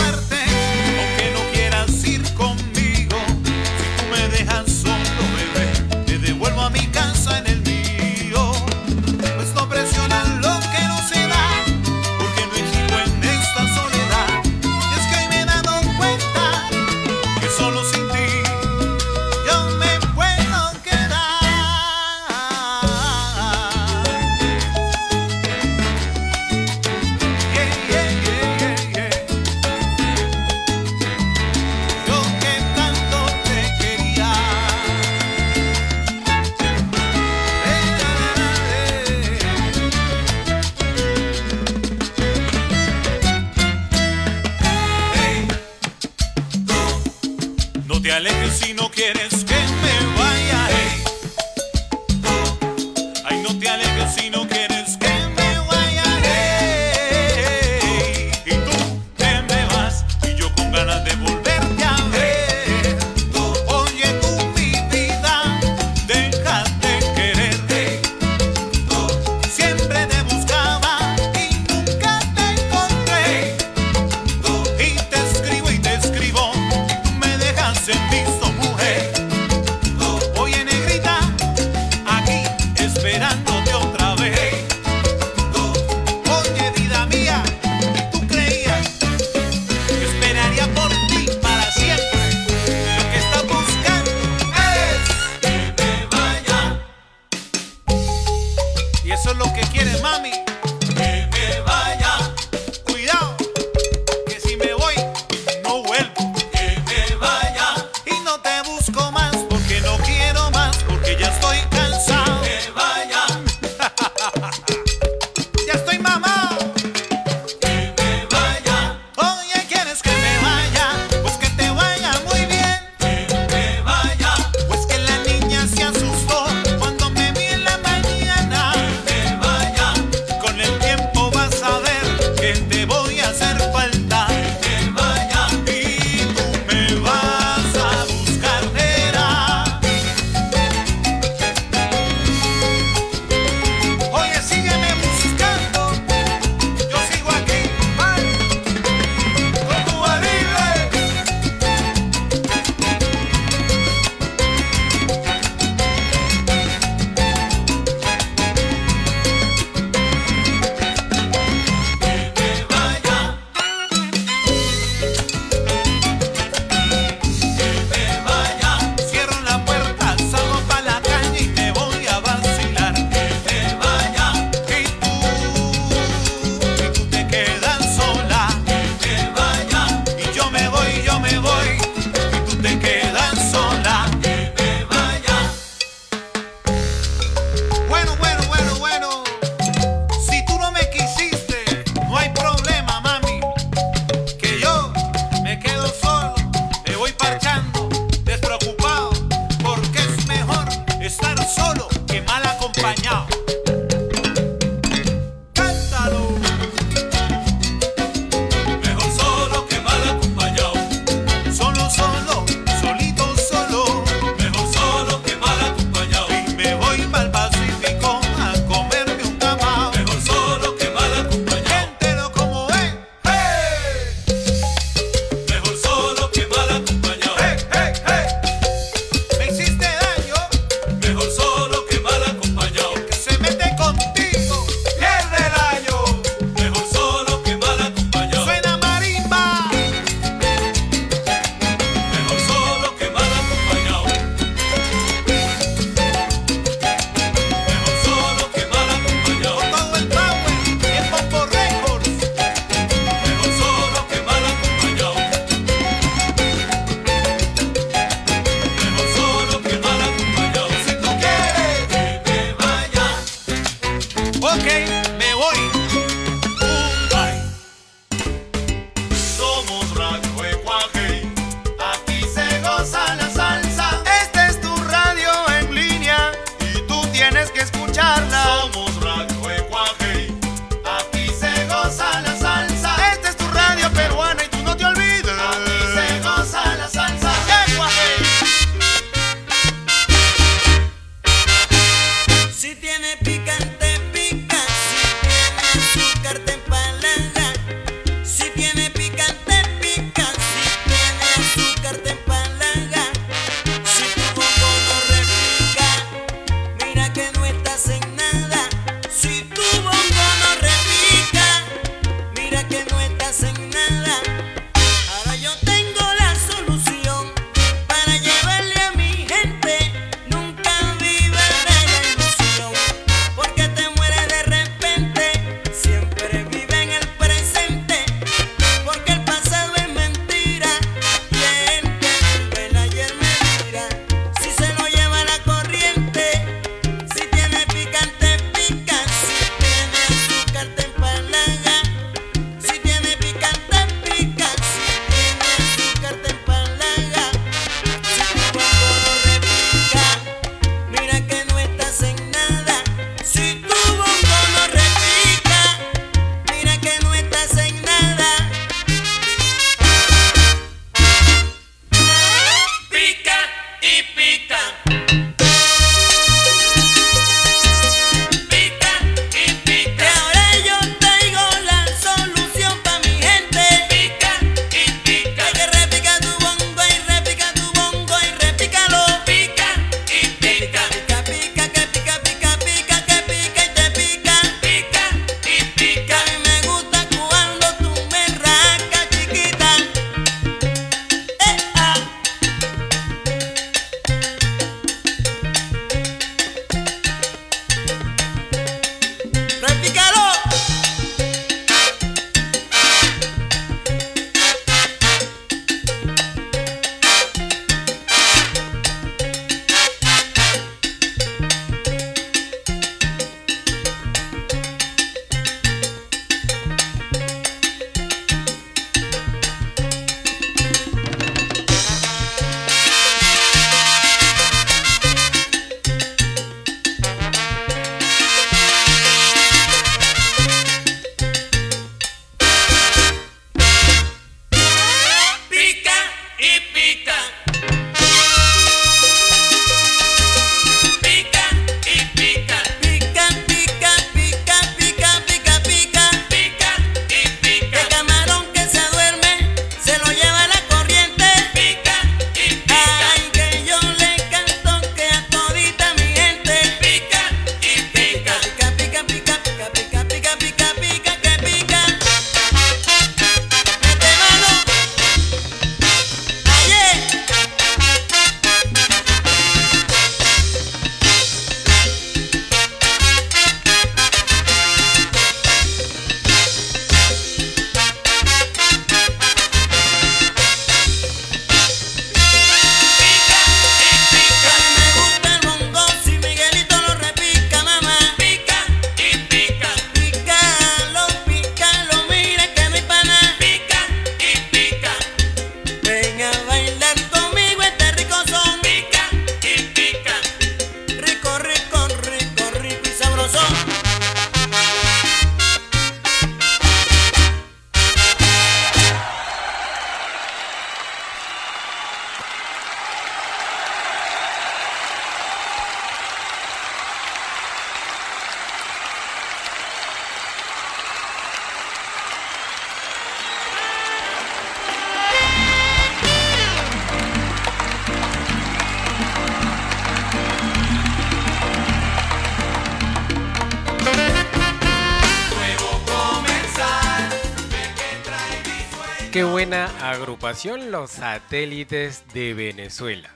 los 540.44 540.90
satélites 540.90 542.04
de 542.12 542.34
Venezuela. 542.34 543.10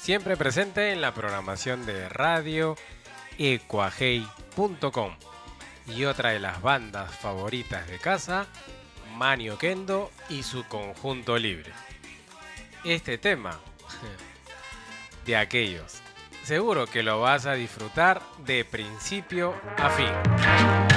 Siempre 0.00 0.38
presente 0.38 0.90
en 0.90 1.02
la 1.02 1.12
programación 1.12 1.84
de 1.84 2.08
radio 2.08 2.76
ecuajei.com. 3.38 5.14
Y 5.86 6.04
otra 6.06 6.30
de 6.30 6.38
las 6.38 6.62
bandas 6.62 7.14
favoritas 7.18 7.86
de 7.88 7.98
casa, 7.98 8.46
Manio 9.16 9.58
Kendo 9.58 10.10
y 10.30 10.44
su 10.44 10.64
conjunto 10.64 11.36
libre. 11.36 11.72
Este 12.84 13.18
tema, 13.18 13.60
de 15.26 15.36
aquellos, 15.36 16.00
seguro 16.42 16.86
que 16.86 17.02
lo 17.02 17.20
vas 17.20 17.44
a 17.44 17.52
disfrutar 17.52 18.22
de 18.46 18.64
principio 18.64 19.54
a 19.76 19.90
fin. 19.90 20.91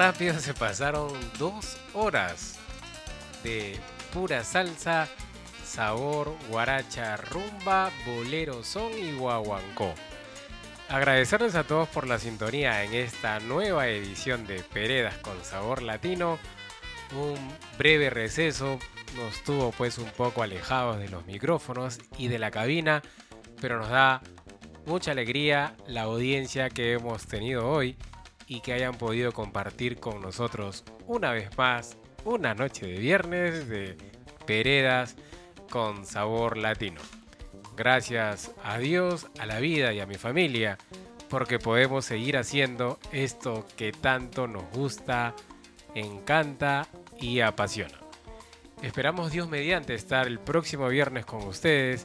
Rápido 0.00 0.38
se 0.38 0.54
pasaron 0.54 1.12
dos 1.38 1.76
horas 1.92 2.58
de 3.44 3.78
pura 4.14 4.44
salsa 4.44 5.06
sabor, 5.62 6.34
guaracha, 6.48 7.18
rumba, 7.18 7.90
bolero, 8.06 8.64
son 8.64 8.96
y 8.98 9.12
guaguancó. 9.12 9.92
Agradecerles 10.88 11.54
a 11.54 11.64
todos 11.64 11.86
por 11.90 12.06
la 12.08 12.18
sintonía 12.18 12.82
en 12.82 12.94
esta 12.94 13.40
nueva 13.40 13.88
edición 13.88 14.46
de 14.46 14.62
Peredas 14.62 15.18
con 15.18 15.44
sabor 15.44 15.82
latino. 15.82 16.38
Un 17.14 17.36
breve 17.76 18.08
receso 18.08 18.78
nos 19.16 19.44
tuvo 19.44 19.70
pues 19.70 19.98
un 19.98 20.08
poco 20.12 20.42
alejados 20.42 20.98
de 20.98 21.10
los 21.10 21.26
micrófonos 21.26 21.98
y 22.16 22.28
de 22.28 22.38
la 22.38 22.50
cabina, 22.50 23.02
pero 23.60 23.78
nos 23.78 23.90
da 23.90 24.22
mucha 24.86 25.10
alegría 25.10 25.76
la 25.86 26.04
audiencia 26.04 26.70
que 26.70 26.94
hemos 26.94 27.26
tenido 27.26 27.68
hoy 27.68 27.98
y 28.50 28.60
que 28.62 28.72
hayan 28.72 28.98
podido 28.98 29.30
compartir 29.30 30.00
con 30.00 30.20
nosotros 30.20 30.82
una 31.06 31.30
vez 31.30 31.56
más 31.56 31.96
una 32.24 32.52
noche 32.52 32.84
de 32.84 32.98
viernes 32.98 33.68
de 33.68 33.96
Peredas 34.44 35.14
con 35.70 36.04
sabor 36.04 36.56
latino. 36.56 37.00
Gracias 37.76 38.50
a 38.64 38.78
Dios, 38.78 39.28
a 39.38 39.46
la 39.46 39.60
vida 39.60 39.92
y 39.92 40.00
a 40.00 40.06
mi 40.06 40.16
familia, 40.16 40.78
porque 41.28 41.60
podemos 41.60 42.04
seguir 42.04 42.36
haciendo 42.36 42.98
esto 43.12 43.68
que 43.76 43.92
tanto 43.92 44.48
nos 44.48 44.64
gusta, 44.72 45.32
encanta 45.94 46.88
y 47.20 47.42
apasiona. 47.42 48.00
Esperamos 48.82 49.30
Dios 49.30 49.48
mediante 49.48 49.94
estar 49.94 50.26
el 50.26 50.40
próximo 50.40 50.88
viernes 50.88 51.24
con 51.24 51.44
ustedes 51.44 52.04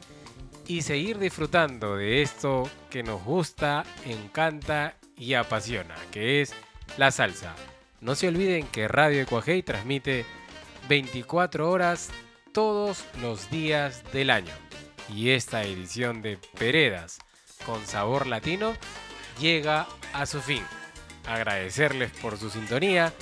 y 0.68 0.84
seguir 0.84 1.18
disfrutando 1.18 1.96
de 1.96 2.22
esto 2.22 2.70
que 2.92 3.02
nos 3.02 3.24
gusta, 3.24 3.84
encanta 4.06 4.96
y 5.18 5.34
apasiona, 5.34 5.96
que 6.12 6.42
es 6.42 6.54
la 6.98 7.12
salsa. 7.12 7.56
No 8.02 8.16
se 8.16 8.28
olviden 8.28 8.68
que 8.68 8.88
Radio 8.88 9.22
Ecuajei 9.22 9.64
transmite 9.64 10.26
24 10.88 11.70
horas 11.70 12.10
todos 12.52 13.04
los 13.22 13.50
días 13.50 14.04
del 14.12 14.30
año. 14.30 14.54
Y 15.10 15.32
esta 15.32 15.64
edición 15.64 16.22
de 16.22 16.38
Peredas 16.58 17.20
con 17.66 17.86
sabor 17.86 18.28
latino 18.28 18.74
llega 19.40 19.88
a 20.14 20.26
su 20.26 20.42
fin. 20.42 20.64
Agradecerles 21.28 22.12
por 22.12 22.38
su 22.38 22.50
sintonía 22.50 23.14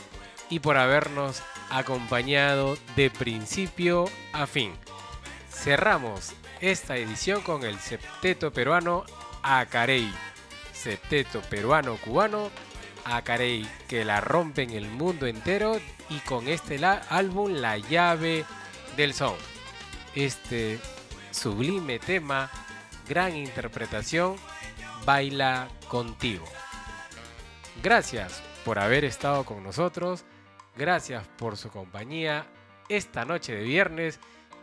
y 0.50 0.60
por 0.60 0.78
habernos 0.78 1.42
acompañado 1.70 2.78
de 2.96 3.10
principio 3.10 4.06
a 4.34 4.46
fin. 4.46 4.74
Cerramos 5.50 6.34
esta 6.62 6.98
edición 6.98 7.42
con 7.42 7.64
el 7.64 7.80
septeto 7.80 8.52
peruano 8.52 9.06
Acarey. 9.42 10.12
Septeto 10.84 11.40
peruano 11.40 11.96
cubano 11.96 12.52
Acarey 13.06 13.66
que 13.88 14.04
la 14.04 14.20
rompe 14.20 14.64
en 14.64 14.72
el 14.72 14.90
mundo 14.90 15.28
entero 15.28 15.80
y 16.10 16.20
con 16.20 16.50
este 16.50 16.84
álbum 16.86 17.54
La 17.54 17.78
llave 17.78 18.44
del 18.98 19.14
son. 19.14 19.36
Este 20.14 20.82
sublime 21.32 22.00
tema, 22.00 22.52
gran 23.08 23.34
interpretación, 23.34 24.36
baila 25.06 25.70
contigo. 25.88 26.44
Gracias 27.82 28.44
por 28.66 28.78
haber 28.78 29.06
estado 29.06 29.46
con 29.46 29.64
nosotros, 29.64 30.26
gracias 30.76 31.26
por 31.38 31.56
su 31.56 31.70
compañía 31.70 32.46
esta 32.90 33.24
noche 33.24 33.56
de 33.56 33.64
viernes 33.64 34.20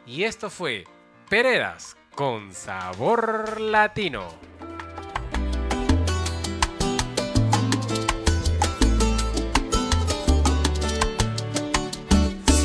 y 0.07 0.25
esto 0.25 0.51
fue 0.51 0.85
Peredas 1.31 1.97
con 2.15 2.53
sabor 2.53 3.59
latino. 3.59 4.29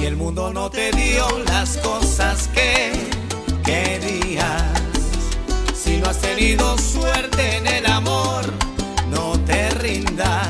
El 0.05 0.17
mundo 0.17 0.53
no 0.53 0.69
te 0.69 0.91
dio 0.91 1.25
las 1.47 1.77
cosas 1.77 2.47
que 2.49 2.91
querías, 3.63 4.61
si 5.73 5.97
no 5.97 6.07
has 6.07 6.19
tenido 6.19 6.77
suerte 6.77 7.57
en 7.57 7.65
el 7.65 7.87
amor, 7.87 8.45
no 9.09 9.31
te 9.47 9.71
rindas. 9.71 10.47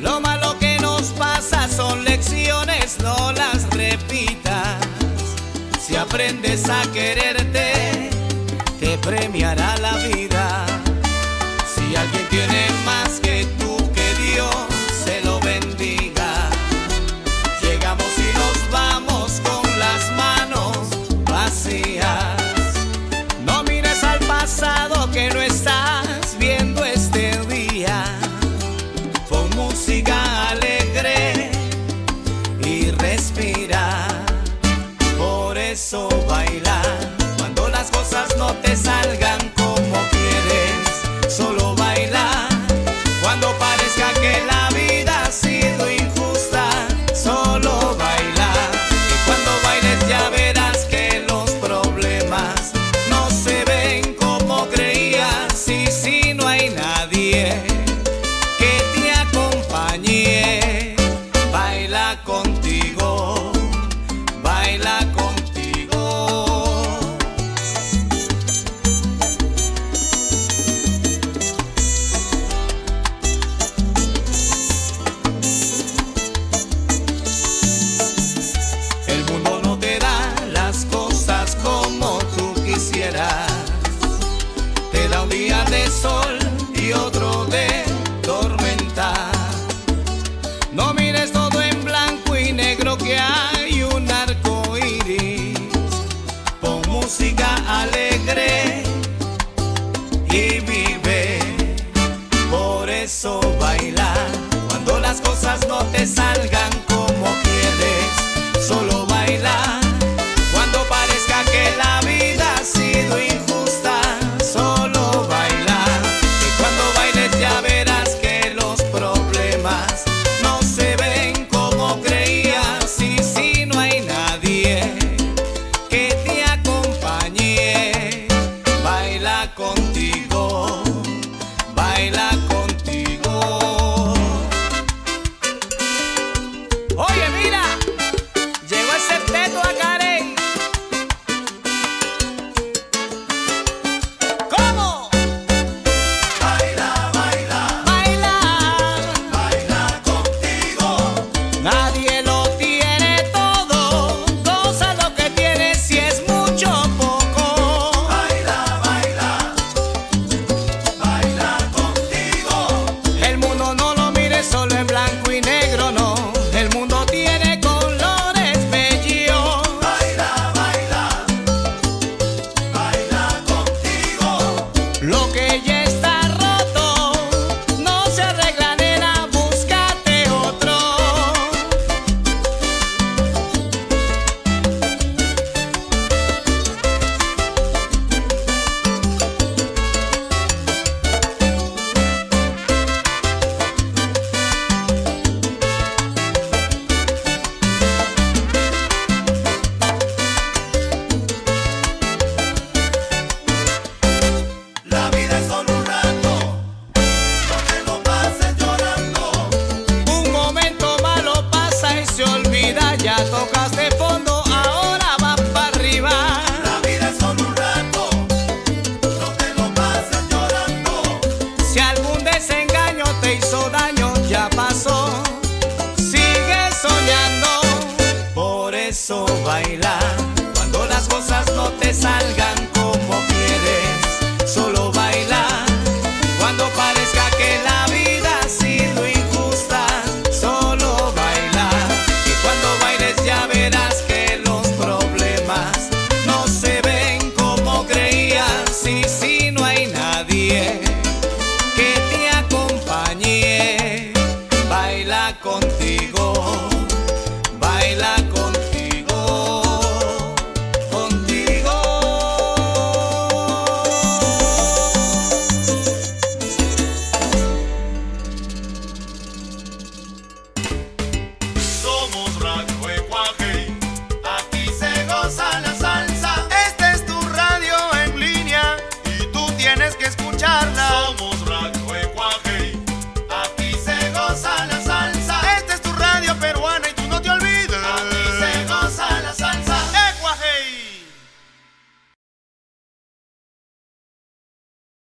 Lo 0.00 0.22
malo 0.22 0.58
que 0.58 0.78
nos 0.78 1.02
pasa 1.18 1.68
son 1.68 2.02
lecciones, 2.02 2.96
no 3.02 3.30
las 3.32 3.68
repitas. 3.68 4.78
Si 5.78 5.94
aprendes 5.94 6.66
a 6.70 6.80
quererte, 6.92 8.08
te 8.80 8.96
premiará 8.96 9.76
la 9.76 9.98
vida. 9.98 10.09